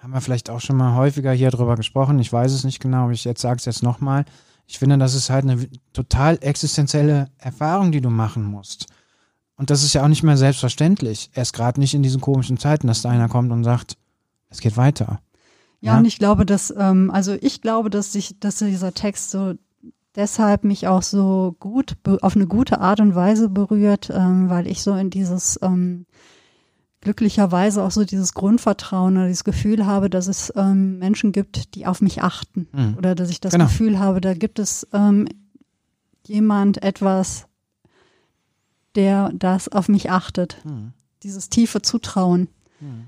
haben 0.00 0.14
wir 0.14 0.22
vielleicht 0.22 0.48
auch 0.48 0.60
schon 0.60 0.76
mal 0.76 0.94
häufiger 0.94 1.32
hier 1.32 1.50
drüber 1.50 1.76
gesprochen. 1.76 2.18
Ich 2.20 2.32
weiß 2.32 2.52
es 2.52 2.64
nicht 2.64 2.80
genau, 2.80 3.04
aber 3.04 3.12
ich 3.12 3.24
jetzt 3.24 3.42
sage 3.42 3.56
es 3.58 3.66
jetzt 3.66 3.82
nochmal. 3.82 4.24
Ich 4.66 4.78
finde, 4.78 4.96
das 4.96 5.14
ist 5.14 5.28
halt 5.28 5.44
eine 5.44 5.68
total 5.92 6.38
existenzielle 6.40 7.28
Erfahrung, 7.36 7.92
die 7.92 8.00
du 8.00 8.08
machen 8.08 8.44
musst. 8.44 8.86
Und 9.56 9.68
das 9.68 9.82
ist 9.82 9.92
ja 9.92 10.02
auch 10.02 10.08
nicht 10.08 10.22
mehr 10.22 10.38
selbstverständlich. 10.38 11.30
Erst 11.34 11.52
gerade 11.52 11.80
nicht 11.80 11.92
in 11.92 12.02
diesen 12.02 12.22
komischen 12.22 12.56
Zeiten, 12.56 12.86
dass 12.86 13.02
da 13.02 13.10
einer 13.10 13.28
kommt 13.28 13.52
und 13.52 13.62
sagt, 13.62 13.98
es 14.48 14.60
geht 14.60 14.78
weiter. 14.78 15.20
Ja, 15.80 15.92
ja, 15.92 15.98
und 15.98 16.04
ich 16.04 16.18
glaube, 16.18 16.44
dass, 16.44 16.74
ähm, 16.76 17.10
also 17.10 17.36
ich 17.40 17.62
glaube, 17.62 17.90
dass 17.90 18.12
sich, 18.12 18.38
dass 18.38 18.58
dieser 18.58 18.92
Text 18.92 19.30
so 19.30 19.54
deshalb 20.14 20.64
mich 20.64 20.88
auch 20.88 21.02
so 21.02 21.56
gut, 21.58 21.96
auf 22.20 22.36
eine 22.36 22.46
gute 22.46 22.80
Art 22.80 23.00
und 23.00 23.14
Weise 23.14 23.48
berührt, 23.48 24.10
ähm, 24.12 24.50
weil 24.50 24.66
ich 24.66 24.82
so 24.82 24.94
in 24.94 25.10
dieses, 25.10 25.58
ähm, 25.62 26.06
glücklicherweise 27.00 27.82
auch 27.82 27.90
so 27.90 28.04
dieses 28.04 28.34
Grundvertrauen 28.34 29.16
oder 29.16 29.26
dieses 29.26 29.44
Gefühl 29.44 29.86
habe, 29.86 30.10
dass 30.10 30.26
es 30.26 30.52
ähm, 30.54 30.98
Menschen 30.98 31.32
gibt, 31.32 31.74
die 31.74 31.86
auf 31.86 32.02
mich 32.02 32.22
achten. 32.22 32.68
Mhm. 32.72 32.94
Oder 32.98 33.14
dass 33.14 33.30
ich 33.30 33.40
das 33.40 33.52
genau. 33.52 33.64
Gefühl 33.64 33.98
habe, 33.98 34.20
da 34.20 34.34
gibt 34.34 34.58
es 34.58 34.86
ähm, 34.92 35.26
jemand, 36.26 36.82
etwas, 36.82 37.46
der 38.96 39.30
das 39.32 39.68
auf 39.68 39.88
mich 39.88 40.10
achtet. 40.10 40.58
Mhm. 40.64 40.92
Dieses 41.22 41.48
tiefe 41.48 41.80
Zutrauen 41.80 42.48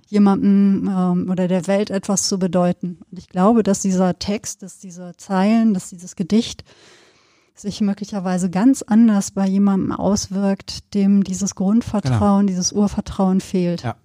jemandem 0.07 0.89
ähm, 0.89 1.31
oder 1.31 1.49
der 1.49 1.67
Welt 1.67 1.91
etwas 1.91 2.29
zu 2.29 2.39
bedeuten. 2.39 2.99
Und 3.11 3.19
ich 3.19 3.29
glaube, 3.29 3.63
dass 3.63 3.81
dieser 3.81 4.19
Text, 4.19 4.63
dass 4.63 4.79
diese 4.79 5.13
Zeilen, 5.17 5.75
dass 5.75 5.91
dieses 5.91 6.17
Gedicht 6.17 6.65
sich 7.55 7.81
möglicherweise 7.81 8.51
ganz 8.51 8.83
anders 8.83 9.31
bei 9.31 9.47
jemandem 9.47 9.93
auswirkt, 9.93 10.95
dem 10.95 11.23
dieses 11.25 11.55
Grundvertrauen, 11.55 12.47
genau. 12.47 12.49
dieses 12.49 12.73
Urvertrauen 12.73 13.41
fehlt. 13.41 13.83
Ja. 13.83 13.97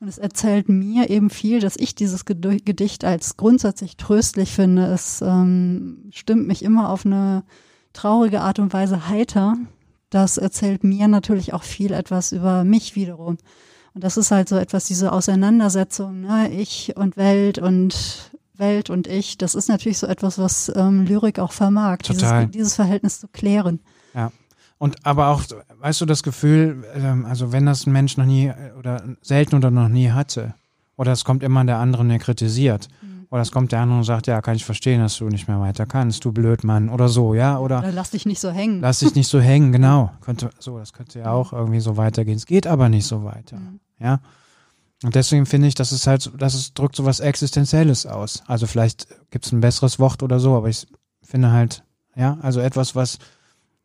Und 0.00 0.08
es 0.08 0.18
erzählt 0.18 0.68
mir 0.68 1.10
eben 1.10 1.30
viel, 1.30 1.60
dass 1.60 1.76
ich 1.76 1.94
dieses 1.94 2.24
Gedicht 2.24 3.04
als 3.04 3.36
grundsätzlich 3.36 3.96
tröstlich 3.96 4.50
finde. 4.50 4.86
Es 4.86 5.22
ähm, 5.22 6.10
stimmt 6.12 6.48
mich 6.48 6.64
immer 6.64 6.90
auf 6.90 7.06
eine 7.06 7.44
traurige 7.92 8.40
Art 8.40 8.58
und 8.58 8.72
Weise 8.72 9.08
heiter. 9.08 9.56
Das 10.10 10.38
erzählt 10.38 10.82
mir 10.82 11.06
natürlich 11.06 11.54
auch 11.54 11.62
viel 11.62 11.92
etwas 11.92 12.32
über 12.32 12.64
mich 12.64 12.96
wiederum. 12.96 13.38
Und 13.94 14.04
das 14.04 14.16
ist 14.16 14.30
halt 14.30 14.48
so 14.48 14.56
etwas, 14.56 14.84
diese 14.84 15.12
Auseinandersetzung, 15.12 16.22
ne? 16.22 16.50
ich 16.50 16.96
und 16.96 17.16
Welt 17.16 17.58
und 17.58 18.30
Welt 18.56 18.90
und 18.90 19.06
ich, 19.06 19.38
das 19.38 19.54
ist 19.54 19.68
natürlich 19.68 19.98
so 19.98 20.06
etwas, 20.06 20.38
was 20.38 20.72
ähm, 20.74 21.04
Lyrik 21.04 21.38
auch 21.38 21.52
vermag, 21.52 21.98
Total. 21.98 22.46
Dieses, 22.46 22.50
dieses 22.52 22.74
Verhältnis 22.74 23.20
zu 23.20 23.28
klären. 23.28 23.80
Ja. 24.14 24.32
Und 24.78 25.04
aber 25.06 25.28
auch, 25.28 25.42
weißt 25.78 26.00
du, 26.00 26.06
das 26.06 26.22
Gefühl, 26.22 26.84
ähm, 26.94 27.24
also 27.26 27.52
wenn 27.52 27.66
das 27.66 27.86
ein 27.86 27.92
Mensch 27.92 28.16
noch 28.16 28.24
nie 28.24 28.52
oder 28.78 29.04
selten 29.20 29.56
oder 29.56 29.70
noch 29.70 29.88
nie 29.88 30.10
hatte, 30.10 30.54
oder 30.96 31.12
es 31.12 31.24
kommt 31.24 31.42
immer 31.42 31.64
der 31.64 31.78
andere, 31.78 32.04
der 32.06 32.18
kritisiert, 32.18 32.88
mhm. 33.00 33.11
Oder 33.32 33.40
es 33.40 33.50
kommt 33.50 33.72
der 33.72 33.80
andere 33.80 33.96
und 33.96 34.04
sagt, 34.04 34.26
ja, 34.26 34.42
kann 34.42 34.56
ich 34.56 34.64
verstehen, 34.66 35.00
dass 35.00 35.16
du 35.16 35.26
nicht 35.26 35.48
mehr 35.48 35.58
weiter 35.58 35.86
kannst, 35.86 36.22
du 36.26 36.32
Blödmann, 36.32 36.90
oder 36.90 37.08
so, 37.08 37.32
ja, 37.32 37.58
oder, 37.58 37.78
oder 37.78 37.90
lass 37.90 38.10
dich 38.10 38.26
nicht 38.26 38.38
so 38.38 38.50
hängen. 38.50 38.82
Lass 38.82 38.98
dich 38.98 39.14
nicht 39.14 39.26
so 39.26 39.40
hängen, 39.40 39.72
genau. 39.72 40.10
Könnte, 40.20 40.50
so, 40.58 40.78
das 40.78 40.92
könnte 40.92 41.20
ja 41.20 41.32
auch 41.32 41.54
irgendwie 41.54 41.80
so 41.80 41.96
weitergehen. 41.96 42.36
Es 42.36 42.44
geht 42.44 42.66
aber 42.66 42.90
nicht 42.90 43.06
so 43.06 43.24
weiter. 43.24 43.56
Mhm. 43.56 43.80
Ja. 43.98 44.20
Und 45.02 45.14
deswegen 45.14 45.46
finde 45.46 45.66
ich, 45.66 45.74
dass 45.74 45.92
es 45.92 46.06
halt, 46.06 46.30
dass 46.36 46.52
es 46.52 46.74
drückt 46.74 46.94
so 46.94 47.06
was 47.06 47.20
Existenzielles 47.20 48.04
aus. 48.04 48.42
Also 48.48 48.66
vielleicht 48.66 49.06
gibt 49.30 49.46
es 49.46 49.52
ein 49.52 49.62
besseres 49.62 49.98
Wort 49.98 50.22
oder 50.22 50.38
so, 50.38 50.54
aber 50.54 50.68
ich 50.68 50.86
finde 51.22 51.52
halt, 51.52 51.84
ja, 52.14 52.36
also 52.42 52.60
etwas, 52.60 52.94
was 52.94 53.18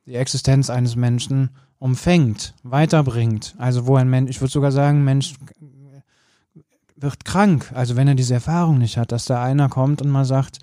die 0.05 0.15
Existenz 0.15 0.69
eines 0.69 0.97
Menschen 0.97 1.51
umfängt, 1.79 2.53
weiterbringt. 2.63 3.55
Also 3.59 3.87
wo 3.87 3.95
ein 3.95 4.09
Mensch, 4.09 4.29
ich 4.29 4.41
würde 4.41 4.51
sogar 4.51 4.73
sagen, 4.73 4.99
ein 4.99 5.05
Mensch 5.05 5.35
wird 6.97 7.25
krank. 7.25 7.71
Also 7.73 7.95
wenn 7.95 8.07
er 8.07 8.15
diese 8.15 8.33
Erfahrung 8.33 8.77
nicht 8.77 8.97
hat, 8.97 9.11
dass 9.11 9.25
da 9.25 9.43
einer 9.43 9.69
kommt 9.69 10.01
und 10.01 10.09
mal 10.09 10.25
sagt, 10.25 10.59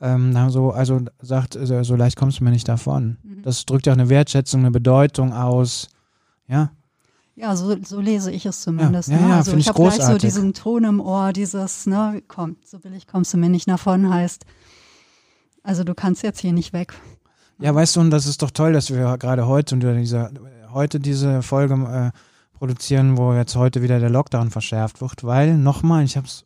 ähm, 0.00 0.34
so, 0.50 0.70
also 0.70 1.00
sagt, 1.20 1.58
so 1.60 1.96
leicht 1.96 2.16
kommst 2.16 2.40
du 2.40 2.44
mir 2.44 2.50
nicht 2.50 2.68
davon. 2.68 3.16
Mhm. 3.22 3.42
Das 3.42 3.64
drückt 3.66 3.86
ja 3.86 3.92
auch 3.92 3.98
eine 3.98 4.08
Wertschätzung, 4.08 4.60
eine 4.60 4.70
Bedeutung 4.70 5.32
aus. 5.32 5.88
Ja, 6.46 6.70
ja, 7.38 7.54
so, 7.54 7.76
so 7.84 8.00
lese 8.00 8.32
ich 8.32 8.46
es 8.46 8.62
zumindest. 8.62 9.10
Ja, 9.10 9.20
ja, 9.20 9.28
ne? 9.28 9.34
also 9.36 9.52
ich, 9.52 9.58
ich 9.60 9.68
habe 9.68 9.80
gleich 9.80 10.02
so 10.02 10.18
diesen 10.18 10.54
Ton 10.54 10.82
im 10.82 11.00
Ohr, 11.00 11.32
dieses, 11.32 11.86
ne, 11.86 12.20
komm, 12.26 12.56
so 12.64 12.80
billig 12.80 13.06
kommst 13.06 13.32
du 13.32 13.38
mir 13.38 13.48
nicht 13.48 13.68
davon, 13.68 14.12
heißt, 14.12 14.44
also 15.62 15.84
du 15.84 15.94
kannst 15.94 16.24
jetzt 16.24 16.40
hier 16.40 16.52
nicht 16.52 16.72
weg. 16.72 16.94
Ja, 17.60 17.72
weißt 17.72 17.94
du, 17.94 18.00
und 18.00 18.10
das 18.10 18.26
ist 18.26 18.42
doch 18.42 18.50
toll, 18.50 18.72
dass 18.72 18.90
wir 18.90 19.16
gerade 19.18 19.46
heute 19.46 19.76
und 19.76 19.82
diese, 19.82 20.32
heute 20.72 20.98
diese 20.98 21.42
Folge 21.42 21.74
äh, 21.74 22.18
produzieren, 22.58 23.16
wo 23.16 23.32
jetzt 23.34 23.56
heute 23.56 23.82
wieder 23.82 24.00
der 24.00 24.10
Lockdown 24.10 24.50
verschärft 24.50 25.00
wird, 25.00 25.24
weil 25.24 25.56
nochmal, 25.56 26.04
ich 26.04 26.16
habe 26.16 26.26
es 26.26 26.44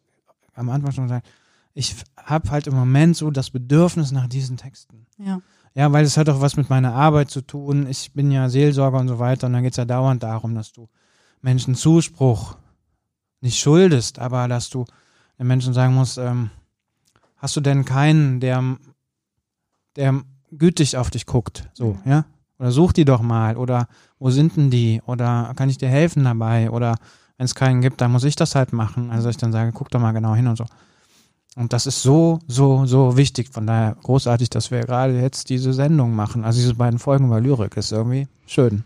am 0.54 0.68
Anfang 0.68 0.92
schon 0.92 1.04
gesagt, 1.04 1.26
ich 1.74 1.96
habe 2.16 2.50
halt 2.50 2.66
im 2.66 2.74
Moment 2.74 3.16
so 3.16 3.30
das 3.30 3.50
Bedürfnis 3.50 4.12
nach 4.12 4.26
diesen 4.26 4.56
Texten. 4.56 5.06
Ja. 5.18 5.40
Ja, 5.74 5.90
weil 5.90 6.04
es 6.04 6.18
hat 6.18 6.28
auch 6.28 6.42
was 6.42 6.56
mit 6.56 6.68
meiner 6.68 6.92
Arbeit 6.92 7.30
zu 7.30 7.40
tun. 7.40 7.86
Ich 7.86 8.12
bin 8.12 8.30
ja 8.30 8.50
Seelsorger 8.50 8.98
und 8.98 9.08
so 9.08 9.18
weiter 9.18 9.46
und 9.46 9.54
dann 9.54 9.62
geht 9.62 9.72
es 9.72 9.78
ja 9.78 9.86
dauernd 9.86 10.22
darum, 10.22 10.54
dass 10.54 10.72
du 10.72 10.88
Menschen 11.40 11.74
Zuspruch 11.74 12.56
nicht 13.40 13.58
schuldest, 13.58 14.18
aber 14.18 14.48
dass 14.48 14.68
du 14.68 14.84
den 15.38 15.46
Menschen 15.46 15.72
sagen 15.72 15.94
musst, 15.94 16.18
ähm, 16.18 16.50
hast 17.38 17.56
du 17.56 17.60
denn 17.60 17.86
keinen, 17.86 18.40
der, 18.40 18.76
der 19.96 20.22
gütig 20.50 20.98
auf 20.98 21.10
dich 21.10 21.24
guckt? 21.24 21.70
So, 21.72 21.98
ja? 22.04 22.26
Oder 22.62 22.70
such 22.70 22.92
die 22.92 23.04
doch 23.04 23.22
mal. 23.22 23.56
Oder 23.56 23.88
wo 24.20 24.30
sind 24.30 24.56
denn 24.56 24.70
die? 24.70 25.02
Oder 25.04 25.52
kann 25.56 25.68
ich 25.68 25.78
dir 25.78 25.88
helfen 25.88 26.22
dabei? 26.22 26.70
Oder 26.70 26.94
wenn 27.36 27.44
es 27.44 27.56
keinen 27.56 27.80
gibt, 27.80 28.00
dann 28.00 28.12
muss 28.12 28.22
ich 28.22 28.36
das 28.36 28.54
halt 28.54 28.72
machen. 28.72 29.10
Also 29.10 29.28
ich 29.28 29.36
dann 29.36 29.50
sage, 29.50 29.72
guck 29.72 29.90
doch 29.90 29.98
mal 29.98 30.12
genau 30.12 30.36
hin 30.36 30.46
und 30.46 30.56
so. 30.56 30.64
Und 31.56 31.72
das 31.72 31.86
ist 31.86 32.02
so, 32.02 32.38
so, 32.46 32.86
so 32.86 33.16
wichtig. 33.16 33.48
Von 33.48 33.66
daher 33.66 33.96
großartig, 34.00 34.48
dass 34.48 34.70
wir 34.70 34.78
gerade 34.82 35.20
jetzt 35.20 35.50
diese 35.50 35.72
Sendung 35.72 36.14
machen. 36.14 36.44
Also 36.44 36.60
diese 36.60 36.76
beiden 36.76 37.00
Folgen 37.00 37.26
über 37.26 37.40
Lyrik 37.40 37.76
ist 37.76 37.90
irgendwie 37.90 38.28
schön. 38.46 38.84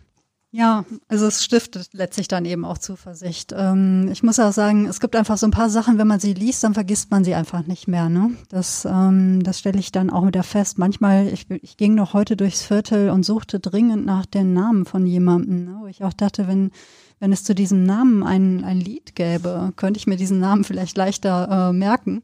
Ja, 0.52 0.84
also 1.08 1.26
es 1.26 1.44
stiftet 1.44 1.88
letztlich 1.92 2.28
dann 2.28 2.44
eben 2.44 2.64
auch 2.64 2.78
Zuversicht. 2.78 3.52
Ähm, 3.54 4.08
ich 4.10 4.22
muss 4.22 4.38
auch 4.38 4.52
sagen, 4.52 4.86
es 4.86 5.00
gibt 5.00 5.16
einfach 5.16 5.36
so 5.36 5.46
ein 5.46 5.50
paar 5.50 5.68
Sachen, 5.68 5.98
wenn 5.98 6.06
man 6.06 6.20
sie 6.20 6.32
liest, 6.32 6.64
dann 6.64 6.72
vergisst 6.72 7.10
man 7.10 7.24
sie 7.24 7.34
einfach 7.34 7.66
nicht 7.66 7.88
mehr. 7.88 8.08
Ne? 8.08 8.30
Das, 8.48 8.86
ähm, 8.86 9.42
das 9.42 9.58
stelle 9.58 9.78
ich 9.78 9.92
dann 9.92 10.08
auch 10.08 10.26
wieder 10.26 10.44
fest. 10.44 10.78
Manchmal, 10.78 11.28
ich, 11.28 11.50
ich 11.50 11.76
ging 11.76 11.94
noch 11.94 12.14
heute 12.14 12.36
durchs 12.36 12.62
Viertel 12.62 13.10
und 13.10 13.24
suchte 13.24 13.60
dringend 13.60 14.06
nach 14.06 14.24
den 14.24 14.54
Namen 14.54 14.86
von 14.86 15.06
jemandem, 15.06 15.64
ne? 15.64 15.76
wo 15.80 15.88
ich 15.88 16.02
auch 16.04 16.14
dachte, 16.14 16.46
wenn, 16.46 16.70
wenn 17.18 17.32
es 17.32 17.44
zu 17.44 17.54
diesem 17.54 17.82
Namen 17.82 18.22
ein, 18.22 18.64
ein 18.64 18.80
Lied 18.80 19.14
gäbe, 19.14 19.72
könnte 19.76 19.98
ich 19.98 20.06
mir 20.06 20.16
diesen 20.16 20.38
Namen 20.38 20.64
vielleicht 20.64 20.96
leichter 20.96 21.70
äh, 21.70 21.72
merken. 21.74 22.22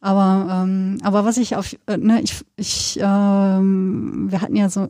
Aber, 0.00 0.62
ähm, 0.62 0.98
aber 1.02 1.24
was 1.24 1.36
ich 1.36 1.56
auf, 1.56 1.74
äh, 1.86 1.96
ne, 1.96 2.22
ich, 2.22 2.42
ich, 2.56 2.98
ähm, 3.02 4.30
wir 4.30 4.40
hatten 4.40 4.56
ja 4.56 4.70
so 4.70 4.88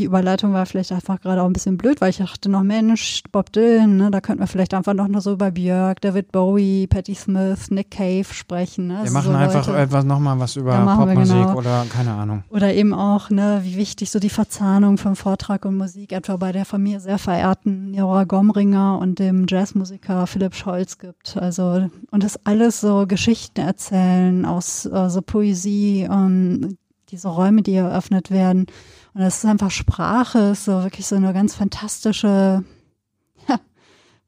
die 0.00 0.06
Überleitung 0.06 0.54
war 0.54 0.64
vielleicht 0.64 0.92
einfach 0.92 1.20
gerade 1.20 1.42
auch 1.42 1.46
ein 1.46 1.52
bisschen 1.52 1.76
blöd, 1.76 2.00
weil 2.00 2.08
ich 2.08 2.16
dachte 2.16 2.48
noch, 2.48 2.62
Mensch, 2.62 3.22
Bob 3.32 3.52
Dylan, 3.52 3.98
ne, 3.98 4.10
da 4.10 4.22
könnten 4.22 4.40
wir 4.40 4.46
vielleicht 4.46 4.72
einfach 4.72 4.94
noch 4.94 5.08
nur 5.08 5.20
so 5.20 5.32
über 5.32 5.50
Björk, 5.50 6.00
David 6.00 6.32
Bowie, 6.32 6.86
Patti 6.86 7.14
Smith, 7.14 7.70
Nick 7.70 7.90
Cave 7.90 8.24
sprechen. 8.24 8.86
Ne? 8.86 9.00
Wir 9.02 9.10
machen 9.10 9.32
so 9.32 9.36
einfach 9.36 9.66
Leute. 9.66 9.78
etwas 9.78 10.04
nochmal 10.04 10.40
was 10.40 10.56
über 10.56 10.74
Popmusik 10.96 11.36
genau. 11.36 11.54
oder 11.54 11.84
keine 11.92 12.14
Ahnung. 12.14 12.44
Oder 12.48 12.72
eben 12.72 12.94
auch, 12.94 13.28
ne, 13.28 13.60
wie 13.62 13.76
wichtig 13.76 14.10
so 14.10 14.18
die 14.18 14.30
Verzahnung 14.30 14.96
von 14.96 15.16
Vortrag 15.16 15.66
und 15.66 15.76
Musik 15.76 16.12
etwa 16.12 16.36
bei 16.38 16.52
der 16.52 16.64
von 16.64 16.82
mir 16.82 16.98
sehr 17.00 17.18
verehrten 17.18 17.92
Jora 17.92 18.24
Gomringer 18.24 18.98
und 18.98 19.18
dem 19.18 19.44
Jazzmusiker 19.46 20.26
Philipp 20.26 20.54
Scholz 20.54 20.96
gibt. 20.96 21.36
Also, 21.36 21.90
und 22.10 22.24
das 22.24 22.40
alles 22.46 22.80
so 22.80 23.06
Geschichten 23.06 23.60
erzählen 23.60 24.46
aus 24.46 24.86
äh, 24.86 25.10
so 25.10 25.20
Poesie, 25.20 26.08
ähm, 26.10 26.78
diese 27.10 27.28
Räume, 27.28 27.60
die 27.60 27.74
eröffnet 27.74 28.30
werden 28.30 28.66
und 29.14 29.20
das 29.20 29.38
ist 29.38 29.44
einfach 29.44 29.70
Sprache, 29.70 30.38
ist 30.50 30.64
so 30.64 30.82
wirklich 30.82 31.06
so 31.06 31.16
eine 31.16 31.32
ganz 31.32 31.54
fantastische, 31.54 32.64
ja, 33.48 33.60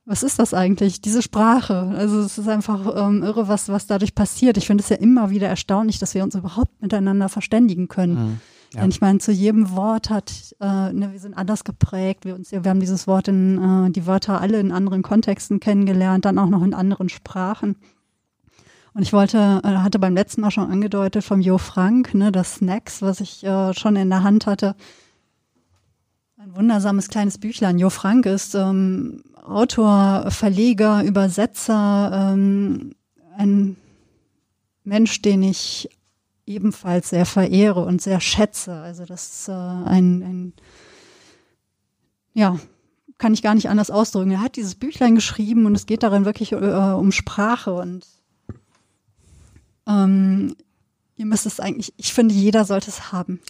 was 0.05 0.22
ist 0.22 0.39
das 0.39 0.55
eigentlich? 0.55 1.01
Diese 1.01 1.22
Sprache. 1.22 1.93
Also 1.97 2.20
es 2.20 2.39
ist 2.39 2.49
einfach 2.49 2.80
ähm, 2.97 3.22
irre, 3.22 3.47
was, 3.47 3.68
was 3.68 3.87
dadurch 3.87 4.14
passiert. 4.14 4.57
Ich 4.57 4.66
finde 4.66 4.83
es 4.83 4.89
ja 4.89 4.97
immer 4.97 5.30
wieder 5.30 5.49
erstaunlich, 5.49 5.99
dass 5.99 6.14
wir 6.14 6.24
uns 6.24 6.35
überhaupt 6.35 6.83
miteinander 6.83 7.28
verständigen 7.28 7.89
können. 7.89 8.14
Mhm. 8.14 8.41
Ja. 8.74 8.80
Denn 8.80 8.91
ich 8.91 9.01
meine, 9.01 9.18
zu 9.18 9.33
jedem 9.33 9.70
Wort 9.72 10.11
hat, 10.11 10.57
äh, 10.61 10.93
ne, 10.93 11.12
wir 11.12 11.20
sind 11.20 11.35
anders 11.35 11.62
geprägt. 11.62 12.24
Wir, 12.24 12.35
uns, 12.35 12.51
wir 12.53 12.62
haben 12.64 12.80
dieses 12.80 13.07
Wort 13.07 13.28
in, 13.28 13.87
äh, 13.87 13.91
die 13.91 14.07
Wörter 14.07 14.41
alle 14.41 14.59
in 14.59 14.72
anderen 14.72 15.03
Kontexten 15.03 15.61
kennengelernt, 15.61 16.24
dann 16.24 16.39
auch 16.39 16.49
noch 16.49 16.62
in 16.62 16.74
anderen 16.74 17.09
Sprachen. 17.09 17.76
Und 18.95 19.03
ich 19.03 19.12
wollte, 19.12 19.61
äh, 19.64 19.68
hatte 19.68 19.99
beim 19.99 20.14
letzten 20.14 20.43
Mal 20.43 20.51
schon 20.51 20.70
angedeutet 20.70 21.24
vom 21.24 21.40
Jo 21.40 21.59
Frank, 21.59 22.14
ne, 22.14 22.30
das 22.30 22.57
Snacks, 22.57 23.01
was 23.01 23.20
ich 23.20 23.43
äh, 23.45 23.72
schon 23.74 23.97
in 23.97 24.11
der 24.11 24.22
Hand 24.22 24.47
hatte. 24.47 24.76
Ein 26.36 26.55
wundersames 26.57 27.09
kleines 27.09 27.38
Büchlein. 27.38 27.78
Jo 27.78 27.88
Frank 27.88 28.26
ist 28.26 28.55
ähm, 28.55 29.22
Autor, 29.43 30.30
Verleger, 30.30 31.03
Übersetzer, 31.05 32.32
ähm, 32.32 32.95
ein 33.36 33.76
Mensch, 34.84 35.22
den 35.22 35.43
ich 35.43 35.88
ebenfalls 36.45 37.11
sehr 37.11 37.24
verehre 37.24 37.84
und 37.84 38.03
sehr 38.03 38.20
schätze. 38.20 38.74
Also 38.74 39.05
das 39.07 39.32
ist 39.32 39.49
äh, 39.49 39.53
ein, 39.53 40.22
ein, 40.22 40.53
ja, 42.34 42.59
kann 43.18 43.34
ich 43.34 43.43
gar 43.43 43.55
nicht 43.55 43.68
anders 43.68 43.90
ausdrücken. 43.90 44.32
Er 44.32 44.43
hat 44.43 44.57
dieses 44.57 44.74
Büchlein 44.74 45.14
geschrieben 45.14 45.64
und 45.64 45.74
es 45.76 45.86
geht 45.86 46.03
darin 46.03 46.24
wirklich 46.24 46.53
äh, 46.53 46.57
um 46.57 47.12
Sprache 47.12 47.72
und 47.72 48.05
ähm, 49.89 50.55
ihr 51.16 51.26
müsst 51.26 51.47
es 51.47 51.61
eigentlich, 51.61 51.93
ich 51.97 52.12
finde, 52.12 52.35
jeder 52.35 52.64
sollte 52.64 52.91
es 52.91 53.12
haben. 53.12 53.41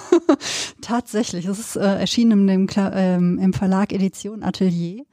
Tatsächlich. 0.80 1.46
Es 1.46 1.58
ist 1.58 1.76
äh, 1.76 1.98
erschienen 1.98 2.48
im, 2.48 2.68
ähm, 2.76 3.38
im 3.38 3.52
Verlag 3.52 3.92
Edition 3.92 4.42
Atelier. 4.42 5.04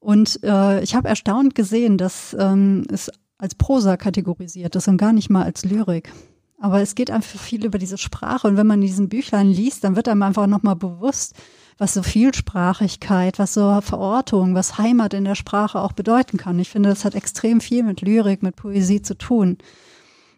Und 0.00 0.42
äh, 0.42 0.82
ich 0.82 0.94
habe 0.94 1.08
erstaunt 1.08 1.54
gesehen, 1.54 1.96
dass 1.96 2.36
ähm, 2.38 2.84
es 2.90 3.10
als 3.38 3.54
Prosa 3.54 3.96
kategorisiert 3.96 4.74
ist 4.76 4.88
und 4.88 4.96
gar 4.96 5.12
nicht 5.12 5.30
mal 5.30 5.44
als 5.44 5.64
Lyrik. 5.64 6.12
Aber 6.58 6.80
es 6.80 6.94
geht 6.94 7.10
einfach 7.10 7.40
viel 7.40 7.64
über 7.64 7.78
diese 7.78 7.98
Sprache. 7.98 8.46
Und 8.46 8.56
wenn 8.56 8.66
man 8.66 8.80
diesen 8.80 9.08
Büchlein 9.08 9.48
liest, 9.48 9.84
dann 9.84 9.96
wird 9.96 10.08
einem 10.08 10.22
einfach 10.22 10.46
nochmal 10.46 10.76
bewusst, 10.76 11.34
was 11.78 11.94
so 11.94 12.02
Vielsprachigkeit, 12.02 13.38
was 13.38 13.54
so 13.54 13.80
Verortung, 13.80 14.54
was 14.54 14.78
Heimat 14.78 15.14
in 15.14 15.24
der 15.24 15.34
Sprache 15.34 15.80
auch 15.80 15.92
bedeuten 15.92 16.36
kann. 16.36 16.58
Ich 16.58 16.70
finde, 16.70 16.88
das 16.88 17.04
hat 17.04 17.14
extrem 17.14 17.60
viel 17.60 17.82
mit 17.82 18.00
Lyrik, 18.00 18.42
mit 18.42 18.56
Poesie 18.56 19.02
zu 19.02 19.16
tun. 19.16 19.58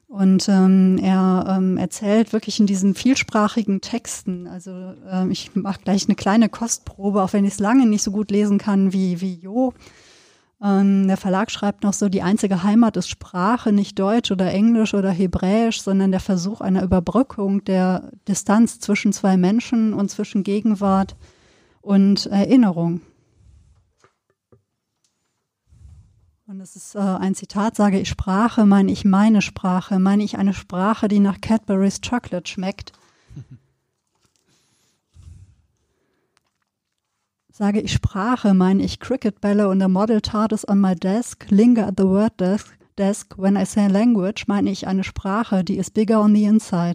Und 0.09 0.49
ähm, 0.49 0.99
er 1.03 1.57
ähm, 1.57 1.77
erzählt 1.77 2.33
wirklich 2.33 2.61
in 2.61 2.67
diesen 2.67 2.95
vielsprachigen 2.95 3.81
Texten. 3.81 4.47
Also 4.47 4.95
ähm, 5.11 5.33
ich 5.33 5.57
mache 5.57 5.81
gleich 5.83 6.07
eine 6.07 6.15
kleine 6.15 6.49
Kostprobe, 6.49 7.21
auch 7.21 7.33
wenn 7.33 7.45
ich 7.45 7.55
es 7.55 7.59
lange 7.59 7.85
nicht 7.87 8.05
so 8.05 8.13
gut 8.13 8.31
lesen 8.31 8.59
kann 8.59 8.93
wie, 8.93 9.21
wie 9.21 9.35
Jo. 9.35 9.75
Ähm, 10.65 11.07
der 11.09 11.19
Verlag 11.19 11.51
schreibt 11.51 11.83
noch 11.85 11.93
so, 11.93 12.09
die 12.09 12.23
einzige 12.23 12.63
Heimat 12.63 12.97
ist 12.97 13.11
Sprache, 13.11 13.71
nicht 13.71 13.99
Deutsch 13.99 14.33
oder 14.33 14.51
Englisch 14.51 14.95
oder 14.95 15.11
Hebräisch, 15.11 15.83
sondern 15.83 16.11
der 16.11 16.21
Versuch 16.21 16.63
einer 16.63 16.83
Überbrückung 16.83 17.63
der 17.65 18.11
Distanz 18.27 18.81
zwischen 18.81 19.13
zwei 19.13 19.37
Menschen 19.37 19.93
und 19.93 20.11
zwischen 20.11 20.43
Gegenwart 20.43 21.17
und 21.83 22.25
Erinnerung. 22.27 23.03
Und 26.47 26.61
das 26.61 26.77
ist 26.77 26.95
äh, 26.95 26.99
ein 26.99 27.35
Zitat, 27.35 27.77
sage 27.77 28.01
ich 28.01 28.09
Sprache, 28.09 28.65
meine 28.65 28.91
ich 28.91 29.05
meine 29.05 29.43
Sprache, 29.43 29.99
meine 29.99 30.25
ich 30.25 30.39
eine 30.39 30.55
Sprache, 30.55 31.09
die 31.09 31.21
nach 31.21 31.43
Cadbury's 31.43 32.01
Chocolate 32.01 32.51
schmeckt. 32.51 32.93
Sage 37.57 37.81
ich 37.81 37.93
Sprache, 37.93 38.53
meine 38.53 38.83
ich 38.83 38.99
Cricket-Bälle 38.99 39.69
und 39.69 39.81
a 39.81 39.87
Model 39.87 40.21
TARDIS 40.21 40.69
on 40.69 40.81
my 40.81 40.97
desk, 40.97 41.47
linger 41.51 41.87
at 41.87 41.95
the 41.97 42.03
word 42.03 42.33
desk, 42.41 42.77
desk. 42.99 43.39
When 43.39 43.55
I 43.55 43.65
say 43.65 43.87
language, 43.87 44.47
meine 44.49 44.73
ich 44.73 44.89
eine 44.89 45.05
Sprache, 45.05 45.63
die 45.63 45.79
is 45.79 45.89
bigger 45.89 46.21
on 46.21 46.35
the 46.35 46.43
inside. 46.43 46.95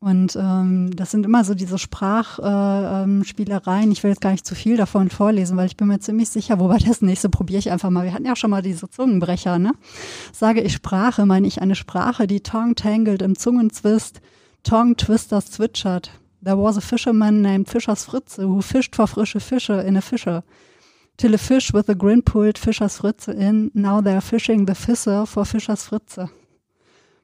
Und 0.00 0.34
ähm, 0.34 0.90
das 0.96 1.12
sind 1.12 1.24
immer 1.24 1.44
so 1.44 1.54
diese 1.54 1.78
Sprachspielereien. 1.78 3.82
Äh, 3.82 3.84
ähm, 3.84 3.92
ich 3.92 4.02
will 4.02 4.10
jetzt 4.10 4.20
gar 4.20 4.32
nicht 4.32 4.44
zu 4.44 4.56
viel 4.56 4.76
davon 4.76 5.08
vorlesen, 5.08 5.56
weil 5.56 5.66
ich 5.66 5.76
bin 5.76 5.86
mir 5.86 6.00
ziemlich 6.00 6.28
sicher, 6.28 6.58
wobei 6.58 6.78
das 6.78 7.00
nächste 7.00 7.28
probiere 7.28 7.60
ich 7.60 7.70
einfach 7.70 7.90
mal. 7.90 8.06
Wir 8.06 8.12
hatten 8.12 8.26
ja 8.26 8.34
schon 8.34 8.50
mal 8.50 8.62
diese 8.62 8.90
Zungenbrecher, 8.90 9.60
ne? 9.60 9.70
Sage 10.32 10.62
ich 10.62 10.72
Sprache, 10.72 11.26
meine 11.26 11.46
ich 11.46 11.62
eine 11.62 11.76
Sprache, 11.76 12.26
die 12.26 12.40
tongue 12.40 12.74
tangled 12.74 13.22
im 13.22 13.38
Zungenzwist, 13.38 14.20
tongue 14.64 14.96
twisters 14.96 15.52
zwitschert. 15.52 16.10
There 16.40 16.56
was 16.56 16.76
a 16.76 16.80
fisherman 16.80 17.42
named 17.42 17.66
Fischers 17.66 18.04
Fritze 18.04 18.36
who 18.36 18.62
fished 18.62 18.94
for 18.94 19.06
frische 19.06 19.40
Fische 19.40 19.84
in 19.84 19.96
a 19.96 20.02
fisher. 20.02 20.42
Till 21.16 21.34
a 21.34 21.38
fish 21.38 21.72
with 21.72 21.88
a 21.88 21.94
grin 21.94 22.22
pulled 22.22 22.54
Fischers 22.54 22.98
Fritze 23.00 23.28
in. 23.28 23.70
Now 23.74 24.00
they're 24.00 24.20
fishing 24.20 24.66
the 24.66 24.74
fisser 24.74 25.26
for 25.26 25.44
Fischers 25.44 25.84
Fritze. 25.84 26.30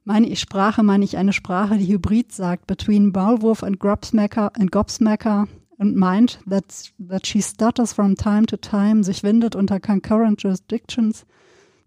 Meine 0.05 0.27
ich 0.27 0.41
Sprache, 0.41 0.83
meine 0.83 1.05
ich 1.05 1.17
eine 1.17 1.33
Sprache, 1.33 1.79
die 1.79 1.87
Hybrid 1.87 2.31
sagt, 2.33 2.67
between 2.67 3.11
Maulwurf 3.11 3.63
and 3.63 3.79
Gobsmacker 3.79 4.51
and 4.59 4.71
Gobsmacker 4.71 5.49
and 5.79 5.97
meint 5.97 6.39
that, 6.47 6.93
that 6.99 7.27
she 7.27 7.41
stutters 7.41 7.93
from 7.93 8.15
time 8.15 8.47
to 8.47 8.57
time, 8.57 9.03
sich 9.03 9.23
windet 9.23 9.57
unter 9.57 9.81
concurrent 9.81 10.43
jurisdictions, 10.43 11.25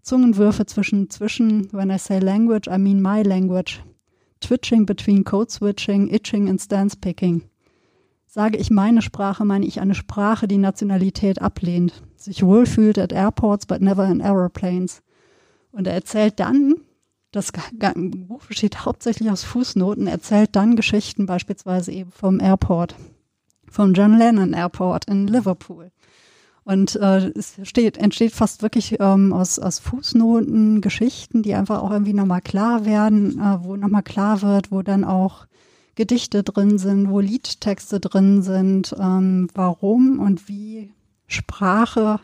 Zungenwürfe 0.02 0.66
zwischen, 0.66 1.10
zwischen, 1.10 1.72
when 1.72 1.90
I 1.90 1.98
say 1.98 2.18
language, 2.18 2.68
I 2.68 2.78
mean 2.78 3.00
my 3.00 3.22
language, 3.22 3.82
twitching 4.40 4.86
between 4.86 5.24
code 5.24 5.50
switching, 5.50 6.08
itching 6.12 6.48
and 6.48 6.60
stance 6.60 6.96
picking. 6.96 7.42
Sage 8.26 8.58
ich 8.58 8.70
meine 8.70 9.02
Sprache, 9.02 9.44
meine 9.44 9.66
ich 9.66 9.80
eine 9.80 9.94
Sprache, 9.94 10.46
die 10.46 10.58
Nationalität 10.58 11.40
ablehnt, 11.40 12.02
sich 12.16 12.42
wohlfühlt 12.44 12.98
at 12.98 13.12
airports 13.12 13.66
but 13.66 13.80
never 13.80 14.06
in 14.06 14.20
aeroplanes. 14.20 15.02
Und 15.72 15.86
er 15.86 15.94
erzählt 15.94 16.38
dann, 16.38 16.74
das 17.30 17.52
Buch 17.94 18.44
besteht 18.46 18.84
hauptsächlich 18.84 19.30
aus 19.30 19.44
Fußnoten, 19.44 20.06
erzählt 20.06 20.56
dann 20.56 20.76
Geschichten 20.76 21.26
beispielsweise 21.26 21.92
eben 21.92 22.10
vom 22.10 22.40
Airport, 22.40 22.94
vom 23.68 23.92
John 23.92 24.16
Lennon 24.16 24.54
Airport 24.54 25.06
in 25.06 25.26
Liverpool. 25.26 25.90
Und 26.68 26.96
äh, 26.96 27.32
es 27.34 27.56
steht, 27.62 27.96
entsteht 27.96 28.32
fast 28.32 28.60
wirklich 28.60 29.00
ähm, 29.00 29.32
aus, 29.32 29.58
aus 29.58 29.78
Fußnoten 29.78 30.82
Geschichten, 30.82 31.42
die 31.42 31.54
einfach 31.54 31.82
auch 31.82 31.90
irgendwie 31.90 32.12
nochmal 32.12 32.42
klar 32.42 32.84
werden, 32.84 33.38
äh, 33.38 33.64
wo 33.64 33.76
nochmal 33.76 34.02
klar 34.02 34.42
wird, 34.42 34.70
wo 34.70 34.82
dann 34.82 35.02
auch 35.02 35.46
Gedichte 35.94 36.42
drin 36.42 36.76
sind, 36.76 37.08
wo 37.08 37.20
Liedtexte 37.20 38.00
drin 38.00 38.42
sind, 38.42 38.94
ähm, 39.00 39.48
warum 39.54 40.18
und 40.18 40.46
wie 40.50 40.92
Sprache 41.26 42.20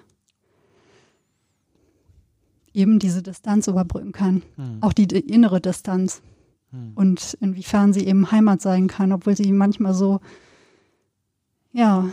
eben 2.74 2.98
diese 2.98 3.22
Distanz 3.22 3.66
überbrücken 3.66 4.12
kann. 4.12 4.42
Hm. 4.56 4.76
Auch 4.82 4.92
die, 4.92 5.04
innere 5.04 5.62
Distanz. 5.62 6.20
Hm. 6.70 6.92
Und 6.94 7.38
inwiefern 7.40 7.94
sie 7.94 8.06
eben 8.06 8.30
Heimat 8.30 8.60
sein 8.60 8.88
kann, 8.88 9.10
obwohl 9.10 9.38
sie 9.38 9.50
manchmal 9.52 9.94
so, 9.94 10.20
ja, 11.72 12.10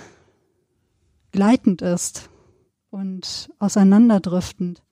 gleitend 1.31 1.81
ist 1.81 2.29
und 2.89 3.49
auseinanderdriftend. 3.59 4.83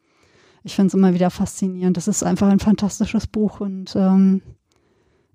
Ich 0.64 0.76
finde 0.76 0.88
es 0.88 0.94
immer 0.94 1.14
wieder 1.14 1.30
faszinierend. 1.30 1.98
Das 1.98 2.08
ist 2.08 2.24
einfach 2.24 2.50
ein 2.50 2.60
fantastisches 2.60 3.28
Buch 3.28 3.60
und 3.60 3.96
ähm, 3.96 4.42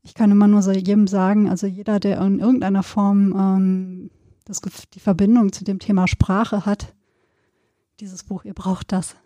ich 0.02 0.14
kann 0.14 0.30
immer 0.30 0.46
nur 0.46 0.62
so 0.62 0.70
jedem 0.70 1.06
sagen, 1.06 1.48
also 1.48 1.66
jeder, 1.66 1.98
der 1.98 2.20
in 2.20 2.38
irgendeiner 2.38 2.82
Form 2.82 3.32
ähm, 3.32 4.10
das, 4.44 4.60
die 4.92 5.00
Verbindung 5.00 5.52
zu 5.52 5.64
dem 5.64 5.78
Thema 5.78 6.06
Sprache 6.06 6.66
hat, 6.66 6.94
dieses 8.00 8.24
Buch, 8.24 8.44
ihr 8.44 8.54
braucht 8.54 8.92
das. 8.92 9.16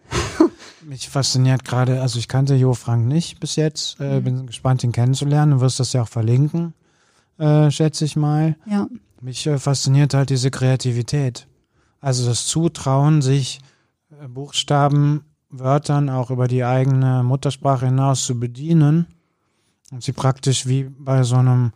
Mich 0.83 1.09
fasziniert 1.09 1.65
gerade, 1.65 2.01
also 2.01 2.19
ich 2.19 2.29
kannte 2.29 2.55
Jo 2.55 2.75
Frank 2.75 3.07
nicht 3.07 3.41
bis 3.41 3.57
jetzt, 3.57 3.99
äh, 3.99 4.21
mhm. 4.21 4.25
bin 4.25 4.47
gespannt, 4.47 4.85
ihn 4.85 4.93
kennenzulernen. 4.93 5.53
Du 5.53 5.61
wirst 5.61 5.81
das 5.81 5.93
ja 5.93 6.03
auch 6.03 6.09
verlinken, 6.09 6.75
äh, 7.39 7.71
schätze 7.71 8.05
ich 8.05 8.15
mal. 8.15 8.57
Ja. 8.67 8.87
Mich 9.21 9.47
äh, 9.47 9.59
fasziniert 9.59 10.15
halt 10.15 10.31
diese 10.31 10.51
Kreativität. 10.51 11.49
Also 12.01 12.27
das 12.27 12.47
Zutrauen, 12.47 13.23
sich 13.23 13.61
äh, 14.11 14.29
Buchstaben, 14.29 15.25
Wörtern 15.51 16.11
auch 16.11 16.31
über 16.31 16.47
die 16.47 16.65
eigene 16.65 17.23
Muttersprache 17.23 17.87
hinaus 17.87 18.25
zu 18.25 18.39
bedienen 18.39 19.07
und 19.91 20.03
sie 20.03 20.13
praktisch 20.13 20.67
wie 20.67 20.85
bei 20.85 21.23
so 21.23 21.37
einem 21.37 21.73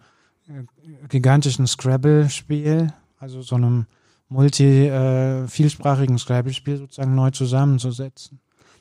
äh, 0.48 0.64
gigantischen 1.08 1.66
Scrabble-Spiel, 1.66 2.92
also 3.18 3.42
so 3.42 3.56
einem 3.56 3.86
multi 4.28 4.86
äh, 4.86 5.46
vielsprachigen 5.48 6.18
Scrabble-Spiel 6.18 6.78
sozusagen 6.78 7.14
neu 7.14 7.30
zusammenzusetzen. 7.30 8.40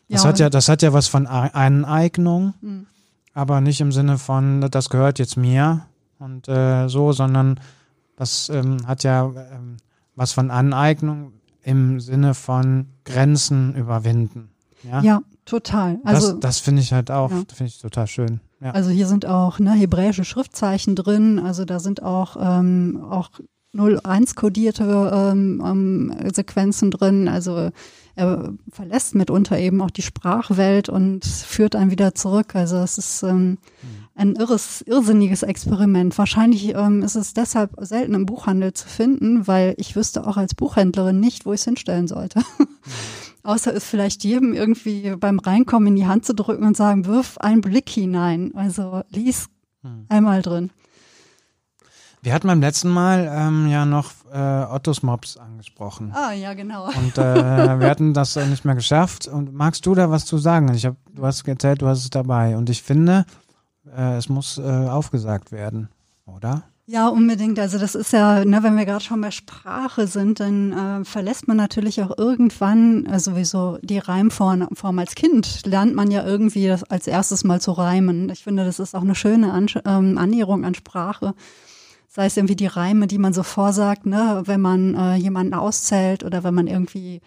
Das 0.10 0.24
ja, 0.24 0.30
hat 0.30 0.40
ja, 0.40 0.50
das 0.50 0.68
hat 0.68 0.82
ja 0.82 0.92
was 0.92 1.08
von 1.08 1.26
Aneignung, 1.26 2.54
mhm. 2.62 2.88
aber 3.34 3.62
nicht 3.62 3.80
im 3.80 3.94
Sinne 3.94 4.18
von, 4.18 4.62
das 4.70 4.90
gehört 4.90 5.20
jetzt 5.20 5.38
mir 5.38 5.86
und 6.20 6.50
äh, 6.50 6.90
so, 6.90 7.14
sondern 7.14 7.60
das 8.18 8.50
ähm, 8.50 8.86
hat 8.86 9.04
ja 9.04 9.24
ähm, 9.26 9.78
was 10.16 10.34
von 10.34 10.52
Aneignung 10.52 11.34
im 11.64 12.00
Sinne 12.00 12.34
von 12.34 12.88
Grenzen 13.06 13.76
überwinden. 13.76 14.50
Ja, 14.84 15.02
ja 15.02 15.22
total. 15.46 16.00
Also, 16.04 16.32
das, 16.34 16.40
das 16.40 16.60
finde 16.60 16.82
ich 16.82 16.94
halt 16.94 17.12
auch, 17.12 17.32
ja. 17.32 17.44
finde 17.54 17.66
ich 17.66 17.80
total 17.80 18.08
schön. 18.08 18.42
Ja. 18.62 18.72
Also 18.72 18.92
hier 18.92 19.08
sind 19.08 19.26
auch 19.26 19.58
ne, 19.58 19.74
hebräische 19.74 20.24
Schriftzeichen 20.24 20.96
drin, 20.96 21.40
also 21.40 21.66
da 21.66 21.80
sind 21.80 22.04
auch, 22.04 22.38
ähm, 22.40 23.04
auch 23.10 23.32
01 23.74 24.36
kodierte 24.36 25.12
ähm, 25.14 25.64
ähm, 25.66 26.32
Sequenzen 26.34 26.92
drin. 26.92 27.28
Also 27.28 27.72
er 28.16 28.54
verlässt 28.70 29.16
mitunter 29.16 29.58
eben 29.58 29.82
auch 29.82 29.90
die 29.90 30.02
Sprachwelt 30.02 30.90
und 30.90 31.26
führt 31.26 31.76
einen 31.76 31.90
wieder 31.90 32.14
zurück. 32.14 32.56
Also 32.56 32.78
es 32.78 32.98
ist 32.98 33.24
ähm, 33.24 33.58
ein 34.16 34.36
irres, 34.36 34.82
irrsinniges 34.82 35.44
Experiment. 35.44 36.18
Wahrscheinlich 36.18 36.76
ähm, 36.76 37.02
ist 37.02 37.16
es 37.16 37.34
deshalb 37.34 37.72
selten 37.80 38.14
im 38.14 38.26
Buchhandel 38.26 38.74
zu 38.74 38.88
finden, 38.88 39.48
weil 39.48 39.74
ich 39.78 39.96
wüsste 39.96 40.28
auch 40.28 40.38
als 40.38 40.54
Buchhändlerin 40.54 41.20
nicht, 41.20 41.46
wo 41.46 41.54
ich 41.54 41.62
es 41.62 41.66
hinstellen 41.66 42.08
sollte. 42.08 42.42
Außer 43.44 43.74
es 43.74 43.86
vielleicht 43.86 44.24
jedem 44.24 44.54
irgendwie 44.54 45.16
beim 45.16 45.40
Reinkommen 45.40 45.88
in 45.88 45.96
die 45.96 46.06
Hand 46.06 46.26
zu 46.26 46.36
drücken 46.36 46.64
und 46.64 46.78
sagen, 46.78 47.06
wirf 47.06 47.38
einen 47.40 47.62
Blick 47.62 47.90
hinein. 47.90 48.52
Also 48.54 49.02
lies 49.10 49.48
hm. 49.82 50.06
einmal 50.10 50.42
drin. 50.42 50.70
Wir 52.24 52.36
hatten 52.36 52.46
beim 52.46 52.62
letzten 52.62 52.90
Mal 52.90 53.32
ähm, 53.34 53.68
ja 53.68 53.84
noch 53.84 54.12
äh, 54.32 54.38
Ottos 54.38 55.02
Mops 55.02 55.38
angesprochen. 55.38 56.12
Ah, 56.14 56.34
ja, 56.34 56.54
genau. 56.54 56.86
Und 56.86 57.18
äh, 57.18 57.80
wir 57.80 57.90
hatten 57.90 58.14
das 58.14 58.36
äh, 58.36 58.46
nicht 58.46 58.64
mehr 58.64 58.76
geschafft. 58.76 59.28
Und 59.28 59.56
magst 59.56 59.88
du 59.88 59.96
da 59.96 60.12
was 60.12 60.26
zu 60.26 60.38
sagen? 60.38 60.72
Ich 60.76 60.86
hab, 60.86 60.98
du 61.12 61.26
hast 61.26 61.48
erzählt, 61.48 61.82
du 61.82 61.88
hast 61.88 62.00
es 62.04 62.12
dabei. 62.12 62.58
Und 62.58 62.70
ich 62.70 62.84
finde, 62.84 63.26
äh, 63.86 64.18
es 64.18 64.30
muss 64.30 64.58
äh, 64.58 64.62
aufgesagt 64.62 65.52
werden, 65.52 65.90
oder? 66.26 66.64
Ja, 66.88 67.08
unbedingt. 67.08 67.58
Also 67.58 67.78
das 67.78 67.96
ist 67.96 68.12
ja, 68.12 68.44
ne, 68.44 68.64
wenn 68.64 68.76
wir 68.76 68.86
gerade 68.86 69.04
schon 69.04 69.22
bei 69.22 69.32
Sprache 69.32 70.08
sind, 70.08 70.42
dann 70.42 70.74
äh, 70.74 71.06
verlässt 71.06 71.48
man 71.48 71.56
natürlich 71.56 72.02
auch 72.02 72.18
irgendwann 72.18 73.06
äh, 73.06 73.18
sowieso 73.18 73.78
die 73.82 74.00
Reimform 74.00 74.68
Form 74.74 75.00
als 75.00 75.16
Kind. 75.16 75.66
Lernt 75.66 75.96
man 75.96 76.12
ja 76.12 76.26
irgendwie 76.26 76.68
das 76.68 76.84
als 76.84 77.08
erstes 77.08 77.46
mal 77.46 77.62
zu 77.62 77.72
reimen. 77.72 78.30
Ich 78.30 78.44
finde, 78.44 78.66
das 78.66 78.80
ist 78.80 78.94
auch 78.94 79.04
eine 79.04 79.16
schöne 79.16 79.54
an 79.54 79.68
ähm, 79.86 80.18
Annäherung 80.18 80.66
an 80.66 80.76
Sprache. 80.76 81.34
Sei 82.10 82.26
es 82.26 82.36
irgendwie 82.36 82.58
die 82.58 82.68
Reime, 82.68 83.08
die 83.08 83.20
man 83.20 83.32
so 83.32 83.44
vorsagt, 83.44 84.06
ne, 84.06 84.42
wenn 84.46 84.60
man 84.60 84.96
äh, 84.96 85.16
jemanden 85.16 85.54
auszählt 85.54 86.26
oder 86.26 86.44
wenn 86.44 86.54
man 86.54 86.68
irgendwie 86.68 87.22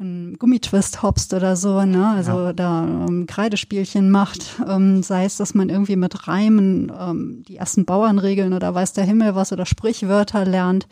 ein 0.00 0.36
Gummitwist 0.38 1.02
hopst 1.02 1.34
oder 1.34 1.56
so, 1.56 1.84
ne? 1.84 2.08
Also 2.08 2.32
ja. 2.32 2.52
da 2.52 2.84
ähm, 2.84 3.26
Kreidespielchen 3.26 4.10
macht, 4.10 4.60
ähm, 4.66 5.02
sei 5.02 5.24
es, 5.26 5.36
dass 5.36 5.54
man 5.54 5.68
irgendwie 5.68 5.96
mit 5.96 6.26
Reimen 6.26 6.90
ähm, 6.98 7.42
die 7.46 7.56
ersten 7.56 7.84
Bauernregeln 7.84 8.52
oder 8.54 8.74
weiß 8.74 8.94
der 8.94 9.04
Himmel 9.04 9.34
was 9.34 9.52
oder 9.52 9.66
Sprichwörter 9.66 10.44
lernt. 10.44 10.88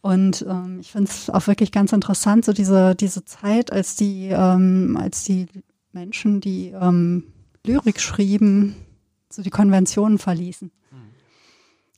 Und 0.00 0.44
ähm, 0.48 0.78
ich 0.80 0.92
finde 0.92 1.10
es 1.10 1.30
auch 1.30 1.46
wirklich 1.46 1.72
ganz 1.72 1.92
interessant, 1.92 2.44
so 2.44 2.52
diese, 2.52 2.94
diese 2.94 3.24
Zeit, 3.24 3.72
als 3.72 3.96
die, 3.96 4.28
ähm, 4.28 4.98
als 5.00 5.24
die 5.24 5.46
Menschen, 5.92 6.40
die 6.40 6.68
ähm, 6.68 7.24
Lyrik 7.64 8.00
schrieben, 8.00 8.74
so 9.30 9.42
die 9.42 9.50
Konventionen 9.50 10.18
verließen 10.18 10.70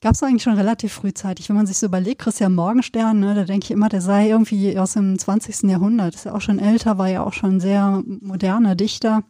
gab 0.01 0.15
es 0.15 0.23
eigentlich 0.23 0.43
schon 0.43 0.57
relativ 0.57 0.93
frühzeitig. 0.93 1.49
Wenn 1.49 1.57
man 1.57 1.67
sich 1.67 1.79
so 1.79 1.87
überlegt, 1.87 2.21
Christian 2.21 2.55
Morgenstern, 2.55 3.21
ne, 3.21 3.35
da 3.35 3.45
denke 3.45 3.65
ich 3.65 3.71
immer, 3.71 3.89
der 3.89 4.01
sei 4.01 4.29
irgendwie 4.29 4.79
aus 4.79 4.93
dem 4.93 5.19
20. 5.19 5.71
Jahrhundert. 5.71 6.15
Ist 6.15 6.25
ja 6.25 6.35
auch 6.35 6.41
schon 6.41 6.59
älter, 6.59 6.99
war 6.99 7.09
ja 7.09 7.23
auch 7.23 7.33
schon 7.33 7.61
sehr 7.61 8.03
moderner 8.07 8.75
Dichter. 8.75 9.23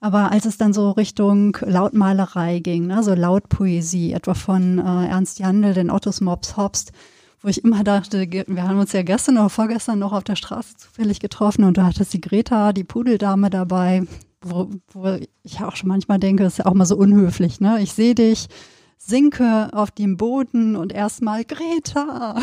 Aber 0.00 0.30
als 0.30 0.44
es 0.44 0.58
dann 0.58 0.74
so 0.74 0.90
Richtung 0.90 1.56
Lautmalerei 1.62 2.58
ging, 2.58 2.86
ne, 2.86 3.02
so 3.02 3.14
Lautpoesie, 3.14 4.12
etwa 4.12 4.34
von 4.34 4.78
äh, 4.78 5.08
Ernst 5.08 5.38
Jandl, 5.38 5.72
den 5.72 5.90
Ottos 5.90 6.20
Mops 6.20 6.56
Hobst, 6.56 6.92
wo 7.40 7.48
ich 7.48 7.64
immer 7.64 7.84
dachte, 7.84 8.26
wir 8.30 8.62
haben 8.62 8.78
uns 8.78 8.92
ja 8.92 9.02
gestern 9.02 9.36
oder 9.36 9.50
vorgestern 9.50 9.98
noch 9.98 10.12
auf 10.12 10.24
der 10.24 10.36
Straße 10.36 10.76
zufällig 10.76 11.20
getroffen 11.20 11.64
und 11.64 11.76
du 11.76 11.84
hattest 11.84 12.12
die 12.12 12.20
Greta, 12.20 12.72
die 12.72 12.84
Pudeldame 12.84 13.50
dabei, 13.50 14.02
wo, 14.40 14.70
wo 14.92 15.18
ich 15.42 15.60
auch 15.62 15.76
schon 15.76 15.88
manchmal 15.88 16.18
denke, 16.18 16.44
ist 16.44 16.58
ja 16.58 16.66
auch 16.66 16.74
mal 16.74 16.86
so 16.86 16.96
unhöflich, 16.96 17.60
ne? 17.60 17.80
Ich 17.82 17.92
sehe 17.92 18.14
dich, 18.14 18.48
sinke 18.98 19.70
auf 19.72 19.90
dem 19.90 20.16
Boden 20.16 20.76
und 20.76 20.92
erstmal 20.92 21.44
Greta 21.44 22.40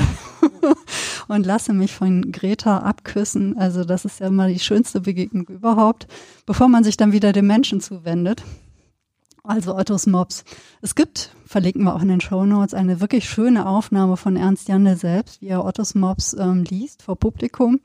und 1.28 1.46
lasse 1.46 1.74
mich 1.74 1.92
von 1.92 2.32
Greta 2.32 2.80
abküssen. 2.80 3.58
Also 3.58 3.84
das 3.84 4.06
ist 4.06 4.20
ja 4.20 4.28
immer 4.28 4.48
die 4.48 4.60
schönste 4.60 5.02
Begegnung 5.02 5.48
überhaupt, 5.48 6.08
bevor 6.46 6.68
man 6.68 6.84
sich 6.84 6.98
dann 6.98 7.12
wieder 7.12 7.34
dem 7.34 7.48
Menschen 7.48 7.82
zuwendet. 7.82 8.44
Also 9.44 9.76
Ottos 9.76 10.06
Mops. 10.06 10.44
Es 10.82 10.94
gibt, 10.94 11.36
verlinken 11.46 11.84
wir 11.84 11.96
auch 11.96 12.04
in 12.04 12.10
den 12.10 12.22
Show 12.22 12.46
Notes, 12.46 12.76
eine 12.76 13.02
wirklich 13.02 13.28
schöne 13.28 13.66
Aufnahme 13.66 14.16
von 14.16 14.36
Ernst 14.36 14.68
Jandl 14.68 14.96
selbst, 14.96 15.42
wie 15.42 15.48
er 15.48 15.66
Ottos 15.66 15.96
Mops 15.96 16.34
ähm, 16.34 16.64
liest 16.64 17.02
vor 17.02 17.16
Publikum. 17.16 17.80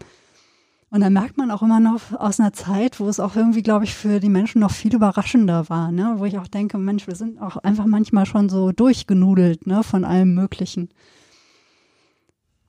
Und 0.91 1.01
da 1.01 1.11
merkt 1.11 1.37
man 1.37 1.51
auch 1.51 1.63
immer 1.63 1.81
noch 1.81 2.13
aus 2.13 2.39
einer 2.39 2.53
Zeit, 2.53 3.01
wo 3.01 3.09
es 3.09 3.19
auch 3.19 3.35
irgendwie, 3.35 3.63
glaube 3.63 3.85
ich, 3.85 3.95
für 3.95 4.21
die 4.21 4.29
Menschen 4.29 4.61
noch 4.61 4.71
viel 4.71 4.95
überraschender 4.95 5.69
war, 5.69 5.91
ne? 5.91 6.15
Wo 6.19 6.25
ich 6.25 6.39
auch 6.39 6.47
denke, 6.47 6.79
Mensch, 6.79 7.07
wir 7.09 7.17
sind 7.17 7.41
auch 7.41 7.57
einfach 7.57 7.87
manchmal 7.87 8.25
schon 8.25 8.49
so 8.49 8.71
durchgenudelt, 8.71 9.67
ne, 9.67 9.83
von 9.83 10.05
allem 10.05 10.35
Möglichen. 10.35 10.91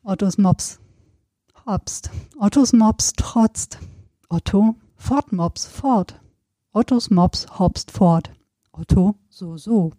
Ottos 0.04 0.38
Mops 0.38 0.80
hopst. 1.66 2.10
Ottos 2.40 2.74
Mops 2.74 3.14
trotzt. 3.14 3.80
Otto 4.30 4.76
fort 4.96 5.32
Mops 5.32 5.68
fort. 5.68 6.20
Ottos 6.74 7.10
Mops 7.12 7.46
hopst 7.60 7.92
fort. 7.92 8.32
Otto 8.72 9.16
so 9.30 9.58
so. 9.58 9.92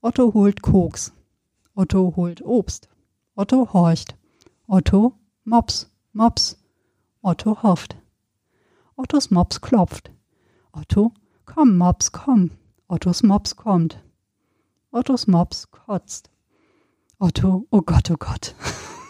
Otto 0.00 0.32
holt 0.32 0.62
Koks. 0.62 1.12
Otto 1.74 2.14
holt 2.16 2.40
Obst. 2.42 2.88
Otto 3.34 3.72
horcht. 3.72 4.16
Otto 4.66 5.14
Mops 5.44 5.90
Mops 6.12 6.56
Otto 7.26 7.60
hofft. 7.64 7.96
Ottos 8.94 9.32
Mops 9.32 9.60
klopft. 9.60 10.12
Otto, 10.70 11.10
komm, 11.44 11.76
Mops, 11.76 12.12
komm. 12.12 12.52
Ottos 12.86 13.24
Mops 13.24 13.56
kommt. 13.56 14.00
Ottos 14.92 15.26
Mops 15.26 15.68
kotzt. 15.72 16.30
Otto, 17.18 17.66
oh 17.70 17.82
Gott, 17.82 18.12
oh 18.12 18.16
Gott. 18.16 18.54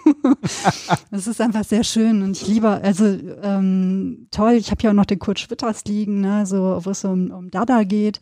das 1.10 1.26
ist 1.26 1.42
einfach 1.42 1.64
sehr 1.64 1.84
schön 1.84 2.22
und 2.22 2.40
ich 2.40 2.46
liebe, 2.46 2.70
also 2.70 3.04
ähm, 3.04 4.28
toll, 4.30 4.52
ich 4.52 4.70
habe 4.70 4.82
ja 4.82 4.90
auch 4.90 4.94
noch 4.94 5.04
den 5.04 5.18
Kurt 5.18 5.38
Schwitters 5.38 5.84
liegen, 5.84 6.22
ne, 6.22 6.46
so, 6.46 6.80
wo 6.82 6.90
es 6.90 7.04
um, 7.04 7.30
um 7.30 7.50
Dada 7.50 7.82
geht. 7.82 8.20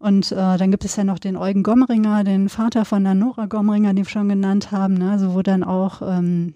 Und 0.00 0.32
äh, 0.32 0.56
dann 0.56 0.72
gibt 0.72 0.84
es 0.84 0.96
ja 0.96 1.04
noch 1.04 1.20
den 1.20 1.36
Eugen 1.36 1.62
Gomringer, 1.62 2.24
den 2.24 2.48
Vater 2.48 2.84
von 2.84 3.04
der 3.04 3.14
Nora 3.14 3.46
Gomringer, 3.46 3.94
den 3.94 4.04
wir 4.04 4.10
schon 4.10 4.28
genannt 4.28 4.72
haben, 4.72 4.94
ne, 4.94 5.12
also 5.12 5.32
wo 5.34 5.42
dann 5.42 5.62
auch 5.62 6.02
ähm, 6.02 6.54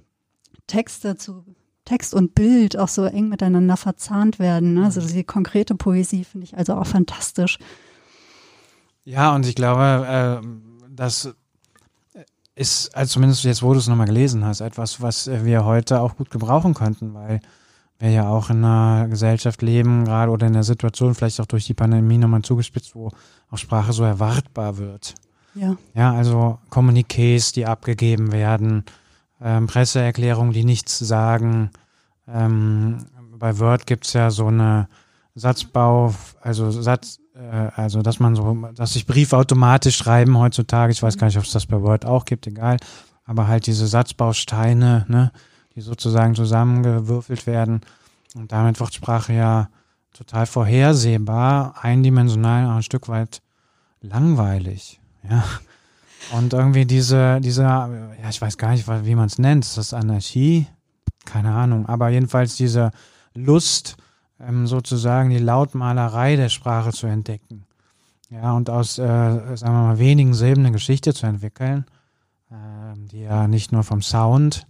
Texte 0.66 1.16
zu 1.16 1.44
Text 1.84 2.14
und 2.14 2.34
Bild 2.34 2.78
auch 2.78 2.88
so 2.88 3.04
eng 3.04 3.28
miteinander 3.28 3.76
verzahnt 3.76 4.38
werden. 4.38 4.74
Ne? 4.74 4.84
Also 4.84 5.00
mhm. 5.00 5.08
die 5.08 5.24
konkrete 5.24 5.74
Poesie 5.74 6.24
finde 6.24 6.44
ich 6.44 6.56
also 6.56 6.74
auch 6.74 6.86
fantastisch. 6.86 7.58
Ja, 9.04 9.34
und 9.34 9.46
ich 9.46 9.54
glaube, 9.54 10.40
äh, 10.42 10.46
das 10.88 11.34
ist, 12.54 12.94
also 12.94 13.14
zumindest 13.14 13.44
jetzt, 13.44 13.62
wo 13.62 13.72
du 13.72 13.78
es 13.78 13.88
nochmal 13.88 14.06
gelesen 14.06 14.44
hast, 14.44 14.60
etwas, 14.60 15.00
was 15.00 15.28
wir 15.28 15.64
heute 15.64 16.00
auch 16.00 16.16
gut 16.16 16.30
gebrauchen 16.30 16.74
könnten, 16.74 17.14
weil 17.14 17.40
wir 17.98 18.10
ja 18.10 18.28
auch 18.28 18.50
in 18.50 18.64
einer 18.64 19.08
Gesellschaft 19.08 19.62
leben, 19.62 20.04
gerade 20.04 20.30
oder 20.30 20.46
in 20.46 20.52
der 20.52 20.64
Situation, 20.64 21.14
vielleicht 21.14 21.40
auch 21.40 21.46
durch 21.46 21.66
die 21.66 21.74
Pandemie 21.74 22.18
nochmal 22.18 22.42
zugespitzt, 22.42 22.94
wo 22.94 23.10
auch 23.50 23.58
Sprache 23.58 23.92
so 23.92 24.04
erwartbar 24.04 24.76
wird. 24.76 25.14
Ja. 25.54 25.76
Ja, 25.94 26.12
also 26.12 26.58
Kommuniqués, 26.70 27.52
die 27.54 27.66
abgegeben 27.66 28.32
werden, 28.32 28.84
ähm, 29.42 29.66
Presseerklärungen, 29.66 30.52
die 30.52 30.64
nichts 30.64 30.98
sagen. 30.98 31.70
Ähm, 32.28 33.06
bei 33.38 33.58
Word 33.58 33.86
gibt's 33.86 34.12
ja 34.12 34.30
so 34.30 34.46
eine 34.46 34.88
Satzbau, 35.34 36.14
also 36.40 36.70
Satz, 36.70 37.18
äh, 37.34 37.70
also 37.74 38.02
dass 38.02 38.20
man 38.20 38.36
so, 38.36 38.54
dass 38.74 38.92
sich 38.92 39.06
Briefe 39.06 39.36
automatisch 39.36 39.96
schreiben 39.96 40.38
heutzutage. 40.38 40.92
Ich 40.92 41.02
weiß 41.02 41.18
gar 41.18 41.26
nicht, 41.26 41.38
ob 41.38 41.44
es 41.44 41.52
das 41.52 41.66
bei 41.66 41.80
Word 41.80 42.04
auch 42.04 42.24
gibt, 42.24 42.46
egal. 42.46 42.76
Aber 43.24 43.48
halt 43.48 43.66
diese 43.66 43.86
Satzbausteine, 43.86 45.06
ne, 45.08 45.32
die 45.74 45.80
sozusagen 45.80 46.34
zusammengewürfelt 46.34 47.46
werden. 47.46 47.80
Und 48.34 48.52
damit 48.52 48.80
wird 48.80 48.94
Sprache 48.94 49.32
ja 49.32 49.68
total 50.12 50.46
vorhersehbar, 50.46 51.74
eindimensional, 51.80 52.66
auch 52.66 52.76
ein 52.76 52.82
Stück 52.82 53.08
weit 53.08 53.42
langweilig. 54.00 55.00
Ja. 55.28 55.44
Und 56.30 56.52
irgendwie 56.52 56.86
diese, 56.86 57.40
diese, 57.40 57.62
ja, 57.62 57.90
ich 58.30 58.40
weiß 58.40 58.56
gar 58.56 58.70
nicht, 58.70 58.86
wie 58.88 59.14
man 59.14 59.26
es 59.26 59.38
nennt. 59.38 59.64
Ist 59.64 59.76
das 59.76 59.92
Anarchie? 59.92 60.66
Keine 61.24 61.52
Ahnung. 61.52 61.86
Aber 61.86 62.08
jedenfalls 62.08 62.56
diese 62.56 62.90
Lust, 63.34 63.96
ähm, 64.40 64.66
sozusagen 64.66 65.30
die 65.30 65.38
Lautmalerei 65.38 66.36
der 66.36 66.48
Sprache 66.48 66.92
zu 66.92 67.06
entdecken. 67.06 67.64
Ja, 68.30 68.54
und 68.54 68.70
aus, 68.70 68.98
äh, 68.98 69.02
sagen 69.02 69.74
wir 69.74 69.82
mal, 69.82 69.98
wenigen 69.98 70.32
Silben 70.32 70.64
eine 70.64 70.72
Geschichte 70.72 71.12
zu 71.12 71.26
entwickeln, 71.26 71.84
äh, 72.50 72.54
die 72.96 73.20
ja 73.20 73.46
nicht 73.46 73.72
nur 73.72 73.82
vom 73.84 74.00
Sound, 74.00 74.66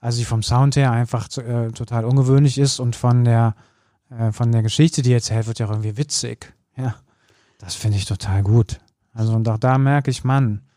also 0.00 0.18
die 0.18 0.24
vom 0.24 0.42
Sound 0.42 0.76
her 0.76 0.92
einfach 0.92 1.26
äh, 1.38 1.70
total 1.72 2.04
ungewöhnlich 2.04 2.58
ist 2.58 2.80
und 2.80 2.96
von 2.96 3.24
der, 3.24 3.54
äh, 4.10 4.30
von 4.30 4.52
der 4.52 4.62
Geschichte, 4.62 5.02
die 5.02 5.12
erzählt 5.12 5.46
wird, 5.46 5.58
ja 5.58 5.68
irgendwie 5.68 5.96
witzig. 5.96 6.54
Ja, 6.76 6.96
das 7.58 7.74
finde 7.74 7.96
ich 7.96 8.04
total 8.04 8.42
gut. 8.42 8.78
Also 9.14 9.32
und 9.32 9.48
auch 9.48 9.58
da 9.58 9.78
merke 9.78 10.10
ich, 10.10 10.22
Mann. 10.22 10.67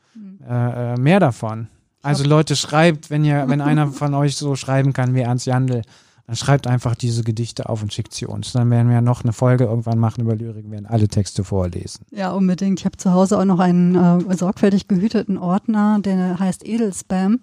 Äh, 0.48 0.94
äh, 0.94 1.00
mehr 1.00 1.20
davon. 1.20 1.68
Also 2.02 2.24
Leute, 2.24 2.56
schreibt, 2.56 3.10
wenn 3.10 3.24
ihr, 3.24 3.46
wenn 3.48 3.62
einer 3.62 3.88
von 3.88 4.14
euch 4.14 4.36
so 4.36 4.56
schreiben 4.56 4.94
kann 4.94 5.14
wie 5.16 5.22
Ernst 5.22 5.46
Jandl, 5.46 5.84
dann 6.28 6.36
schreibt 6.36 6.68
einfach 6.68 6.96
diese 6.96 7.24
Gedichte 7.24 7.68
auf 7.68 7.82
und 7.82 7.94
schickt 7.94 8.14
sie 8.14 8.26
uns. 8.26 8.54
Dann 8.54 8.70
werden 8.70 8.90
wir 8.90 9.02
noch 9.02 9.24
eine 9.24 9.34
Folge 9.34 9.66
irgendwann 9.66 10.00
machen 10.00 10.22
über 10.22 10.36
Lyrik, 10.36 10.70
werden 10.72 10.86
alle 10.86 11.08
Texte 11.08 11.44
vorlesen. 11.44 12.06
Ja, 12.12 12.32
unbedingt. 12.32 12.80
Ich 12.80 12.86
habe 12.86 12.98
zu 12.98 13.12
Hause 13.12 13.38
auch 13.38 13.46
noch 13.46 13.60
einen 13.60 13.96
äh, 13.96 14.38
sorgfältig 14.38 14.88
gehüteten 14.88 15.38
Ordner, 15.38 16.00
der 16.00 16.40
heißt 16.40 16.66
Edelspam. 16.66 17.42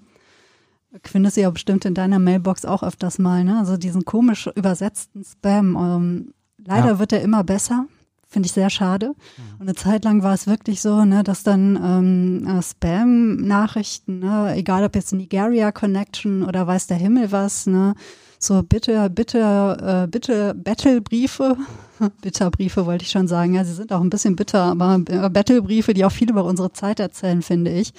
Findest 1.04 1.36
du 1.36 1.42
ja 1.42 1.50
bestimmt 1.50 1.84
in 1.84 1.94
deiner 1.94 2.18
Mailbox 2.18 2.64
auch 2.64 2.82
öfters 2.82 3.18
mal, 3.18 3.44
ne? 3.44 3.58
Also 3.58 3.76
diesen 3.76 4.06
komisch 4.06 4.48
übersetzten 4.54 5.22
Spam. 5.22 5.76
Ähm, 5.76 6.34
leider 6.64 6.92
ja. 6.92 6.98
wird 6.98 7.12
er 7.12 7.20
immer 7.20 7.44
besser. 7.44 7.86
Finde 8.30 8.46
ich 8.46 8.52
sehr 8.52 8.68
schade. 8.68 9.14
Und 9.58 9.62
eine 9.62 9.74
Zeit 9.74 10.04
lang 10.04 10.22
war 10.22 10.34
es 10.34 10.46
wirklich 10.46 10.82
so, 10.82 11.04
ne, 11.06 11.24
dass 11.24 11.44
dann 11.44 11.76
ähm, 11.82 12.46
äh, 12.46 12.62
Spam-Nachrichten, 12.62 14.18
ne, 14.18 14.54
egal 14.54 14.84
ob 14.84 14.94
jetzt 14.94 15.14
Nigeria 15.14 15.72
Connection 15.72 16.44
oder 16.44 16.66
weiß 16.66 16.88
der 16.88 16.98
Himmel 16.98 17.32
was, 17.32 17.66
ne, 17.66 17.94
so 18.38 18.62
bitte, 18.62 19.08
bitte, 19.08 20.04
äh, 20.04 20.06
bitte 20.08 20.54
Battlebriefe, 20.54 21.56
Bitterbriefe 22.20 22.84
wollte 22.84 23.04
ich 23.04 23.10
schon 23.10 23.28
sagen, 23.28 23.54
ja, 23.54 23.64
sie 23.64 23.72
sind 23.72 23.92
auch 23.92 24.02
ein 24.02 24.10
bisschen 24.10 24.36
bitter, 24.36 24.62
aber 24.62 25.00
äh, 25.08 25.30
Battlebriefe, 25.30 25.94
die 25.94 26.04
auch 26.04 26.12
viel 26.12 26.28
über 26.30 26.44
unsere 26.44 26.72
Zeit 26.72 27.00
erzählen, 27.00 27.40
finde 27.40 27.70
ich. 27.70 27.92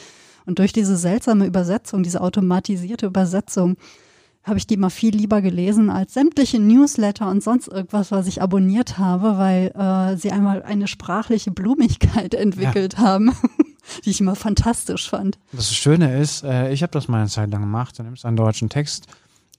Und 0.46 0.60
durch 0.60 0.74
diese 0.74 0.96
seltsame 0.96 1.48
Übersetzung, 1.48 2.04
diese 2.04 2.22
automatisierte 2.22 3.08
Übersetzung, 3.08 3.78
habe 4.44 4.58
ich 4.58 4.68
die 4.68 4.78
mal 4.78 4.90
viel 4.90 5.16
lieber 5.16 5.42
gelesen 5.42 5.90
als 5.90 6.14
sämtliche 6.14 6.60
Newsletter 6.60 7.30
und 7.30 7.44
sonst 7.44 7.68
irgendwas, 7.68 8.12
was 8.12 8.28
ich 8.28 8.42
abonniert 8.42 8.98
habe, 8.98 9.38
weil 9.38 9.68
äh, 9.76 10.18
sie 10.18 10.32
einmal 10.32 10.64
eine 10.64 10.88
sprachliche 10.88 11.52
Blumigkeit 11.52 12.34
entwickelt 12.36 12.94
ja. 12.94 13.00
haben, 13.00 13.34
die 14.06 14.12
ich 14.12 14.22
immer 14.22 14.36
fantastisch 14.36 15.10
fand. 15.10 15.38
Das 15.52 15.74
Schöne 15.74 16.20
ist, 16.20 16.44
äh, 16.44 16.72
ich 16.72 16.82
habe 16.84 16.92
das 16.92 17.08
mal 17.08 17.20
eine 17.20 17.30
Zeit 17.30 17.52
lang 17.52 17.62
gemacht. 17.62 18.00
Du 18.00 18.04
nimmst 18.04 18.26
einen 18.26 18.38
deutschen 18.38 18.70
Text, 18.70 19.08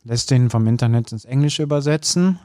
lässt 0.04 0.30
den 0.30 0.50
vom 0.50 0.66
Internet 0.66 1.12
ins 1.12 1.24
Englische 1.24 1.62
übersetzen 1.62 2.38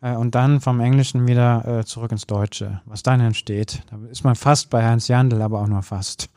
äh, 0.00 0.14
und 0.14 0.34
dann 0.34 0.60
vom 0.60 0.80
Englischen 0.80 1.26
wieder 1.26 1.66
äh, 1.66 1.84
zurück 1.84 2.12
ins 2.12 2.26
Deutsche. 2.26 2.82
Was 2.84 3.02
dann 3.02 3.20
entsteht, 3.20 3.82
da 3.90 3.98
ist 4.10 4.22
man 4.22 4.36
fast 4.36 4.70
bei 4.70 4.84
Hans 4.84 5.08
Jandl, 5.08 5.40
aber 5.40 5.60
auch 5.60 5.66
nur 5.66 5.82
fast. 5.82 6.28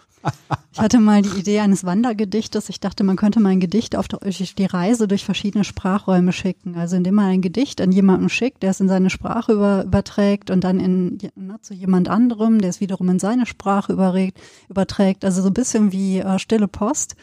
Ich 0.72 0.80
hatte 0.80 1.00
mal 1.00 1.24
die 1.24 1.40
Idee 1.40 1.60
eines 1.60 1.86
Wandergedichtes. 1.86 2.70
Ich 2.70 2.80
dachte, 2.80 3.04
man 3.04 3.16
könnte 3.16 3.40
mal 3.40 3.50
ein 3.50 3.60
Gedicht 3.60 3.96
auf 3.96 4.08
die 4.08 4.66
Reise 4.66 5.08
durch 5.08 5.26
verschiedene 5.26 5.64
Sprachräume 5.64 6.32
schicken. 6.32 6.76
Also 6.76 6.96
indem 6.96 7.16
man 7.16 7.26
ein 7.26 7.42
Gedicht 7.42 7.82
an 7.82 7.92
jemanden 7.92 8.30
schickt, 8.30 8.62
der 8.62 8.72
es 8.72 8.80
in 8.80 8.88
seine 8.88 9.10
Sprache 9.10 9.54
über, 9.54 9.84
überträgt 9.84 10.52
und 10.52 10.64
dann 10.64 10.80
in, 10.80 11.18
na, 11.36 11.60
zu 11.62 11.74
jemand 11.74 12.10
anderem, 12.10 12.62
der 12.62 12.70
es 12.70 12.80
wiederum 12.80 13.10
in 13.10 13.20
seine 13.20 13.48
Sprache 13.48 13.94
überregt, 13.94 14.40
überträgt. 14.70 15.26
Also 15.26 15.42
so 15.42 15.50
ein 15.50 15.54
bisschen 15.54 15.92
wie 15.92 16.20
äh, 16.20 16.38
stille 16.38 16.68
Post. 16.68 17.16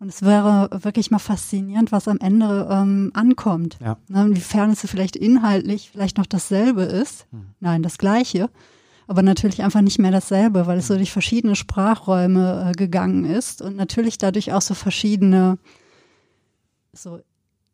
Und 0.00 0.08
es 0.08 0.22
wäre 0.22 0.68
wirklich 0.82 1.10
mal 1.10 1.18
faszinierend, 1.18 1.90
was 1.90 2.06
am 2.06 2.18
Ende 2.18 2.68
ähm, 2.70 3.10
ankommt. 3.14 3.78
Ja. 3.80 3.96
Ne, 4.08 4.26
inwiefern 4.26 4.70
es 4.70 4.80
vielleicht 4.80 5.16
inhaltlich 5.16 5.90
vielleicht 5.92 6.18
noch 6.18 6.26
dasselbe 6.26 6.82
ist. 6.82 7.26
Hm. 7.30 7.46
Nein, 7.60 7.82
das 7.82 7.98
Gleiche. 7.98 8.48
Aber 9.08 9.22
natürlich 9.22 9.62
einfach 9.62 9.80
nicht 9.80 9.98
mehr 9.98 10.10
dasselbe, 10.10 10.66
weil 10.66 10.78
es 10.78 10.86
so 10.86 10.94
durch 10.94 11.10
verschiedene 11.10 11.56
Sprachräume 11.56 12.70
äh, 12.70 12.72
gegangen 12.72 13.24
ist 13.24 13.62
und 13.62 13.74
natürlich 13.74 14.18
dadurch 14.18 14.52
auch 14.52 14.62
so 14.62 14.74
verschiedene 14.74 15.58
so 16.92 17.18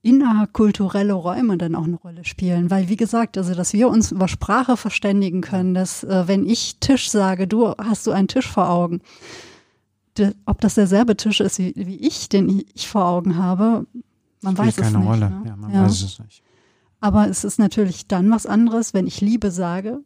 innerkulturelle 0.03 1.12
Räume 1.14 1.59
dann 1.59 1.74
auch 1.74 1.85
eine 1.85 1.97
Rolle 1.97 2.24
spielen. 2.24 2.70
Weil, 2.70 2.89
wie 2.89 2.97
gesagt, 2.97 3.37
also, 3.37 3.55
dass 3.55 3.72
wir 3.72 3.89
uns 3.89 4.12
über 4.12 4.28
Sprache 4.28 4.76
verständigen 4.76 5.41
können, 5.41 5.74
dass, 5.74 6.05
äh, 6.05 6.28
wenn 6.28 6.47
ich 6.47 6.76
Tisch 6.78 7.11
sage, 7.11 7.49
du 7.49 7.74
hast 7.78 8.07
du 8.07 8.12
einen 8.12 8.28
Tisch 8.28 8.49
vor 8.49 8.70
Augen, 8.70 9.01
ob 10.47 10.61
das 10.61 10.74
derselbe 10.74 11.16
Tisch 11.16 11.41
ist 11.41 11.59
wie, 11.59 11.74
wie 11.74 11.97
ich, 11.97 12.28
den 12.28 12.64
ich 12.74 12.87
vor 12.87 13.07
Augen 13.07 13.37
habe, 13.37 13.87
man 14.43 14.57
weiß 14.57 14.78
es 14.78 14.93
nicht. 14.93 15.05
Rolle. 15.05 15.30
Ne? 15.30 15.43
Ja, 15.47 15.57
man 15.57 15.72
ja. 15.72 15.82
weiß 15.85 16.03
es 16.03 16.18
nicht. 16.20 16.43
Aber 17.01 17.28
es 17.28 17.43
ist 17.43 17.59
natürlich 17.59 18.07
dann 18.07 18.30
was 18.30 18.47
anderes, 18.47 18.95
wenn 18.95 19.07
ich 19.07 19.20
Liebe 19.20 19.51
sage, 19.51 20.01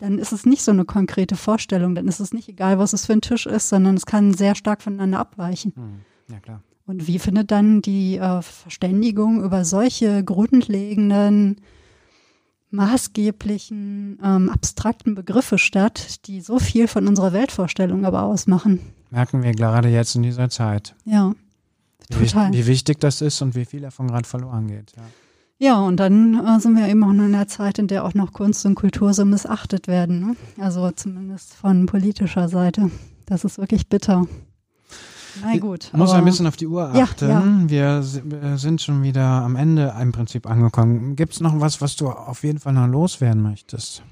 dann 0.00 0.18
ist 0.18 0.32
es 0.32 0.46
nicht 0.46 0.62
so 0.62 0.72
eine 0.72 0.84
konkrete 0.84 1.36
Vorstellung, 1.36 1.94
dann 1.94 2.08
ist 2.08 2.20
es 2.20 2.32
nicht 2.32 2.48
egal, 2.48 2.78
was 2.78 2.92
es 2.92 3.06
für 3.06 3.12
ein 3.12 3.20
Tisch 3.20 3.46
ist, 3.46 3.68
sondern 3.68 3.96
es 3.96 4.06
kann 4.06 4.34
sehr 4.34 4.54
stark 4.54 4.82
voneinander 4.82 5.18
abweichen. 5.18 5.72
Hm. 5.76 6.00
Ja, 6.28 6.40
klar. 6.40 6.62
Und 6.86 7.06
wie 7.06 7.18
findet 7.18 7.50
dann 7.50 7.82
die 7.82 8.16
äh, 8.16 8.42
Verständigung 8.42 9.44
über 9.44 9.64
solche 9.64 10.24
grundlegenden 10.24 11.60
maßgeblichen, 12.70 14.18
ähm, 14.22 14.48
abstrakten 14.48 15.14
Begriffe 15.14 15.58
statt, 15.58 16.26
die 16.26 16.40
so 16.40 16.58
viel 16.58 16.88
von 16.88 17.06
unserer 17.08 17.32
Weltvorstellung 17.32 18.04
aber 18.04 18.22
ausmachen. 18.22 18.80
Merken 19.10 19.42
wir 19.42 19.52
gerade 19.52 19.88
jetzt 19.88 20.14
in 20.14 20.22
dieser 20.22 20.50
Zeit. 20.50 20.94
Ja, 21.04 21.32
total. 22.10 22.52
Wie, 22.52 22.58
wie 22.58 22.66
wichtig 22.66 23.00
das 23.00 23.20
ist 23.20 23.42
und 23.42 23.54
wie 23.54 23.64
viel 23.64 23.80
davon 23.80 24.08
gerade 24.08 24.26
verloren 24.26 24.68
geht. 24.68 24.92
Ja. 24.96 25.02
Ja, 25.62 25.78
und 25.78 25.98
dann 25.98 26.42
äh, 26.42 26.58
sind 26.58 26.74
wir 26.74 26.88
eben 26.88 27.04
auch 27.04 27.12
noch 27.12 27.26
in 27.26 27.34
einer 27.34 27.46
Zeit, 27.46 27.78
in 27.78 27.86
der 27.86 28.06
auch 28.06 28.14
noch 28.14 28.32
Kunst 28.32 28.64
und 28.64 28.76
Kultur 28.76 29.12
so 29.12 29.26
missachtet 29.26 29.88
werden. 29.88 30.20
Ne? 30.20 30.36
Also 30.58 30.90
zumindest 30.90 31.52
von 31.52 31.84
politischer 31.84 32.48
Seite. 32.48 32.90
Das 33.26 33.44
ist 33.44 33.58
wirklich 33.58 33.86
bitter. 33.86 34.26
Na 35.42 35.58
gut. 35.58 35.90
Muss 35.92 36.12
ein 36.12 36.24
bisschen 36.24 36.46
auf 36.46 36.56
die 36.56 36.66
Uhr 36.66 36.94
achten. 36.94 37.28
Ja, 37.28 37.40
ja. 37.40 38.02
Wir 38.02 38.56
sind 38.56 38.80
schon 38.80 39.02
wieder 39.02 39.22
am 39.22 39.54
Ende 39.54 39.94
im 40.00 40.12
Prinzip 40.12 40.48
angekommen. 40.48 41.14
Gibt 41.14 41.34
es 41.34 41.40
noch 41.40 41.60
was, 41.60 41.82
was 41.82 41.94
du 41.94 42.08
auf 42.08 42.42
jeden 42.42 42.58
Fall 42.58 42.72
noch 42.72 42.88
loswerden 42.88 43.42
möchtest? 43.42 44.02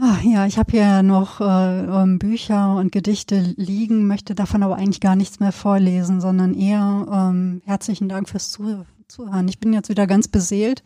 Ach, 0.00 0.22
ja, 0.22 0.46
ich 0.46 0.56
habe 0.56 0.70
hier 0.70 1.02
noch 1.02 1.42
äh, 1.42 1.84
ähm, 1.84 2.18
Bücher 2.18 2.76
und 2.76 2.90
Gedichte 2.90 3.52
liegen, 3.58 4.06
möchte 4.06 4.34
davon 4.34 4.62
aber 4.62 4.76
eigentlich 4.76 5.00
gar 5.00 5.14
nichts 5.14 5.40
mehr 5.40 5.52
vorlesen, 5.52 6.22
sondern 6.22 6.54
eher 6.54 7.06
ähm, 7.12 7.60
herzlichen 7.66 8.08
Dank 8.08 8.30
fürs 8.30 8.50
Zuhören. 8.50 8.86
Ich 9.46 9.58
bin 9.58 9.72
jetzt 9.72 9.88
wieder 9.88 10.06
ganz 10.06 10.28
beseelt, 10.28 10.82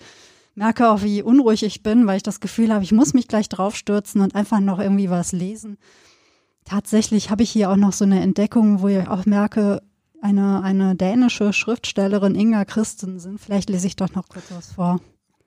merke 0.55 0.91
auch, 0.91 1.03
wie 1.03 1.23
unruhig 1.23 1.63
ich 1.63 1.83
bin, 1.83 2.07
weil 2.07 2.17
ich 2.17 2.23
das 2.23 2.41
Gefühl 2.41 2.73
habe, 2.73 2.85
ich 2.85 2.93
muss 2.93 3.15
mich 3.15 3.29
gleich 3.29 3.49
draufstürzen 3.49 4.21
und 4.21 4.35
einfach 4.35 4.61
noch 4.61 4.79
irgendwie 4.79 5.11
was 5.11 5.33
lesen 5.33 5.79
tatsächlich 6.65 7.31
habe 7.31 7.43
ich 7.43 7.51
hier 7.51 7.71
auch 7.71 7.77
noch 7.77 7.93
so 7.93 8.05
eine 8.05 8.21
Entdeckung, 8.21 8.81
wo 8.81 8.89
ich 8.89 9.07
auch 9.09 9.27
merke, 9.27 9.83
eine, 10.21 10.63
eine 10.63 10.95
dänische 10.95 11.53
Schriftstellerin, 11.53 12.35
Inga 12.35 12.65
Christensen. 12.65 13.39
Vielleicht 13.39 13.69
lese 13.69 13.87
ich 13.87 13.97
doch 13.97 14.13
noch 14.15 14.29
kurz 14.29 14.45
was 14.51 14.73
vor. 14.73 15.01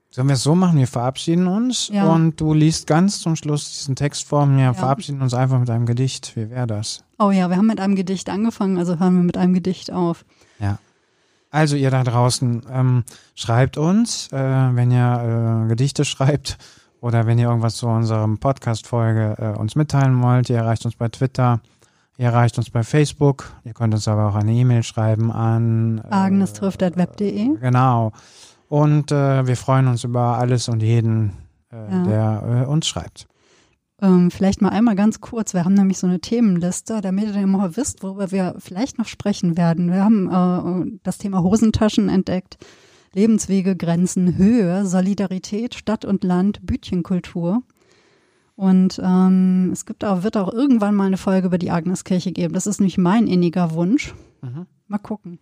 Sollen 0.09 0.27
wir 0.27 0.35
es 0.35 0.43
so 0.43 0.55
machen? 0.55 0.77
Wir 0.77 0.87
verabschieden 0.87 1.47
uns 1.47 1.89
ja. 1.89 2.11
und 2.11 2.39
du 2.39 2.53
liest 2.53 2.87
ganz 2.87 3.19
zum 3.19 3.35
Schluss 3.35 3.71
diesen 3.71 3.95
Text 3.95 4.23
vor 4.23 4.45
mir. 4.45 4.63
Ja. 4.63 4.73
Verabschieden 4.73 5.21
uns 5.21 5.33
einfach 5.33 5.59
mit 5.59 5.69
einem 5.69 5.85
Gedicht. 5.85 6.35
Wie 6.35 6.49
wäre 6.49 6.67
das? 6.67 7.03
Oh 7.19 7.31
ja, 7.31 7.49
wir 7.49 7.57
haben 7.57 7.67
mit 7.67 7.79
einem 7.79 7.95
Gedicht 7.95 8.29
angefangen, 8.29 8.77
also 8.77 8.99
hören 8.99 9.15
wir 9.15 9.23
mit 9.23 9.37
einem 9.37 9.53
Gedicht 9.53 9.91
auf. 9.91 10.23
Ja. 10.59 10.79
Also 11.49 11.75
ihr 11.75 11.91
da 11.91 12.03
draußen, 12.03 12.63
ähm, 12.71 13.03
schreibt 13.35 13.77
uns, 13.77 14.27
äh, 14.31 14.35
wenn 14.37 14.91
ihr 14.91 15.63
äh, 15.65 15.67
Gedichte 15.69 16.03
schreibt 16.05 16.57
oder 16.99 17.25
wenn 17.25 17.39
ihr 17.39 17.47
irgendwas 17.47 17.75
zu 17.75 17.87
unserem 17.87 18.37
Podcast-Folge 18.37 19.35
äh, 19.39 19.57
uns 19.57 19.75
mitteilen 19.75 20.21
wollt, 20.21 20.49
ihr 20.49 20.57
erreicht 20.57 20.85
uns 20.85 20.95
bei 20.95 21.07
Twitter, 21.09 21.61
ihr 22.17 22.25
erreicht 22.27 22.57
uns 22.57 22.69
bei 22.69 22.83
Facebook, 22.83 23.51
ihr 23.63 23.73
könnt 23.73 23.93
uns 23.93 24.07
aber 24.07 24.27
auch 24.27 24.35
eine 24.35 24.51
E-Mail 24.51 24.83
schreiben 24.83 25.31
an 25.31 25.99
äh, 25.99 26.13
agnestrift.web.de. 26.13 27.57
Genau. 27.59 28.11
Und 28.69 29.11
äh, 29.13 29.47
wir 29.47 29.55
freuen 29.55 29.87
uns 29.87 30.03
über 30.03 30.37
alles 30.37 30.67
und 30.67 30.81
jeden, 30.83 31.31
äh, 31.71 31.77
Ja. 31.91 32.03
der 32.03 32.63
äh, 32.63 32.65
uns 32.65 32.87
schreibt. 32.87 33.27
Ähm, 33.99 34.29
vielleicht 34.29 34.61
mal 34.61 34.69
einmal 34.69 34.95
ganz 34.95 35.21
kurz. 35.21 35.53
Wir 35.53 35.65
haben 35.65 35.73
nämlich 35.73 35.97
so 35.97 36.05
eine 36.07 36.19
Themenliste, 36.19 37.01
damit 37.01 37.35
ihr 37.35 37.47
mal 37.47 37.75
wisst, 37.77 38.03
worüber 38.03 38.31
wir 38.31 38.55
vielleicht 38.59 38.99
noch 38.99 39.07
sprechen 39.07 39.57
werden. 39.57 39.91
Wir 39.91 40.03
haben 40.03 40.27
äh, 40.93 40.99
das 41.03 41.17
Thema 41.17 41.41
Hosentaschen 41.41 42.07
entdeckt, 42.07 42.57
Lebenswege, 43.13 43.75
Grenzen, 43.75 44.37
Höhe, 44.37 44.85
Solidarität, 44.85 45.73
Stadt 45.73 46.05
und 46.05 46.23
Land, 46.23 46.59
Bütchenkultur. 46.65 47.63
Und 48.55 48.99
ähm, 49.03 49.69
es 49.71 49.85
gibt 49.85 50.03
auch, 50.03 50.23
wird 50.23 50.37
auch 50.37 50.51
irgendwann 50.51 50.95
mal 50.95 51.05
eine 51.07 51.17
Folge 51.17 51.47
über 51.47 51.57
die 51.57 51.71
Agneskirche 51.71 52.31
geben. 52.31 52.53
Das 52.53 52.67
ist 52.67 52.79
nämlich 52.79 52.97
mein 52.97 53.27
inniger 53.27 53.71
Wunsch. 53.73 54.13
Mhm. 54.41 54.65
Mal 54.87 54.97
gucken. 54.99 55.39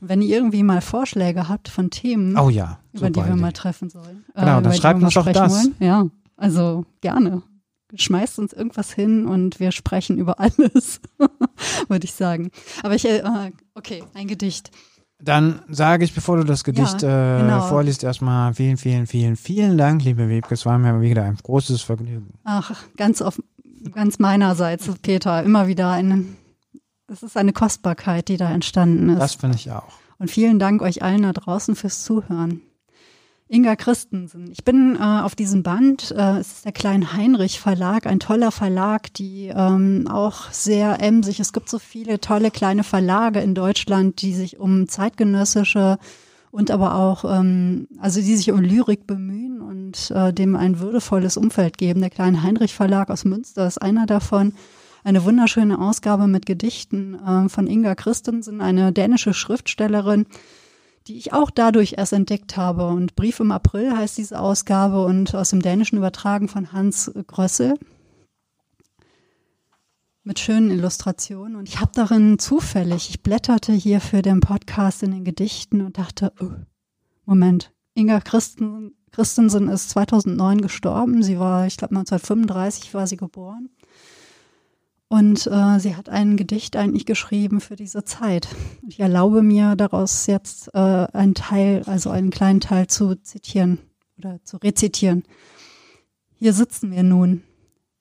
Und 0.00 0.08
wenn 0.08 0.22
ihr 0.22 0.36
irgendwie 0.36 0.62
mal 0.62 0.80
Vorschläge 0.80 1.48
habt 1.48 1.68
von 1.68 1.90
Themen, 1.90 2.38
Oh 2.38 2.48
ja. 2.48 2.78
über 2.92 3.10
die 3.10 3.20
wir 3.20 3.26
Idee. 3.26 3.36
mal 3.40 3.52
treffen 3.52 3.90
sollen. 3.90 4.24
Genau, 4.34 4.58
äh, 4.58 4.62
dann 4.62 4.72
schreibt 4.72 5.02
uns 5.02 5.12
doch 5.14 5.30
das. 5.30 5.52
Wollen. 5.64 5.74
Ja, 5.80 6.06
also 6.36 6.86
gerne. 7.02 7.42
Schmeißt 7.94 8.38
uns 8.38 8.52
irgendwas 8.52 8.92
hin 8.92 9.26
und 9.26 9.60
wir 9.60 9.72
sprechen 9.72 10.18
über 10.18 10.38
alles, 10.40 11.00
würde 11.88 12.04
ich 12.04 12.12
sagen. 12.12 12.50
Aber 12.82 12.94
ich, 12.94 13.04
äh, 13.04 13.22
okay, 13.74 14.02
ein 14.14 14.28
Gedicht. 14.28 14.70
Dann 15.22 15.60
sage 15.68 16.04
ich, 16.04 16.14
bevor 16.14 16.38
du 16.38 16.44
das 16.44 16.64
Gedicht 16.64 17.02
Ja, 17.02 17.38
äh, 17.38 17.42
genau. 17.42 17.62
vorliest, 17.68 18.02
erstmal 18.04 18.54
vielen, 18.54 18.78
vielen, 18.78 19.06
vielen, 19.06 19.36
vielen 19.36 19.76
Dank, 19.76 20.02
liebe 20.02 20.28
Wiebke. 20.28 20.54
Es 20.54 20.64
war 20.64 20.78
mir 20.78 21.00
wieder 21.02 21.24
ein 21.24 21.36
großes 21.36 21.82
Vergnügen. 21.82 22.38
Ach, 22.44 22.74
ganz 22.96 23.20
auf, 23.20 23.42
ganz 23.92 24.18
meinerseits, 24.18 24.88
Peter, 25.02 25.42
immer 25.42 25.66
wieder 25.66 25.90
ein, 25.90 26.36
es 27.06 27.22
ist 27.22 27.36
eine 27.36 27.52
Kostbarkeit, 27.52 28.28
die 28.28 28.38
da 28.38 28.50
entstanden 28.50 29.10
ist. 29.10 29.18
Das 29.18 29.34
finde 29.34 29.56
ich 29.56 29.70
auch. 29.70 29.92
Und 30.18 30.30
vielen 30.30 30.58
Dank 30.58 30.80
euch 30.80 31.02
allen 31.02 31.22
da 31.22 31.32
draußen 31.32 31.76
fürs 31.76 32.02
Zuhören. 32.04 32.62
Inga 33.52 33.74
Christensen. 33.74 34.48
Ich 34.52 34.62
bin 34.62 34.94
äh, 34.94 35.02
auf 35.02 35.34
diesem 35.34 35.64
Band, 35.64 36.14
äh, 36.16 36.38
es 36.38 36.52
ist 36.52 36.64
der 36.64 36.72
Klein 36.72 37.12
Heinrich 37.14 37.58
Verlag, 37.58 38.06
ein 38.06 38.20
toller 38.20 38.52
Verlag, 38.52 39.12
die 39.14 39.48
ähm, 39.52 40.06
auch 40.08 40.52
sehr 40.52 41.02
emsig. 41.02 41.40
Es 41.40 41.52
gibt 41.52 41.68
so 41.68 41.80
viele 41.80 42.20
tolle 42.20 42.52
kleine 42.52 42.84
Verlage 42.84 43.40
in 43.40 43.56
Deutschland, 43.56 44.22
die 44.22 44.34
sich 44.34 44.60
um 44.60 44.86
zeitgenössische 44.86 45.98
und 46.52 46.70
aber 46.70 46.94
auch, 46.94 47.24
ähm, 47.24 47.88
also 47.98 48.20
die 48.20 48.36
sich 48.36 48.52
um 48.52 48.60
Lyrik 48.60 49.08
bemühen 49.08 49.60
und 49.60 50.12
äh, 50.12 50.32
dem 50.32 50.54
ein 50.54 50.78
würdevolles 50.78 51.36
Umfeld 51.36 51.76
geben. 51.76 52.02
Der 52.02 52.10
Klein 52.10 52.44
Heinrich 52.44 52.74
Verlag 52.74 53.10
aus 53.10 53.24
Münster 53.24 53.66
ist 53.66 53.82
einer 53.82 54.06
davon. 54.06 54.52
Eine 55.02 55.24
wunderschöne 55.24 55.80
Ausgabe 55.80 56.28
mit 56.28 56.46
Gedichten 56.46 57.14
äh, 57.14 57.48
von 57.48 57.66
Inga 57.66 57.96
Christensen, 57.96 58.60
eine 58.60 58.92
dänische 58.92 59.34
Schriftstellerin, 59.34 60.26
die 61.10 61.18
ich 61.18 61.32
auch 61.32 61.50
dadurch 61.50 61.94
erst 61.98 62.12
entdeckt 62.12 62.56
habe. 62.56 62.86
Und 62.86 63.16
Brief 63.16 63.40
im 63.40 63.50
April 63.50 63.96
heißt 63.96 64.16
diese 64.16 64.38
Ausgabe 64.38 65.04
und 65.04 65.34
aus 65.34 65.50
dem 65.50 65.60
Dänischen 65.60 65.98
übertragen 65.98 66.46
von 66.46 66.72
Hans 66.72 67.10
Grössel 67.26 67.74
mit 70.22 70.38
schönen 70.38 70.70
Illustrationen. 70.70 71.56
Und 71.56 71.68
ich 71.68 71.80
habe 71.80 71.90
darin 71.94 72.38
zufällig, 72.38 73.10
ich 73.10 73.22
blätterte 73.24 73.72
hier 73.72 74.00
für 74.00 74.22
den 74.22 74.38
Podcast 74.38 75.02
in 75.02 75.10
den 75.10 75.24
Gedichten 75.24 75.80
und 75.80 75.98
dachte, 75.98 76.32
oh, 76.40 76.52
Moment, 77.24 77.72
Inga 77.94 78.20
Christen, 78.20 78.94
Christensen 79.10 79.68
ist 79.68 79.90
2009 79.90 80.60
gestorben. 80.60 81.24
Sie 81.24 81.40
war, 81.40 81.66
ich 81.66 81.76
glaube 81.76 81.96
1935 81.96 82.94
war 82.94 83.08
sie 83.08 83.16
geboren. 83.16 83.68
Und 85.12 85.48
äh, 85.48 85.80
sie 85.80 85.96
hat 85.96 86.08
ein 86.08 86.36
Gedicht 86.36 86.76
eigentlich 86.76 87.04
geschrieben 87.04 87.60
für 87.60 87.74
diese 87.74 88.04
Zeit. 88.04 88.46
Ich 88.86 89.00
erlaube 89.00 89.42
mir 89.42 89.74
daraus 89.74 90.28
jetzt 90.28 90.72
äh, 90.72 90.78
einen 90.78 91.34
Teil, 91.34 91.82
also 91.86 92.10
einen 92.10 92.30
kleinen 92.30 92.60
Teil 92.60 92.86
zu 92.86 93.16
zitieren 93.16 93.80
oder 94.18 94.38
zu 94.44 94.58
rezitieren. 94.58 95.24
Hier 96.36 96.52
sitzen 96.52 96.92
wir 96.92 97.02
nun 97.02 97.42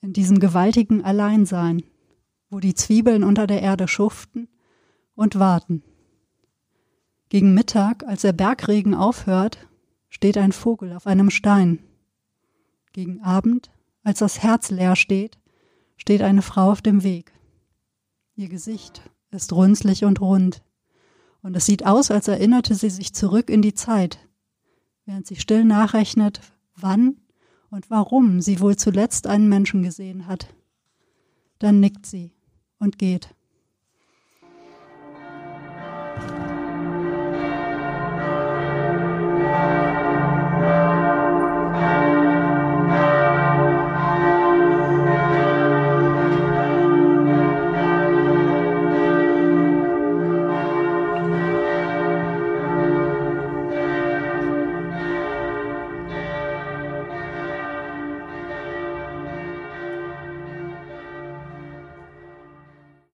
in 0.01 0.13
diesem 0.13 0.39
gewaltigen 0.39 1.03
Alleinsein, 1.03 1.81
wo 2.51 2.59
die 2.59 2.75
Zwiebeln 2.75 3.23
unter 3.23 3.47
der 3.47 3.63
Erde 3.63 3.87
schuften 3.87 4.47
und 5.15 5.39
warten. 5.39 5.81
Gegen 7.29 7.55
Mittag, 7.55 8.03
als 8.05 8.21
der 8.21 8.33
Bergregen 8.33 8.93
aufhört, 8.93 9.67
steht 10.09 10.37
ein 10.37 10.51
Vogel 10.51 10.93
auf 10.93 11.07
einem 11.07 11.31
Stein. 11.31 11.79
Gegen 12.93 13.23
Abend, 13.23 13.71
als 14.03 14.19
das 14.19 14.43
Herz 14.43 14.69
leer 14.69 14.95
steht, 14.95 15.38
steht 15.99 16.23
eine 16.23 16.41
Frau 16.41 16.71
auf 16.71 16.81
dem 16.81 17.03
Weg. 17.03 17.31
Ihr 18.35 18.49
Gesicht 18.49 19.03
ist 19.29 19.53
runzlig 19.53 20.05
und 20.05 20.21
rund, 20.21 20.63
und 21.41 21.55
es 21.55 21.65
sieht 21.65 21.85
aus, 21.85 22.09
als 22.09 22.27
erinnerte 22.27 22.73
sie 22.73 22.89
sich 22.89 23.13
zurück 23.13 23.49
in 23.49 23.61
die 23.61 23.73
Zeit, 23.73 24.19
während 25.05 25.27
sie 25.27 25.35
still 25.35 25.63
nachrechnet, 25.63 26.41
wann 26.75 27.17
und 27.69 27.89
warum 27.89 28.41
sie 28.41 28.59
wohl 28.59 28.75
zuletzt 28.75 29.27
einen 29.27 29.47
Menschen 29.47 29.83
gesehen 29.83 30.27
hat. 30.27 30.53
Dann 31.59 31.79
nickt 31.79 32.05
sie 32.05 32.33
und 32.79 32.97
geht. 32.97 33.35